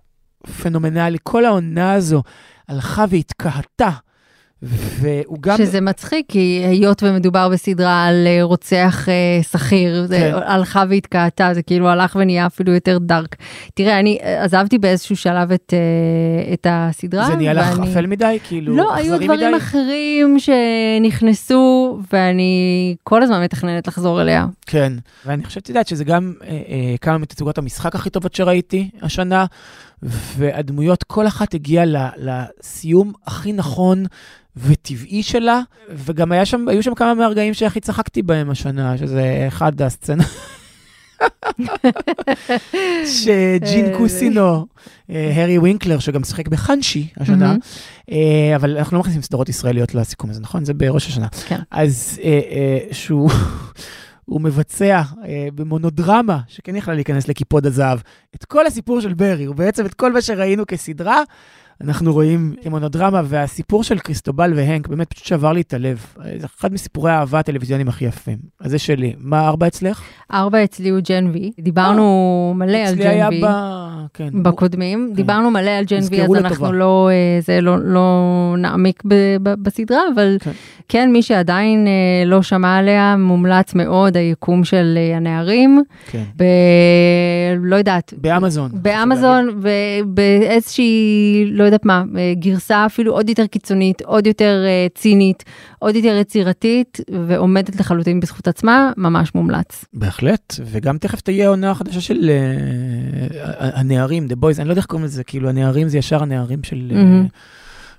פנומנלי. 0.62 1.18
כל 1.22 1.44
העונה 1.44 1.92
הזו 1.92 2.22
הלכה 2.68 3.04
והתקהתה, 3.08 3.90
והוא 4.62 5.38
גם... 5.40 5.56
שזה 5.56 5.80
מצחיק, 5.80 6.26
כי 6.28 6.64
היות 6.68 7.02
ומדובר 7.02 7.48
בסדרה 7.48 8.04
על 8.04 8.26
אה, 8.26 8.42
רוצח 8.42 9.08
אה, 9.08 9.42
שכיר, 9.42 10.06
זה 10.06 10.18
כן. 10.18 10.32
הלכה 10.46 10.84
והתקעתה, 10.88 11.54
זה 11.54 11.62
כאילו 11.62 11.88
הלך 11.88 12.16
ונהיה 12.20 12.46
אפילו 12.46 12.72
יותר 12.72 12.98
דארק. 12.98 13.36
תראה, 13.74 14.00
אני 14.00 14.18
אה, 14.22 14.44
עזבתי 14.44 14.78
באיזשהו 14.78 15.16
שלב 15.16 15.52
את, 15.52 15.74
אה, 15.74 16.52
את 16.52 16.66
הסדרה. 16.70 17.26
זה 17.26 17.34
נהיה 17.36 17.52
לך 17.52 17.66
ואני- 17.78 17.90
אפל 17.92 18.06
מדי? 18.06 18.38
כאילו, 18.44 18.76
לא, 18.76 18.94
היו 18.94 19.18
דברים 19.20 19.48
מדי? 19.50 19.56
אחרים 19.56 20.36
שנכנסו, 20.38 21.98
ואני 22.12 22.94
כל 23.04 23.22
הזמן 23.22 23.42
מתכננת 23.42 23.88
לחזור 23.88 24.22
אליה. 24.22 24.46
כן, 24.66 24.92
ואני 25.26 25.44
חושבת, 25.44 25.62
את 25.62 25.68
יודעת, 25.68 25.86
שזה 25.88 26.04
גם 26.04 26.32
אה, 26.44 26.48
אה, 26.48 26.94
כמה 27.00 27.18
מתצוגות 27.18 27.58
המשחק 27.58 27.94
הכי 27.94 28.10
טובות 28.10 28.34
שראיתי 28.34 28.90
השנה, 29.02 29.44
והדמויות, 30.36 31.02
כל 31.02 31.26
אחת 31.26 31.54
הגיעה 31.54 31.84
לסיום 32.16 33.12
הכי 33.26 33.52
נכון 33.52 34.04
וטבעי 34.56 35.22
שלה, 35.22 35.60
וגם 35.90 36.32
היה 36.32 36.46
שם, 36.46 36.68
היו 36.68 36.82
שם 36.82 36.94
כמה 36.94 37.14
מהרגעים 37.14 37.54
שהכי 37.54 37.80
צחקתי 37.80 38.22
בהם 38.22 38.50
השנה, 38.50 38.98
שזה 38.98 39.44
אחד 39.48 39.82
הסצנה. 39.82 40.24
שג'ין 43.06 43.86
אה, 43.86 43.98
קוסינו, 43.98 44.66
אה, 45.10 45.32
הארי 45.34 45.58
וינקלר, 45.58 45.98
שגם 45.98 46.24
שיחק 46.24 46.48
בחנשי 46.48 47.08
השנה. 47.16 47.56
אה, 48.10 48.52
אבל 48.56 48.76
אנחנו 48.78 48.96
לא 48.96 49.00
מכניסים 49.00 49.22
סדרות 49.22 49.48
ישראליות 49.48 49.94
לסיכום 49.94 50.30
הזה, 50.30 50.40
נכון? 50.40 50.64
זה 50.64 50.74
בראש 50.74 51.06
השנה. 51.06 51.26
כן. 51.46 51.60
אז 51.70 52.20
אה, 52.24 52.40
אה, 52.50 52.78
שהוא 52.92 53.30
הוא 54.24 54.40
מבצע 54.40 55.02
אה, 55.24 55.48
במונודרמה, 55.54 56.40
שכן 56.48 56.76
יכלה 56.76 56.94
להיכנס 56.94 57.28
לקיפוד 57.28 57.66
הזהב, 57.66 57.98
את 58.34 58.44
כל 58.44 58.66
הסיפור 58.66 59.00
של 59.00 59.14
ברי, 59.14 59.48
ובעצם 59.48 59.86
את 59.86 59.94
כל 59.94 60.12
מה 60.12 60.20
שראינו 60.20 60.66
כסדרה, 60.66 61.22
אנחנו 61.80 62.12
רואים 62.12 62.54
כמונודרמה, 62.62 63.22
והסיפור 63.24 63.84
של 63.84 63.98
קריסטובל 63.98 64.52
והנק 64.56 64.88
באמת 64.88 65.12
פשוט 65.12 65.26
שבר 65.26 65.52
לי 65.52 65.60
את 65.60 65.74
הלב. 65.74 66.06
אה, 66.24 66.30
זה 66.38 66.46
אחד 66.46 66.72
מסיפורי 66.72 67.10
האהבה 67.10 67.38
הטלוויזיוניים 67.38 67.88
הכי 67.88 68.04
יפים. 68.04 68.38
אז 68.60 68.70
זה 68.70 68.78
שלי. 68.78 69.14
מה 69.18 69.48
ארבע 69.48 69.66
אצלך? 69.66 70.02
ארבע 70.32 70.64
אצלי 70.64 70.88
הוא 70.88 71.00
ג'ן 71.00 71.30
וי, 71.32 71.52
דיברנו 71.60 72.52
מלא 72.56 72.76
על 72.76 72.94
אצלי 72.94 73.08
היה 73.08 73.30
ג'ן 73.30 73.36
וי. 73.36 73.42
ב... 73.42 73.46
כן. 74.14 74.42
בקודמים, 74.42 75.12
דיברנו 75.14 75.50
מלא 75.50 75.70
על 75.70 75.84
ג'ן 75.84 76.00
וי, 76.10 76.22
אז 76.22 76.34
אנחנו. 76.34 76.72
לא, 76.72 77.08
אה, 77.12 77.40
זה 77.40 77.60
לא, 77.60 77.78
לא 77.78 78.54
נעמיק 78.58 79.02
ב, 79.06 79.14
ב, 79.42 79.54
בסדרה, 79.62 80.00
אבל 80.14 80.36
כן. 80.40 80.50
כן, 80.92 81.12
מי 81.12 81.22
שעדיין 81.22 81.86
אה, 81.86 82.24
לא 82.26 82.42
שמע 82.42 82.76
עליה, 82.76 83.16
מומלץ 83.16 83.74
מאוד 83.74 84.16
היקום 84.16 84.64
של 84.64 84.94
אה, 84.96 85.16
הנערים, 85.16 85.82
כן. 86.10 86.24
ב... 86.36 86.44
לא 87.62 87.76
יודעת, 87.76 88.14
באמזון. 88.16 88.70
באמזון, 88.74 89.60
באיזושהי, 90.06 91.44
לא 91.50 91.64
יודעת 91.64 91.84
מה, 91.84 92.04
אה, 92.18 92.32
גרסה 92.34 92.86
אפילו 92.86 93.12
עוד 93.12 93.28
יותר 93.28 93.46
קיצונית, 93.46 94.02
עוד 94.02 94.26
יותר 94.26 94.64
אה, 94.66 94.86
צינית, 94.94 95.44
עוד 95.78 95.96
יותר 95.96 96.16
יצירתית, 96.20 97.00
ועומדת 97.28 97.80
לחלוטין 97.80 98.20
בזכות 98.20 98.48
עצמה, 98.48 98.92
ממש 98.96 99.34
מומלץ. 99.34 99.84
בהחלט, 99.92 100.54
וגם 100.64 100.98
תכף 100.98 101.20
תהיה 101.20 101.46
העונה 101.46 101.70
החדשה 101.70 102.00
של 102.00 102.30
אה, 102.30 103.70
הנערים, 103.80 104.26
The 104.30 104.44
Boys, 104.44 104.58
אני 104.58 104.68
לא 104.68 104.72
יודע 104.72 104.80
איך 104.80 104.86
קוראים 104.86 105.04
לזה, 105.04 105.24
כאילו 105.24 105.48
הנערים 105.48 105.88
זה 105.88 105.98
ישר 105.98 106.22
הנערים 106.22 106.62
של 106.62 106.90
מהמם. 106.94 107.26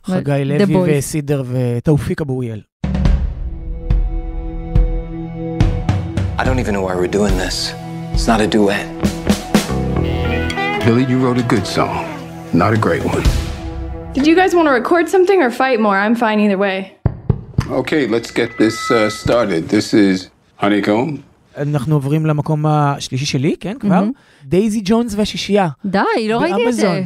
חגי 0.04 0.46
לוי. 0.46 0.98
וסידר 0.98 1.44
ותאופיק 1.52 2.22
אבו 2.22 2.34
אוריאל. 2.34 2.62
I 6.44 6.46
don't 6.46 6.60
even 6.60 6.74
know 6.78 6.86
why 6.90 6.96
we're 7.02 7.16
doing 7.20 7.36
this. 7.46 7.58
It's 8.14 8.28
not 8.32 8.40
a 8.42 8.50
duet. 8.56 8.86
Billy, 10.86 11.06
you 11.12 11.18
wrote 11.24 11.40
a 11.46 11.48
good 11.54 11.66
song, 11.78 12.04
not 12.62 12.72
a 12.78 12.80
great 12.86 13.04
one. 13.14 13.24
Did 14.16 14.28
you 14.28 14.36
guys 14.36 14.52
want 14.58 14.68
to 14.70 14.74
record 14.82 15.06
something 15.08 15.40
or 15.42 15.50
fight 15.50 15.80
more? 15.86 15.98
I'm 16.06 16.16
fine 16.16 16.40
either 16.46 16.60
way. 16.66 16.80
Okay, 17.82 18.08
let's 18.08 18.30
get 18.40 18.50
this 18.58 18.78
uh, 18.92 19.10
started. 19.10 19.70
This 19.70 19.94
is 19.94 20.30
Honeycomb. 20.58 21.24
אנחנו 21.58 21.96
עוברים 21.96 22.26
למקום 22.26 22.66
השלישי 22.66 23.26
שלי, 23.26 23.56
כן, 23.60 23.80
כבר? 23.80 24.04
דייזי 24.46 24.82
ג'ונס 24.84 25.14
והשישייה. 25.16 25.68
די, 25.86 26.00
לא 26.30 26.42
ראיתי 26.42 26.70
את 26.70 26.74
זה. 26.74 27.04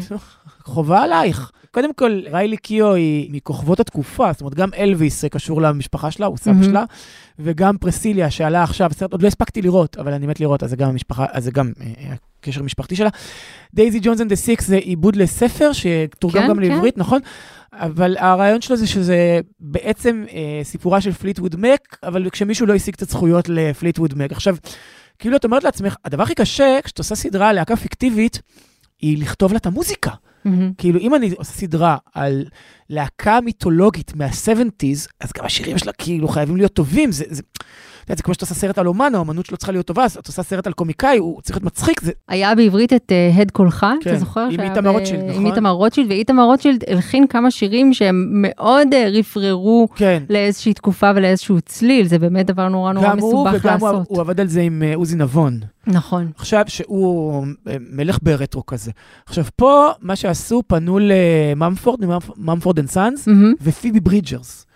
חובה 0.64 1.04
עלייך. 1.04 1.52
קודם 1.78 1.94
כל, 1.94 2.22
ריילי 2.32 2.58
קיו 2.58 2.94
היא 2.94 3.30
מכוכבות 3.32 3.80
התקופה, 3.80 4.32
זאת 4.32 4.42
אומרת, 4.42 4.56
גם 4.56 4.70
אלוויס 4.78 5.24
אה, 5.24 5.30
קשור 5.30 5.62
למשפחה 5.62 6.12
שלה, 6.12 6.26
הוא 6.26 6.38
סבא 6.38 6.54
מהמם. 6.54 6.64
שלה, 6.64 6.84
וגם 7.40 7.78
פרסיליה 7.78 8.32
שעלה 8.32 8.64
עכשיו, 8.64 8.92
סרט, 8.94 9.12
עוד 9.12 9.22
לא 9.22 9.28
הספקתי 9.28 9.62
לראות, 9.62 9.98
אבל 9.98 10.14
אני 10.14 10.28
מת 10.28 10.40
לראות, 10.40 10.64
אז 10.64 10.70
זה 10.70 10.76
גם 10.76 10.90
המשפחה, 10.90 11.26
אז 11.32 11.44
זה 11.44 11.52
גם 11.52 11.72
אה, 11.82 12.14
הקשר 12.40 12.64
משפחתי 12.64 12.96
שלה. 12.96 13.10
Daisy 13.74 14.00
Jones 14.02 14.22
and 14.22 14.30
the 14.30 14.36
Six 14.36 14.68
זה 14.68 14.76
עיבוד 14.76 15.16
לספר, 15.16 15.72
שתורגם 15.74 16.42
כן, 16.42 16.50
גם 16.50 16.56
כן. 16.56 16.62
לעברית, 16.62 16.98
נכון? 16.98 17.20
אבל 17.74 18.18
הרעיון 18.20 18.62
שלו 18.62 18.76
זה 18.76 18.88
שזה 18.88 19.40
בעצם 19.60 20.26
אה, 20.34 20.60
סיפורה 20.64 21.02
של 21.02 21.12
פליטווד 21.12 21.56
מק, 21.56 21.98
אבל 22.04 22.30
כשמישהו 22.30 22.66
לא 22.66 22.74
השיג 22.74 22.94
את 22.94 23.02
הזכויות 23.02 23.50
לפליטווד 23.50 24.14
מק. 24.18 24.32
עכשיו, 24.32 24.56
כאילו 25.20 25.36
את 25.36 25.46
אומרת 25.46 25.64
לעצמך, 25.64 25.96
הדבר 26.06 26.24
הכי 26.24 26.36
קשה, 26.36 26.80
כשאתה 26.84 27.02
עושה 27.02 27.16
סדרה 27.16 27.54
להקה 27.54 27.76
פיקטיבית, 27.76 28.42
היא 29.02 29.22
לכתוב 29.22 29.52
לה 29.52 29.58
את 29.58 29.66
המוזיקה. 29.66 30.12
מהמם. 30.50 30.74
כאילו, 30.78 31.00
אם 31.00 31.16
אני 31.16 31.32
עושה 31.38 31.52
סדרה 31.52 31.98
על 32.14 32.46
להקה 32.90 33.42
מיתולוגית 33.42 34.16
מה-70's, 34.16 35.08
אז 35.20 35.32
גם 35.38 35.46
השירים 35.46 35.78
שלה 35.78 35.94
כאילו 35.94 36.28
חייבים 36.28 36.58
להיות 36.58 36.74
טובים. 36.74 37.12
זה, 37.12 37.26
זה, 37.30 37.44
זה 38.16 38.24
כמו 38.24 38.34
שאתה 38.34 38.44
עושה 38.44 38.56
סרט 38.56 38.78
על 38.78 38.88
אומן, 38.88 39.16
האומנות 39.16 39.46
שלו 39.46 39.58
צריכה 39.58 39.72
להיות 39.72 39.86
טובה, 39.86 40.04
אז 40.04 40.18
אתה 40.18 40.30
עושה 40.30 40.44
סרט 40.44 40.68
על 40.68 40.74
קומיקאי, 40.74 41.18
הוא 41.18 41.42
צריך 41.42 41.58
להיות 41.58 41.66
מצחיק. 41.66 42.02
זה, 42.02 42.12
היה 42.28 42.56
בעברית 42.56 42.94
את 42.94 43.12
אה, 43.12 43.42
הד 43.42 43.52
קולך, 43.52 43.86
כן, 44.02 44.10
אתה 44.10 44.20
זוכר? 44.20 44.48
עם 44.52 44.60
איתמר 44.60 44.90
רוטשילד, 44.90 45.24
נכון? 45.24 45.36
עם 45.36 45.46
איתמר 45.46 45.70
רוטשילד, 45.70 46.10
ואיתמר 46.10 46.44
רוטשילד 46.44 46.84
הלחין 46.88 47.28
כמה 47.28 47.52
שירים 47.52 47.94
שהם 47.94 48.28
מאוד 48.32 48.88
אה, 48.94 49.10
רפררו 49.14 49.88
כן. 49.96 50.24
לאיזושהי 50.30 50.74
תקופה 50.74 51.12
ולאיזשהו 51.16 51.62
צליל, 51.62 52.08
זה 52.08 52.20
באמת 52.20 52.46
דבר 52.46 52.70
נורא 52.70 52.94
נורא 52.94 53.10
גם 53.10 53.20
הוא 53.20 53.46
מסובך 53.46 53.64
וגם 53.64 53.80
הוא, 53.80 53.90
לעשות. 53.90 54.08
הוא 54.10 54.22
עבד 54.22 54.40
על 54.40 54.48
זה 54.48 54.62
עם 54.62 54.84
אה, 54.84 54.96
עוזי 54.96 55.16
נבון. 55.16 55.60
נכון. 55.88 56.32
עכשיו, 56.38 56.64
שהוא 56.68 57.46
מלך 57.92 58.18
ברטרו 58.22 58.66
כזה. 58.66 58.92
עכשיו, 59.26 59.46
פה, 59.56 59.88
מה 60.02 60.16
שעשו, 60.16 60.64
פנו 60.68 61.00
לממפורד, 61.02 62.00
Mumford 62.38 62.80
and 62.80 62.90
Sons. 62.90 63.28
ופיבי 63.62 64.00
ברידג'רס. 64.00 64.67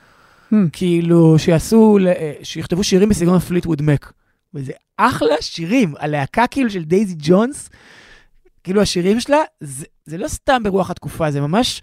Hmm. 0.52 0.56
כאילו, 0.74 1.40
שיעשו, 1.40 1.98
אה, 2.08 2.34
שיכתבו 2.44 2.84
שירים 2.84 3.10
בסגנון 3.10 3.36
הפליטווד 3.36 3.82
מק. 3.82 4.12
וזה 4.54 4.72
אחלה 4.98 5.36
שירים, 5.42 5.94
הלהקה 6.00 6.48
כאילו 6.48 6.70
של 6.70 6.84
דייזי 6.84 7.16
ג'ונס, 7.18 7.70
כאילו 8.64 8.82
השירים 8.82 9.20
שלה, 9.20 9.38
זה, 9.60 9.86
זה 10.06 10.18
לא 10.18 10.28
סתם 10.28 10.64
ברוח 10.64 10.90
התקופה, 10.90 11.32
זה 11.32 11.42
ממש 11.42 11.82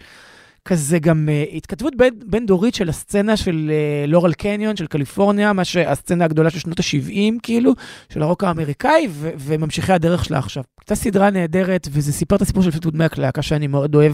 כזה 0.65 0.99
גם 0.99 1.29
uh, 1.29 1.55
התכתבות 1.55 1.95
בין, 1.95 2.13
בין 2.25 2.45
דורית 2.45 2.75
של 2.75 2.89
הסצנה 2.89 3.37
של 3.37 3.71
uh, 4.05 4.09
לורל 4.09 4.33
קניון, 4.33 4.75
של 4.75 4.87
קליפורניה, 4.87 5.53
מה 5.53 5.65
שהסצנה 5.65 6.25
הגדולה 6.25 6.49
של 6.49 6.59
שנות 6.59 6.79
ה-70, 6.79 7.39
כאילו, 7.43 7.73
של 8.09 8.21
הרוק 8.21 8.43
האמריקאי, 8.43 9.07
ו- 9.09 9.29
וממשיכי 9.37 9.93
הדרך 9.93 10.25
שלה 10.25 10.37
עכשיו. 10.37 10.63
הייתה 10.79 10.95
סדרה 10.95 11.29
נהדרת, 11.29 11.87
וזה 11.91 12.13
סיפר 12.13 12.35
את 12.35 12.41
הסיפור 12.41 12.63
של 12.63 12.71
פליטוד 12.71 12.95
מק, 12.95 13.17
להקה 13.17 13.41
שאני 13.41 13.67
מאוד 13.67 13.95
אוהב. 13.95 14.13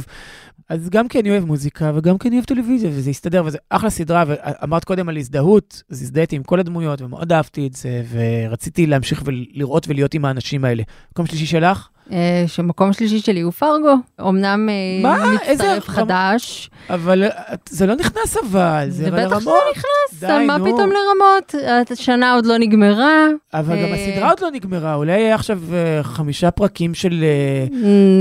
אז 0.70 0.90
גם 0.90 1.08
כי 1.08 1.20
אני 1.20 1.30
אוהב 1.30 1.46
מוזיקה, 1.46 1.92
וגם 1.96 2.18
כי 2.18 2.28
אני 2.28 2.36
אוהב 2.36 2.46
טלוויזיה, 2.46 2.90
וזה 2.94 3.10
הסתדר, 3.10 3.44
וזה 3.46 3.58
אחלה 3.70 3.90
סדרה, 3.90 4.24
ואמרת 4.28 4.84
קודם 4.84 5.10
על 5.10 5.18
הזדהות, 5.18 5.84
אז 5.92 6.02
הזדהיתי 6.02 6.36
עם 6.36 6.44
כל 6.44 6.60
הדמויות, 6.60 7.02
ומאוד 7.02 7.32
אהבתי 7.32 7.68
את 7.68 7.74
זה, 7.74 8.04
ורציתי 8.12 8.88
להמשיך 8.88 9.24
ולראות 9.26 9.88
ולהיות 9.88 10.14
עם 10.14 10.26
האנשים 10.26 10.66
האלה. 10.66 10.84
מקום 11.12 11.26
שלישי 11.26 11.46
שלך? 11.46 11.88
אה, 12.12 12.44
שמקום 12.48 12.94
שלישי 12.94 13.20
שלי 13.20 13.42
הוא 13.42 13.52
פרגו, 13.52 13.96
אמנם 14.22 14.70
אה, 14.70 15.34
מצטרף 15.34 15.90
חדש. 15.90 16.70
אבל 16.90 17.24
אה, 17.24 17.30
זה 17.70 17.86
לא 17.86 17.96
נכנס 17.96 18.38
אבל, 18.38 18.86
זה 18.90 19.04
זה 19.04 19.08
אבל 19.08 19.26
בטח 19.26 19.40
שזה 19.40 19.50
לרמות. 19.50 19.64
נכנס, 19.72 20.48
מה. 20.48 20.58
פתאום 20.60 20.90
לרמות? 20.92 21.56
השנה 21.92 22.34
עוד 22.34 22.46
לא 22.46 22.58
נגמרה. 22.58 23.28
אבל 23.54 23.76
גם 23.76 23.94
הסדרה 23.94 24.30
עוד 24.30 24.40
לא 24.42 24.52
נגמרה, 24.52 24.96
אולי 24.96 25.12
יהיה 25.12 25.36
עכשיו 25.36 25.60
חמישה 26.02 26.52
פרקים 26.52 26.94
של 26.94 27.26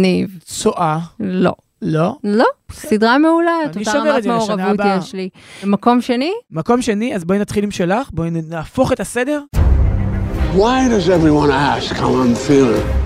ניב. 0.00 0.38
צואה. 0.44 0.98
לא. 1.20 1.52
לא? 1.82 2.16
לא, 2.24 2.46
סדרה 2.72 3.18
מעולה, 3.18 3.52
את 3.64 3.76
אני 3.76 3.86
אותה 3.86 3.98
רמת 3.98 4.22
זה 4.22 4.28
מעורבות. 4.28 4.80
יש 4.98 5.14
לי. 5.14 5.28
מקום 5.64 6.00
שני? 6.00 6.32
מקום 6.50 6.82
שני, 6.82 7.14
אז 7.14 7.24
בואי 7.24 7.38
נתחיל 7.38 7.64
עם 7.64 7.70
שלך, 7.70 8.10
בואי 8.12 8.30
נהפוך 8.30 8.92
את 8.92 9.00
הסדר. 9.00 9.40
Why 10.54 10.88
does 10.88 11.08
everyone 11.08 11.50
ask 11.50 11.96
how 11.96 12.10
I'm 12.22 12.48
feeling? 12.48 13.03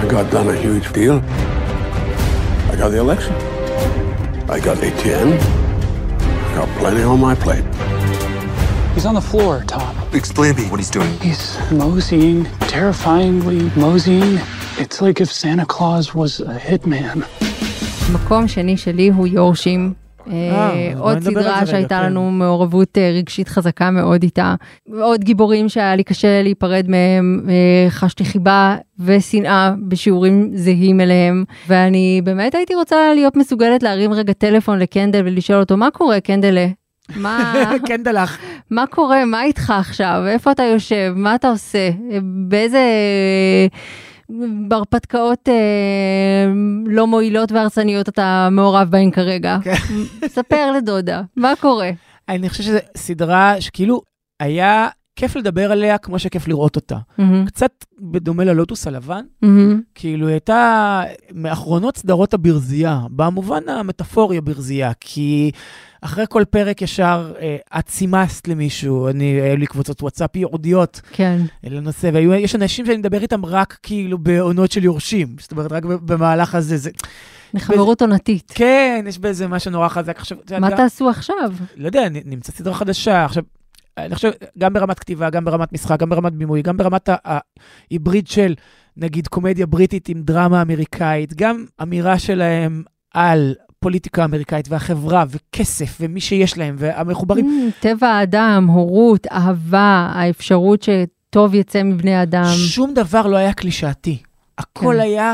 I 0.00 0.06
got 0.08 0.30
done 0.30 0.48
a 0.48 0.56
huge 0.56 0.92
deal. 0.92 1.16
I 2.70 2.74
got 2.76 2.90
the 2.90 2.98
election. 2.98 3.34
I 4.50 4.60
got 4.60 4.76
ATN. 4.78 5.28
I 6.48 6.54
got 6.54 6.68
plenty 6.78 7.02
on 7.02 7.20
my 7.20 7.34
plate. 7.34 7.64
He's 8.94 9.06
on 9.06 9.14
the 9.14 9.20
floor, 9.20 9.64
Tom. 9.66 9.96
Explain 10.12 10.54
to 10.54 10.62
me 10.62 10.68
what 10.70 10.80
he's 10.80 10.90
doing. 10.90 11.10
He's 11.20 11.58
moseying, 11.70 12.44
terrifyingly 12.74 13.70
moseying. 13.76 14.38
It's 14.78 15.00
like 15.00 15.20
if 15.20 15.30
Santa 15.32 15.66
Claus 15.66 16.14
was 16.14 16.40
a 16.40 16.58
hitman. 16.58 17.24
מקום 18.12 18.48
שני 18.48 18.76
שלי 18.76 19.08
הוא 19.08 19.26
יורשים. 19.26 19.94
אה, 20.31 20.49
אה, 20.51 20.93
עוד 20.97 21.19
סדרה 21.19 21.65
שהייתה 21.65 21.99
כן. 21.99 22.05
לנו 22.05 22.31
מעורבות 22.31 22.97
אה, 22.97 23.11
רגשית 23.17 23.47
חזקה 23.47 23.91
מאוד 23.91 24.23
איתה. 24.23 24.55
עוד 25.01 25.23
גיבורים 25.23 25.69
שהיה 25.69 25.95
לי 25.95 26.03
קשה 26.03 26.41
להיפרד 26.41 26.85
מהם, 26.87 27.47
חשתי 27.89 28.25
חיבה 28.25 28.77
ושנאה 28.99 29.73
בשיעורים 29.87 30.51
זהים 30.53 31.01
אליהם, 31.01 31.43
ואני 31.67 32.21
באמת 32.23 32.55
הייתי 32.55 32.75
רוצה 32.75 33.13
להיות 33.13 33.35
מסוגלת 33.35 33.83
להרים 33.83 34.13
רגע 34.13 34.33
טלפון 34.33 34.79
לקנדל 34.79 35.21
ולשאול 35.25 35.59
אותו, 35.59 35.77
מה 35.77 35.91
קורה, 35.91 36.19
קנדלה? 36.19 36.67
מה, 37.15 37.53
קנדלח. 37.87 38.39
מה 38.71 38.87
קורה? 38.87 39.25
מה 39.25 39.43
איתך 39.43 39.73
עכשיו? 39.79 40.23
איפה 40.27 40.51
אתה 40.51 40.63
יושב? 40.63 41.13
מה 41.15 41.35
אתה 41.35 41.49
עושה? 41.49 41.89
באיזה 42.47 42.81
בהרפתקאות 44.67 45.49
אה, 45.49 45.53
לא 46.85 47.07
מועילות 47.07 47.51
והרסניות 47.51 48.09
אתה 48.09 48.47
מעורב 48.51 48.87
בהן 48.89 49.11
כרגע? 49.11 49.57
ספר 50.27 50.71
לדודה, 50.71 51.21
מה 51.35 51.53
קורה? 51.61 51.89
אני 52.29 52.49
חושב 52.49 52.63
שזו 52.63 52.77
סדרה 52.97 53.61
שכאילו 53.61 54.01
היה 54.39 54.87
כיף 55.15 55.35
לדבר 55.35 55.71
עליה 55.71 55.97
כמו 55.97 56.19
שכיף 56.19 56.47
לראות 56.47 56.75
אותה. 56.75 56.97
מהמם. 57.17 57.45
קצת 57.45 57.71
בדומה 57.99 58.43
ללוטוס 58.43 58.87
הלבן, 58.87 59.25
מהמם. 59.41 59.81
כאילו 59.95 60.27
היא 60.27 60.33
הייתה 60.33 61.01
מאחרונות 61.33 61.97
סדרות 61.97 62.33
הברזייה, 62.33 62.99
במובן 63.09 63.69
המטאפורי 63.69 64.37
הברזייה, 64.37 64.91
כי 64.99 65.51
אחרי 66.01 66.25
כל 66.29 66.43
פרק 66.49 66.81
ישר 66.81 67.33
אה, 67.39 67.79
את 67.79 67.89
סימסת 67.89 68.47
למישהו, 68.47 69.07
אני, 69.07 69.25
היו 69.25 69.57
לי 69.57 69.67
קבוצות 69.67 70.01
וואטסאפ 70.01 70.35
ייעודיות 70.35 71.01
כן. 71.11 71.41
לנושא, 71.63 72.09
ויש 72.13 72.55
אנשים 72.55 72.85
שאני 72.85 72.97
מדבר 72.97 73.21
איתם 73.21 73.45
רק 73.45 73.77
כאילו 73.83 74.17
בעונות 74.17 74.71
של 74.71 74.83
יורשים, 74.83 75.27
זאת 75.39 75.51
אומרת, 75.51 75.71
רק 75.71 75.83
במהלך 75.85 76.55
הזה. 76.55 76.77
זה... 76.77 76.89
מחברות 77.53 78.01
עונתית. 78.01 78.51
כן, 78.55 79.05
יש 79.07 79.19
בזה 79.19 79.47
משהו 79.47 79.71
נורא 79.71 79.87
חזק. 79.87 80.19
עכשיו, 80.19 80.37
מה 80.59 80.69
גם- 80.69 80.77
תעשו 80.77 81.09
עכשיו? 81.09 81.51
לא 81.77 81.85
יודע, 81.85 82.07
נמצא 82.25 82.51
סדרה 82.51 82.73
חדשה. 82.73 83.25
עכשיו, 83.25 83.43
אני 83.97 84.15
חושב, 84.15 84.31
גם 84.57 84.73
ברמת 84.73 84.99
כתיבה, 84.99 85.29
גם 85.29 85.45
ברמת 85.45 85.73
משחק, 85.73 85.99
גם 85.99 86.09
ברמת 86.09 86.33
בימוי, 86.33 86.61
גם 86.61 86.77
ברמת 86.77 87.09
ההיבריד 87.25 88.27
של, 88.27 88.55
נגיד, 88.97 89.27
קומדיה 89.27 89.65
בריטית 89.65 90.09
עם 90.09 90.21
דרמה 90.21 90.61
אמריקאית, 90.61 91.33
גם 91.33 91.65
אמירה 91.81 92.19
שלהם 92.19 92.83
על 93.13 93.55
פוליטיקה 93.79 94.25
אמריקאית 94.25 94.67
והחברה 94.69 95.23
וכסף 95.27 95.97
ומי 96.01 96.21
שיש 96.21 96.57
להם 96.57 96.75
והמחוברים. 96.77 97.69
Mm, 97.69 97.81
טבע 97.81 98.07
האדם, 98.07 98.67
הורות, 98.67 99.27
אהבה, 99.27 100.11
האפשרות 100.13 100.83
שטוב 100.83 101.55
יצא 101.55 101.83
מבני 101.83 102.23
אדם. 102.23 102.43
שום 102.55 102.93
דבר 102.93 103.27
לא 103.27 103.37
היה 103.37 103.53
קלישאתי. 103.53 104.17
הכל 104.57 104.93
כן. 104.93 104.99
היה, 104.99 105.33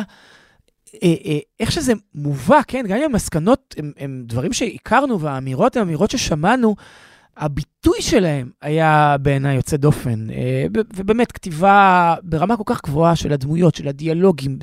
אה, 1.03 1.13
אה, 1.25 1.37
איך 1.59 1.71
שזה 1.71 1.93
מובא, 2.15 2.59
כן, 2.67 2.85
גם 2.87 2.97
אם 2.97 3.03
המסקנות 3.03 3.75
הם, 3.77 3.91
הם 3.97 4.23
דברים 4.25 4.53
שהכרנו 4.53 5.19
והאמירות 5.19 5.75
הן 5.75 5.81
אמירות 5.81 6.11
ששמענו, 6.11 6.75
הביטוי 7.39 8.01
שלהם 8.01 8.49
היה 8.61 9.15
בעיניי 9.21 9.55
יוצא 9.55 9.77
דופן. 9.77 10.29
אה, 10.29 10.65
ובאמת, 10.95 11.31
כתיבה 11.31 12.15
ברמה 12.23 12.57
כל 12.57 12.63
כך 12.65 12.81
גבוהה 12.83 13.15
של 13.15 13.33
הדמויות, 13.33 13.75
של 13.75 13.87
הדיאלוגים. 13.87 14.59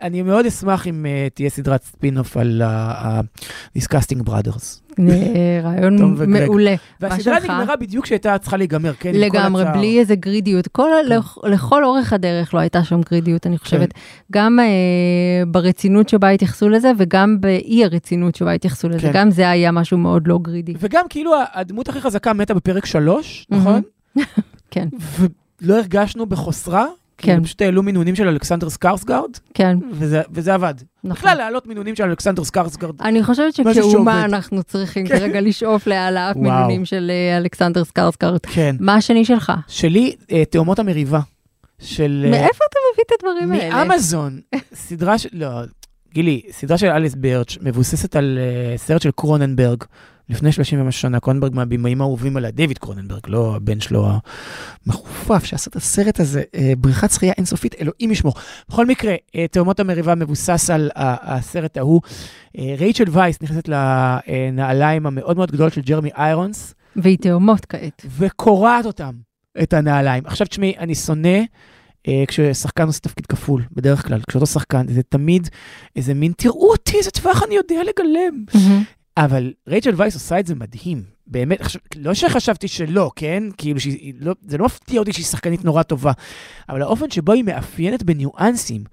אני 0.00 0.22
מאוד 0.22 0.46
אשמח 0.46 0.86
אם 0.86 1.06
אה, 1.06 1.28
תהיה 1.34 1.50
סדרת 1.50 1.82
ספין-אוף 1.84 2.36
על 2.36 2.62
ה-Disgusting 2.62 4.28
Brothers. 4.28 4.89
רעיון. 5.64 6.16
מעולה. 6.28 6.74
והסדרה? 7.00 7.38
נגמרה 7.40 7.76
בדיוק 7.76 8.04
כשהייתה 8.04 8.38
צריכה 8.38 8.56
להיגמר, 8.56 8.92
כן, 9.00 9.12
לגמרי. 9.14 9.64
בלי 9.74 10.00
איזה 10.00 10.14
גרידיות. 10.14 10.68
כל, 10.68 10.90
לכ, 11.06 11.38
לכל 11.44 11.84
אורך 11.84 12.12
הדרך 12.12 12.54
לא 12.54 12.58
הייתה 12.58 12.84
שם 12.84 13.00
גרידיות, 13.10 13.46
אני 13.46 13.58
חושבת. 13.58 13.94
גם 14.32 14.58
אה, 14.60 15.44
ברצינות 15.46 16.08
שבה 16.08 16.30
התייחסו 16.30 16.68
לזה, 16.68 16.92
וגם 16.98 17.40
באי 17.40 17.84
הרצינות 17.84 18.34
שבה 18.34 18.52
התייחסו 18.52 18.88
לזה. 18.88 19.00
כן. 19.00 19.10
גם 19.14 19.30
זה 19.30 19.50
היה 19.50 19.72
משהו 19.72 19.98
מאוד 19.98 20.26
לא 20.26 20.38
greedy. 20.42 20.74
וגם 20.80 21.04
כאילו 21.08 21.32
הדמות 21.54 21.88
הכי 21.88 22.00
חזקה 22.00 22.32
מתה 22.32 22.54
בפרק 22.54 22.86
שלוש, 22.86 23.46
נכון? 23.50 23.82
כן. 24.70 24.88
ולא 25.62 25.74
הרגשנו 25.76 26.26
בחוסרה. 26.26 26.86
כן. 27.22 27.44
פשוט 27.44 27.62
העלו 27.62 27.82
מינונים 27.82 28.16
של 28.16 28.28
אלכסנדר 28.28 28.70
סקרסגרד, 28.70 29.30
כן. 29.54 29.78
וזה, 29.92 30.22
וזה 30.32 30.54
עבד. 30.54 30.74
נכון. 31.04 31.16
בכלל, 31.16 31.36
להעלות 31.38 31.66
מינונים 31.66 31.96
של 31.96 32.04
אלכסנדר 32.04 32.44
סקרסגרד. 32.44 33.02
אני 33.02 33.22
חושבת 33.22 33.54
שכאומה. 33.54 34.24
אנחנו 34.24 34.62
צריכים 34.62 35.06
כן. 35.06 35.18
כרגע 35.18 35.40
לשאוף 35.40 35.86
להעלאת. 35.86 36.36
מינונים 36.36 36.84
של 36.84 37.10
אה, 37.10 37.36
אלכסנדר 37.36 37.84
סקרסגרד. 37.84 38.46
כן. 38.50 38.76
מה 38.80 38.94
השני 38.94 39.24
שלך? 39.24 39.52
שלי, 39.68 40.16
אה, 40.32 40.44
תאומות 40.44 40.78
המריבה. 40.78 41.20
של... 41.78 42.22
אה, 42.24 42.30
מאיפה 42.30 42.64
אתה 42.70 42.78
מביא 42.92 43.04
את 43.06 43.12
הדברים 43.18 43.52
האלה? 43.52 43.84
מאמזון. 43.84 44.40
סדרה 44.74 45.18
של... 45.18 45.28
לא, 45.32 45.48
גילי, 46.14 46.42
סדרה 46.50 46.78
של 46.78 46.86
אליס 46.86 47.14
ברץ', 47.14 47.58
מבוססת 47.62 48.16
על 48.16 48.38
סרט 48.76 49.02
של 49.02 49.10
קרוננברג, 49.10 49.84
לפני 50.30 50.52
30 50.52 50.80
ומשהו 50.80 51.00
שנה, 51.00 51.20
קרוננברג 51.20 51.54
מהבימאים 51.54 52.00
האהובים 52.00 52.36
עליי, 52.36 52.52
דיוויד 52.52 52.78
קרוננברג, 52.78 53.20
לא 53.28 53.56
הבן 53.56 53.80
שלו 53.80 54.08
המחופף, 54.86 55.44
שעשה 55.44 55.70
את 55.70 55.76
הסרט 55.76 56.20
הזה, 56.20 56.42
אה, 56.54 56.72
בריכת 56.78 57.10
שחייה 57.10 57.32
אינסופית, 57.38 57.74
אלוהים 57.80 58.10
ישמור. 58.10 58.34
בכל 58.68 58.86
מקרה, 58.86 59.14
אה, 59.36 59.46
תאומות 59.50 59.80
המריבה 59.80 60.14
מבוסס 60.14 60.70
על 60.70 60.90
הסרט 60.94 61.76
ההוא. 61.76 62.00
אה, 62.58 62.74
רייצ'ל 62.78 63.04
וייס 63.10 63.42
נכנסת 63.42 63.68
לנעליים 63.68 65.06
המאוד 65.06 65.36
מאוד 65.36 65.50
גדולות 65.50 65.72
של 65.72 65.80
ג'רמי 65.80 66.10
איירונס, 66.16 66.74
והיא 66.96 67.18
תאומות 67.18 67.66
כעת. 67.66 68.06
וקורעת 68.18 68.86
אותם, 68.86 69.12
את 69.62 69.72
הנעליים. 69.72 70.22
עכשיו 70.26 70.46
תשמעי, 70.46 70.74
אני 70.78 70.94
שונא 70.94 71.38
אה, 72.08 72.24
כששחקן 72.28 72.86
עושה 72.86 73.00
תפקיד 73.00 73.26
כפול, 73.26 73.62
בדרך 73.72 74.06
כלל, 74.06 74.20
כשאותו 74.28 74.46
שחקן, 74.46 74.86
זה 74.88 75.02
תמיד 75.02 75.48
איזה 75.96 76.14
מין, 76.14 76.32
תראו 76.36 76.70
אותי, 76.70 76.98
איזה 76.98 77.10
טווח 77.10 77.42
אני 77.42 77.54
יודע 77.54 77.80
לגלם. 77.82 78.44
אבל 79.16 79.52
רייצ'ל 79.68 79.94
וייס 79.96 80.14
עושה 80.14 80.40
את 80.40 80.46
זה 80.46 80.54
מדהים. 80.54 81.02
באמת, 81.26 81.60
לא 81.96 82.14
שחשבתי 82.14 82.68
שלא, 82.68 83.10
כן? 83.16 83.42
כאילו, 83.58 83.80
שהיא, 83.80 84.14
לא, 84.20 84.34
זה 84.42 84.58
לא 84.58 84.64
מפתיע 84.64 85.00
אותי 85.00 85.12
שהיא 85.12 85.24
שחקנית 85.24 85.64
נורא 85.64 85.82
טובה, 85.82 86.12
אבל 86.68 86.82
האופן 86.82 87.10
שבו 87.10 87.32
היא 87.32 87.44
מאפיינת 87.44 88.02
בניואנסים, 88.02 88.84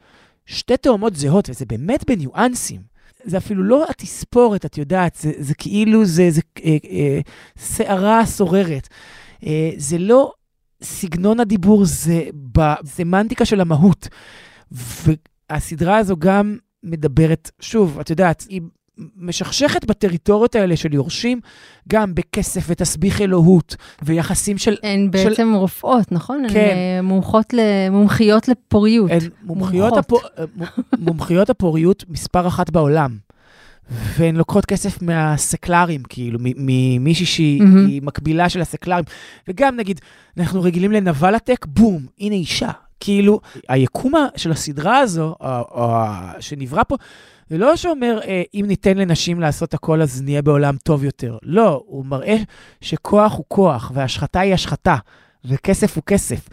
שתי 0.46 0.78
תאומות 0.78 1.16
זהות, 1.16 1.50
וזה 1.50 1.66
באמת 1.66 2.10
בניואנסים. 2.10 2.82
זה 3.24 3.38
אפילו 3.38 3.64
לא 3.64 3.86
התספורת, 3.90 4.66
את 4.66 4.78
יודעת, 4.78 5.16
זה, 5.16 5.32
זה 5.40 5.56
כאילו, 5.56 6.06
זה, 6.06 6.32
זה 6.32 6.42
אה, 6.66 6.78
אה, 7.80 8.26
סוררת. 8.26 8.88
אה, 9.46 9.72
זה 9.78 9.98
לא 9.98 10.34
סגנון 10.84 11.40
הדיבור, 11.40 11.86
זה 11.86 12.24
בסמנטיקה 12.34 13.46
של 13.46 13.62
המהות. 13.62 14.08
והסדרה 14.72 15.98
הזו 15.98 16.18
גם 16.18 16.58
מדברת, 16.84 17.52
שוב, 17.60 18.00
את 18.00 18.10
יודעת, 18.10 18.46
היא 18.50 18.62
משכשכת 19.18 19.86
בטריטוריות 19.86 20.56
האלה 20.56 20.78
של 20.78 20.94
יורשים, 20.94 21.40
גם 21.90 22.16
בכסף 22.16 22.66
ותסביך 22.68 23.22
אלוהות, 23.22 23.76
ויחסים 24.02 24.58
של... 24.58 24.76
הן 24.84 25.10
של- 25.18 25.30
בעצם 25.30 25.54
רופאות, 25.56 26.12
נכון? 26.12 26.44
הן 26.44 26.50
כן. 26.50 26.58
אה, 26.58 27.02
מומחות 27.02 27.54
ל- 27.54 27.90
מומחיות 27.92 28.48
לפוריות. 28.48 29.12
הן 29.12 29.20
מומחיות, 29.44 29.94
מומחות. 29.94 29.98
הפו, 29.98 30.18
מומחיות 31.00 31.50
הפוריות 31.50 32.06
מספר 32.10 32.48
אחת 32.48 32.70
בעולם. 32.70 33.18
והן 33.90 34.36
לוקחות 34.36 34.66
כסף 34.66 35.02
מהסקלרים, 35.02 36.02
כאילו, 36.10 36.40
ממישהי 36.42 37.26
שהיא. 37.26 37.62
היא 37.88 38.02
מקבילה 38.02 38.50
של 38.50 38.62
הסקלרים. 38.62 39.04
וגם 39.48 39.76
נגיד, 39.76 40.02
אנחנו 40.38 40.62
רגילים 40.62 40.92
לנבלטק, 40.92 41.66
בום, 41.66 42.06
הנה 42.20 42.36
אישה. 42.36 42.70
כאילו, 43.00 43.40
היקום 43.70 44.14
של 44.36 44.52
הסדרה 44.52 44.98
הזו, 45.00 45.36
או, 45.42 45.48
או, 45.72 46.04
שנברא 46.40 46.84
פה, 46.88 46.96
זה 47.50 47.58
לא 47.58 47.76
שאומר, 47.76 48.20
אה, 48.28 48.44
אם 48.54 48.66
ניתן 48.68 48.98
לנשים 48.98 49.40
לעשות 49.40 49.74
הכל, 49.74 50.02
אז 50.02 50.22
נהיה 50.22 50.42
בעולם 50.42 50.76
טוב 50.84 51.04
יותר. 51.04 51.38
לא, 51.44 51.84
הוא 51.86 52.06
מראה 52.06 52.38
שכוח 52.82 53.34
הוא 53.34 53.46
כוח, 53.48 53.92
והשחתה 53.94 54.40
היא 54.40 54.54
השחתה, 54.54 54.96
וכסף 55.46 55.96
הוא 55.96 56.04
כסף. 56.04 56.50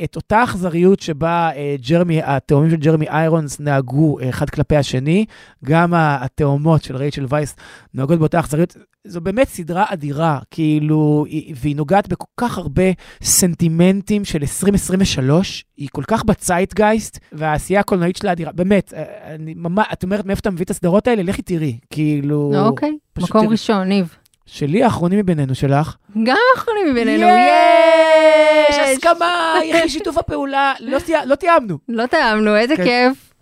ואת 0.00 0.16
אותה 0.16 0.44
אכזריות 0.44 1.00
שבה 1.00 1.50
אה, 1.56 1.74
ג'רמי, 1.88 2.20
התאומים 2.22 2.70
של 2.70 2.76
ג'רמי 2.76 3.08
איירונס 3.08 3.60
נהגו 3.60 4.18
אה, 4.20 4.28
אחד 4.28 4.50
כלפי 4.50 4.76
השני, 4.76 5.24
גם 5.64 5.92
התאומות 5.96 6.82
של 6.82 6.96
רייצ'ל 6.96 7.26
וייס 7.28 7.56
נוהגות 7.94 8.18
באותה 8.18 8.40
אכזריות. 8.40 8.76
זו 9.06 9.20
באמת 9.20 9.48
סדרה 9.48 9.84
אדירה, 9.88 10.38
כאילו, 10.50 11.24
היא- 11.28 11.54
והיא 11.56 11.76
נוגעת 11.76 12.08
בכל 12.08 12.26
כך 12.36 12.58
הרבה 12.58 12.82
סנטימנטים 13.22 14.24
של 14.24 14.38
2023, 14.40 15.64
היא 15.76 15.88
כל 15.92 16.02
כך 16.06 16.24
בצייטגייסט, 16.24 17.18
והעשייה 17.32 17.80
הקולנועית 17.80 18.16
שלה 18.16 18.32
אדירה, 18.32 18.52
באמת, 18.52 18.92
אה, 18.96 19.04
אני 19.34 19.54
ממש, 19.56 19.86
את 19.92 20.02
אומרת, 20.02 20.26
מאיפה 20.26 20.40
אתה 20.40 20.50
מביא 20.50 20.64
את 20.64 20.70
הסדרות 20.70 21.06
האלה? 21.08 21.22
לכי 21.22 21.42
תראי, 21.42 21.78
כאילו... 21.90 22.52
אוקיי, 22.66 22.96
מקום 23.18 23.40
תראי. 23.40 23.52
ראשון, 23.52 23.88
ניב. 23.88 24.16
שלי, 24.50 24.84
האחרונים 24.84 25.18
מבינינו 25.18 25.54
שלך. 25.54 25.96
גם 26.22 26.36
האחרונים 26.54 26.90
מבינינו, 26.90 27.26
יש! 27.26 28.76
יש! 28.76 28.78
הסכמה, 28.78 29.54
יחי 29.64 29.88
שיתוף 29.98 30.18
הפעולה, 30.18 30.74
לא 30.80 30.98
לא 31.24 31.34
תיאמנו. 31.34 31.78
לא 31.88 32.06
תיאמנו, 32.06 32.56
איזה 32.56 32.76
כן. 32.76 32.84
כיף. 32.84 33.32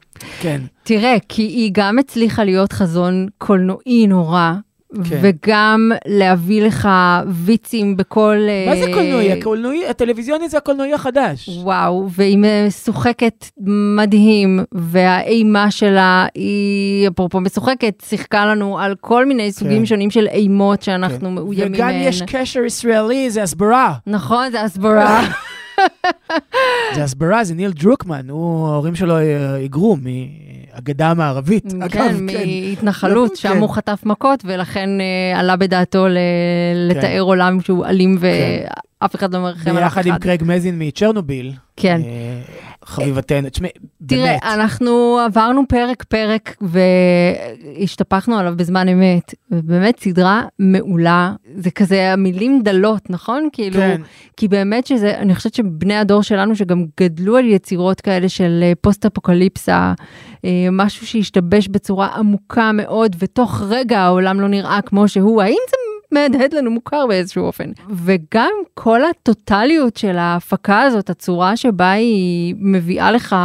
כן. 0.40 0.60
תראה, 0.82 1.16
כי 1.28 1.42
היא 1.42 1.70
גם 1.74 1.98
הצליחה 1.98 2.44
להיות 2.44 2.72
חזון 2.72 3.26
קולנועי 3.38 4.06
נורא, 4.06 4.52
כן. 4.94 5.18
וגם 5.22 5.92
להביא 6.06 6.62
לך 6.62 6.88
ויצים 7.28 7.96
בכל... 7.96 8.36
מה 8.68 8.76
זה 8.76 8.86
אה, 8.86 8.92
קולנועי? 8.94 9.32
הקולנועי, 9.32 9.86
הטלוויזיוני 9.86 10.48
זה 10.48 10.58
הקולנועי 10.58 10.94
החדש. 10.94 11.48
וואו, 11.62 12.08
והיא 12.10 12.38
משוחקת 12.38 13.46
מדהים, 13.96 14.64
והאימה 14.72 15.70
שלה 15.70 16.26
היא, 16.34 17.08
אפרופו 17.08 17.40
משוחקת, 17.40 18.02
שיחקה 18.08 18.46
לנו 18.46 18.78
על 18.78 18.94
כל 19.00 19.26
מיני 19.26 19.52
סוגים 19.52 19.78
כן. 19.78 19.86
שונים 19.86 20.10
של 20.10 20.26
אימות 20.26 20.82
שאנחנו 20.82 21.30
מאוימים 21.30 21.74
וגם 21.74 21.88
מהן. 21.88 22.08
יש 22.08 22.22
קשר 22.22 22.64
ישראלי, 22.64 23.30
זה 23.30 23.42
הסברה. 23.42 23.94
נכון, 24.06 24.50
זה 24.50 24.62
הסברה. 24.62 25.22
זה 26.94 27.04
הסברה, 27.04 27.44
זה 27.44 27.54
ניל 27.54 27.70
דרוקמן, 27.72 28.30
הוא, 28.30 28.68
ההורים 28.68 28.94
שלו 28.94 29.16
אה, 29.16 29.54
היגרו 29.54 29.96
מהגדה 30.02 31.10
המערבית. 31.10 31.64
אגב, 31.74 31.90
כן, 31.90 32.16
מהתנחלות, 32.26 33.30
כן. 33.30 33.36
שם 33.36 33.58
הוא 33.58 33.68
חטף 33.68 34.00
מכות, 34.04 34.42
ולכן 34.46 34.88
אה, 35.00 35.40
עלה 35.40 35.56
בדעתו 35.56 36.08
ל- 36.08 36.18
לתאר 36.90 37.20
עולם 37.20 37.60
שהוא 37.60 37.86
אלים 37.86 38.18
ואף 38.20 39.14
אחד 39.14 39.34
לא 39.34 39.40
מרחם 39.40 39.70
על 39.76 39.84
אף 39.84 39.92
אחד. 39.92 40.02
ביחד 40.02 40.06
עם 40.06 40.18
קרייג 40.18 40.42
מזין 40.46 40.74
מצ'רנוביל. 40.78 41.52
כן. 41.76 42.00
חביבתנו. 42.86 43.48
תשמעי, 43.50 43.70
תראה, 44.06 44.24
באמת. 44.24 44.42
אנחנו 44.42 45.18
עברנו 45.26 45.62
פרק-פרק 45.68 46.56
והשתפכנו 46.60 48.38
עליו 48.38 48.54
בזמן 48.56 48.88
אמת. 48.88 49.34
ובאמת 49.50 50.00
סדרה 50.00 50.42
מעולה. 50.58 51.32
זה 51.56 51.70
כזה 51.70 52.12
המילים 52.12 52.62
דלות, 52.62 53.10
נכון? 53.10 53.48
כאילו, 53.52 53.76
כן. 53.76 54.00
כי 54.36 54.48
באמת 54.48 54.86
שזה, 54.86 55.18
אני 55.18 55.34
חושבת 55.34 55.54
שבני 55.54 55.94
הדור 55.96 56.22
שלנו 56.22 56.56
שגם 56.56 56.84
גדלו 57.00 57.36
על 57.36 57.44
יצירות 57.44 58.00
כאלה 58.00 58.28
של 58.28 58.60
אה, 58.62 58.72
פוסט-אפוקליפסה, 58.80 59.92
אה, 60.44 60.50
משהו 60.72 61.06
שהשתבש 61.06 61.68
בצורה 61.68 62.06
עמוקה 62.06 62.72
מאוד, 62.72 63.16
ותוך 63.18 63.62
רגע 63.68 64.00
העולם 64.00 64.40
לא 64.40 64.48
נראה 64.48 64.80
כמו 64.86 65.08
שהוא, 65.08 65.42
האם 65.42 65.58
זה 65.70 65.76
מהדהד 66.12 66.54
לנו 66.54 66.70
מוכר 66.70 67.06
באיזשהו 67.06 67.44
אופן. 67.44 67.70
וגם 67.90 68.52
כל 68.74 69.00
הטוטליות 69.04 69.96
של 69.96 70.18
ההפקה 70.18 70.80
הזאת, 70.80 71.10
הצורה 71.10 71.56
שבה 71.56 71.90
היא 71.90 72.54
מביאה 72.58 73.12
לך 73.12 73.36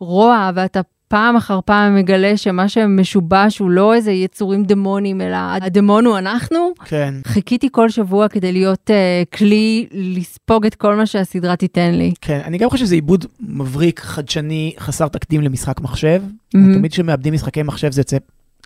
רוע, 0.00 0.50
ואתה 0.54 0.80
פעם 1.08 1.36
אחר 1.36 1.60
פעם 1.64 1.96
מגלה 1.96 2.36
שמה 2.36 2.68
שמשובש 2.68 3.58
הוא 3.58 3.70
לא 3.70 3.94
איזה 3.94 4.12
יצורים 4.12 4.64
דמונים, 4.64 5.20
אלא 5.20 5.36
הדמון 5.36 6.06
הוא 6.06 6.18
אנחנו. 6.18 6.72
כן. 6.84 7.14
חיכיתי 7.26 7.68
כל 7.72 7.88
שבוע 7.88 8.28
כדי 8.28 8.52
להיות 8.52 8.90
uh, 8.90 9.36
כלי 9.36 9.86
לספוג 9.92 10.66
את 10.66 10.74
כל 10.74 10.94
מה 10.94 11.06
שהסדרה 11.06 11.56
תיתן 11.56 11.94
לי. 11.94 12.12
כן, 12.20 12.40
אני 12.44 12.58
גם 12.58 12.70
חושב 12.70 12.84
שזה 12.84 12.94
עיבוד 12.94 13.24
מבריק, 13.40 14.00
חדשני, 14.00 14.74
חסר 14.78 15.08
תקדים 15.08 15.40
למשחק 15.40 15.80
מחשב. 15.80 16.22
מהמם. 16.54 16.74
תמיד 16.74 16.92
כשמאבדים 16.92 17.34
משחקי 17.34 17.62
מחשב 17.62 17.92
זה 17.92 18.00
יוצא 18.00 18.16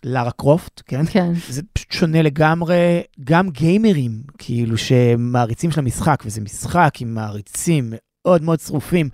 לארה 0.05 0.31
קרופט, 0.31 0.83
כן? 0.87 1.07
כן. 1.11 1.33
זה 1.49 1.63
פשוט 1.73 1.93
שונה 1.93 2.23
לגמרי, 2.23 3.03
גם 3.25 3.51
גיימרים, 3.51 4.23
כאילו 4.39 4.79
שמעריצים 4.79 5.71
של 5.71 5.81
המשחק, 5.81 6.23
וזה 6.27 6.41
משחק 6.41 6.95
עם 7.01 7.15
מעריצים 7.15 7.93
מאוד 7.93 8.43
מאוד 8.43 8.59
צרופים, 8.59 9.09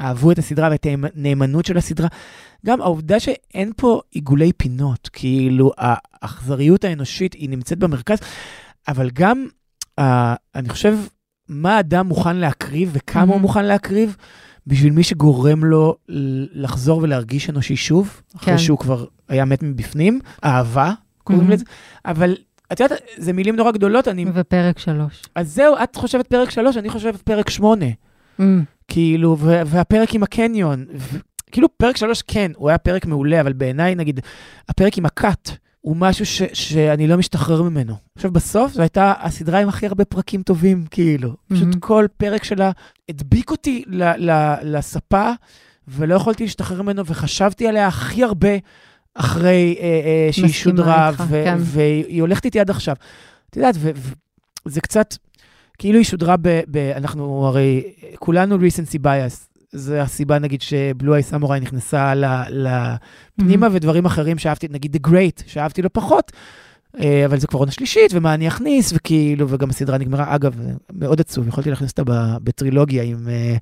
אהבו 0.00 0.32
את 0.32 0.38
הסדרה 0.38 0.68
ואת 0.70 0.86
הנאמנות 0.86 1.66
של 1.66 1.76
הסדרה. 1.76 2.08
גם 2.66 2.80
העובדה 2.80 3.20
שאין 3.20 3.72
פה 3.76 4.00
עיגולי 4.10 4.52
פינות, 4.52 5.08
כאילו 5.12 5.72
האכזריות 5.78 6.84
האנושית 6.84 7.34
היא 7.34 7.50
נמצאת 7.50 7.78
במרכז, 7.78 8.18
אבל 8.88 9.10
גם, 9.10 9.46
uh, 10.00 10.02
אני 10.54 10.68
חושב, 10.68 10.98
מה 11.48 11.76
האדם 11.76 12.06
מוכן 12.06 12.36
להקריב 12.36 12.90
וכמה 12.92 13.22
הוא 13.22 13.28
מהמם. 13.28 13.42
מוכן 13.42 13.64
להקריב 13.64 14.16
בשביל 14.66 14.92
מי 14.92 15.02
שגורם 15.02 15.64
לו 15.64 15.96
לחזור 16.52 17.02
ולהרגיש 17.02 17.50
אנושי 17.50 17.76
שוב, 17.76 18.22
אחרי 18.36 18.54
כן. 18.54 18.58
שהוא 18.58 18.78
כבר 18.78 19.04
היה 19.28 19.44
מת 19.44 19.62
מבפנים, 19.62 20.20
אהבה, 20.44 20.92
קוראים 21.24 21.44
מהמם. 21.44 21.54
לזה, 21.54 21.64
אבל 22.04 22.36
את 22.72 22.80
יודעת, 22.80 23.00
זה 23.16 23.32
מילים 23.32 23.56
נורא 23.56 23.70
גדולות, 23.70 24.08
אני... 24.08 24.24
ופרק 24.34 24.78
שלוש. 24.78 25.22
אז 25.34 25.54
זהו, 25.54 25.74
את 25.82 25.96
חושבת 25.96 26.26
פרק 26.26 26.50
שלוש, 26.50 26.76
אני 26.76 26.88
חושבת 26.88 27.22
פרק 27.22 27.50
שמונה. 27.50 27.86
Mm. 28.40 28.42
כאילו, 28.88 29.36
והפרק 29.38 30.14
עם 30.14 30.22
הקניון. 30.22 30.84
כאילו, 31.52 31.68
פרק 31.76 31.96
שלוש, 31.96 32.22
כן, 32.22 32.52
הוא 32.56 32.68
היה 32.68 32.78
פרק 32.78 33.06
מעולה, 33.06 33.40
אבל 33.40 33.52
בעיניי, 33.52 33.94
נגיד, 33.94 34.20
הפרק 34.68 34.98
עם 34.98 35.06
הכת 35.06 35.50
הוא 35.82 35.96
משהו 35.96 36.26
ש- 36.26 36.42
שאני 36.52 37.06
לא 37.06 37.16
משתחרר 37.16 37.62
ממנו. 37.62 37.94
עכשיו, 38.16 38.30
בסוף 38.30 38.72
זו 38.72 38.82
הייתה 38.82 39.12
הסדרה 39.20 39.58
עם 39.60 39.68
הכי 39.68 39.86
הרבה 39.86 40.04
פרקים 40.04 40.42
טובים, 40.42 40.84
כאילו. 40.90 41.34
פשוט 41.48 41.62
מהמם. 41.68 41.80
כל 41.80 42.06
פרק 42.16 42.44
שלה 42.44 42.70
הדביק 43.08 43.50
אותי 43.50 43.84
ל- 43.86 44.30
ל- 44.30 44.54
לספה, 44.62 45.30
ולא 45.88 46.14
יכולתי 46.14 46.42
להשתחרר 46.44 46.82
ממנו, 46.82 47.06
וחשבתי 47.06 47.68
עליה 47.68 47.86
הכי 47.86 48.24
הרבה 48.24 48.48
אחרי 49.14 49.76
אה, 49.80 49.84
אה, 49.84 50.28
שהיא 50.32 50.48
שודרה, 50.48 51.08
איתך, 51.10 51.24
ו- 51.28 51.42
כן. 51.44 51.56
והיא 51.58 52.20
הולכת 52.20 52.44
איתי 52.44 52.60
עד 52.60 52.70
עכשיו. 52.70 52.96
את 53.50 53.56
יודעת, 53.56 53.74
וזה 54.66 54.80
קצת, 54.80 55.14
כאילו 55.78 55.98
היא 55.98 56.04
שודרה 56.04 56.36
ב... 56.42 56.60
ב 56.70 56.76
אנחנו 56.76 57.46
הרי, 57.46 57.82
כולנו 58.18 58.56
recency 58.58 58.98
bias. 59.04 59.51
זה 59.72 60.02
הסיבה, 60.02 60.38
נגיד, 60.38 60.62
שבלו 60.62 61.14
איי 61.14 61.22
סמוראי 61.22 61.60
נכנסה 61.60 62.12
לפנימה, 62.48 63.68
ודברים 63.72 64.04
אחרים 64.04 64.38
שאהבתי, 64.38 64.68
נגיד 64.70 64.96
The 64.96 65.08
Great, 65.08 65.42
שאהבתי 65.46 65.82
לא 65.82 65.90
פחות, 65.92 66.32
אה, 67.00 67.26
אבל 67.26 67.38
זה 67.38 67.46
כבר 67.46 67.58
עונה 67.58 67.72
שלישית, 67.72 68.10
ומה 68.14 68.34
אני 68.34 68.48
אכניס, 68.48 68.92
וכאילו, 68.96 69.48
וגם 69.48 69.70
הסדרה 69.70 69.98
נגמרה. 69.98 70.34
אגב, 70.34 70.56
מאוד 70.92 71.20
עצוב, 71.20 71.48
יכולתי 71.48 71.70
להכניס 71.70 71.90
אותה 71.90 72.02
בטרילוגיה 72.44 73.02
עם 73.02 73.28
אה, 73.28 73.56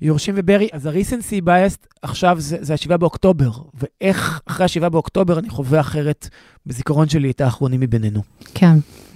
יורשים 0.00 0.34
וברי. 0.38 0.68
אז 0.72 0.86
ה-recency 0.86 1.46
bias 1.46 1.86
עכשיו 2.02 2.36
זה, 2.40 2.56
זה 2.60 2.74
השבעה 2.74 2.98
באוקטובר, 2.98 3.50
ואיך 3.74 4.40
אחרי 4.46 4.64
השבעה 4.64 4.88
באוקטובר 4.88 5.38
אני 5.38 5.48
חווה 5.48 5.80
אחרת 5.80 6.28
בזיכרון 6.66 7.08
שלי 7.08 7.30
את 7.30 7.40
האחרונים 7.40 7.80
מבינינו. 7.80 8.22
כן, 8.54 8.66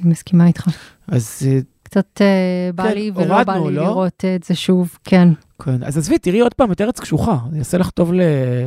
אני 0.03 0.11
מסכימה 0.11 0.47
איתך. 0.47 0.69
אז 1.09 1.43
אה, 1.47 1.59
קצת 1.83 2.21
אה, 2.21 2.71
בא 2.75 2.89
כן, 2.89 2.95
לי 2.95 3.11
ולא 3.15 3.45
בא 3.45 3.53
לי 3.57 3.75
לא? 3.75 3.83
לראות 3.83 4.25
את 4.37 4.43
זה 4.43 4.55
שוב, 4.55 4.99
כן. 5.05 5.29
כן, 5.65 5.83
אז 5.83 5.99
עזבי, 5.99 6.19
תראי 6.19 6.41
עוד 6.41 6.55
פעם 6.55 6.73
את 6.73 6.81
ארץ 6.81 7.01
קשוחה, 7.01 7.37
זה 7.51 7.59
יעשה 7.59 7.79
לך 7.79 7.91
טוב 7.91 8.13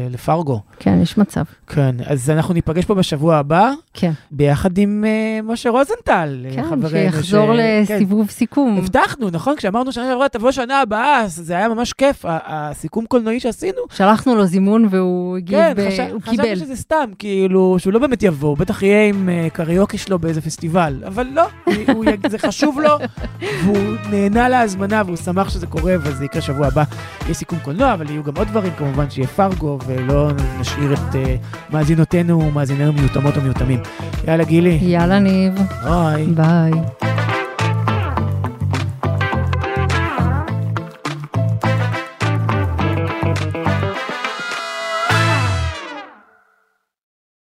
לפרגו. 0.10 0.62
כן, 0.80 1.00
יש 1.02 1.18
מצב. 1.18 1.44
כן, 1.68 1.96
אז 2.06 2.30
אנחנו 2.30 2.54
ניפגש 2.54 2.86
פה 2.86 2.96
בשבוע 2.96 3.36
הבא, 3.38 3.72
כן. 3.94 4.12
ביחד 4.32 4.78
עם 4.78 5.04
uh, 5.08 5.46
משה 5.52 5.70
רוזנטל, 5.70 6.46
אה, 6.46 6.56
כן, 6.56 6.64
חברנו. 6.64 6.90
שיחזור 6.90 7.48
כן. 7.48 7.84
לסיבוב 7.84 8.30
סיכום. 8.30 8.78
הבטחנו, 8.78 9.30
נכון? 9.30 9.56
כשאמרנו 9.56 9.92
שנה 9.92 10.06
שעברה 10.10 10.30
תבוא 10.30 10.52
שנה 10.52 10.82
הבאה, 10.82 11.22
אז 11.22 11.36
זה 11.36 11.54
היה 11.54 11.70
ממש 11.70 11.94
כיף, 11.94 12.26
הסיכום 12.28 13.06
קולנועי 13.06 13.40
שעשינו. 13.40 13.82
שלחנו 13.94 14.36
לו 14.36 14.46
זימון 14.46 14.88
והוא 14.90 15.38
הגיב, 15.38 15.60
כן, 15.60 15.74
ב- 15.78 15.88
חשב, 15.88 16.08
הוא 16.12 16.22
חשבנו 16.22 16.44
קיבל. 16.44 16.56
שזה 16.56 16.76
סתם, 16.76 17.06
כאילו, 17.20 17.76
שהוא 17.80 17.94
לא 17.94 18.00
באמת 18.00 18.24
יבוא, 18.24 18.50
הוא 18.50 18.58
בטח 18.58 18.84
יהיה 18.84 19.10
עם 19.10 19.30
uh, 19.30 19.50
קריוקי 19.50 19.98
שלו 19.98 20.20
באיזה 20.20 20.42
פסטיבל, 20.42 21.04
אבל 21.08 21.28
לא, 21.34 21.44
הוא, 21.66 21.74
הוא, 21.94 22.06
זה 22.30 22.38
חשוב 22.38 22.80
לו, 22.80 22.98
והוא 23.64 23.78
נהנה 24.10 24.50
להזמנה, 24.50 25.02
והוא 25.06 25.18
שמח 25.18 25.50
שזה 25.50 25.68
קורה, 25.68 25.96
וזה 26.04 26.26
יקרה 26.26 26.42
שבוע 26.42 26.68
הבא. 26.68 26.81
יש 27.30 27.38
סיכום 27.38 27.60
קולנוע, 27.60 27.94
אבל 27.94 28.10
יהיו 28.10 28.24
גם 28.24 28.34
עוד 28.38 28.48
דברים, 28.48 28.72
כמובן 28.78 29.10
שיהיה 29.10 29.28
פרגו, 29.28 29.78
ולא 29.86 30.32
נשאיר 30.60 30.94
את 30.94 31.00
uh, 31.14 31.74
מאזינותינו, 31.74 32.52
מאזיננו 32.52 32.94
מיותמות 32.94 33.38
או 33.38 33.42
מיותמים. 33.42 33.80
יאללה, 34.28 34.44
גילי. 34.44 34.80
יאללה, 34.82 35.20
ניב. 35.20 35.54
ביי. 35.84 36.26
ביי. 36.26 36.72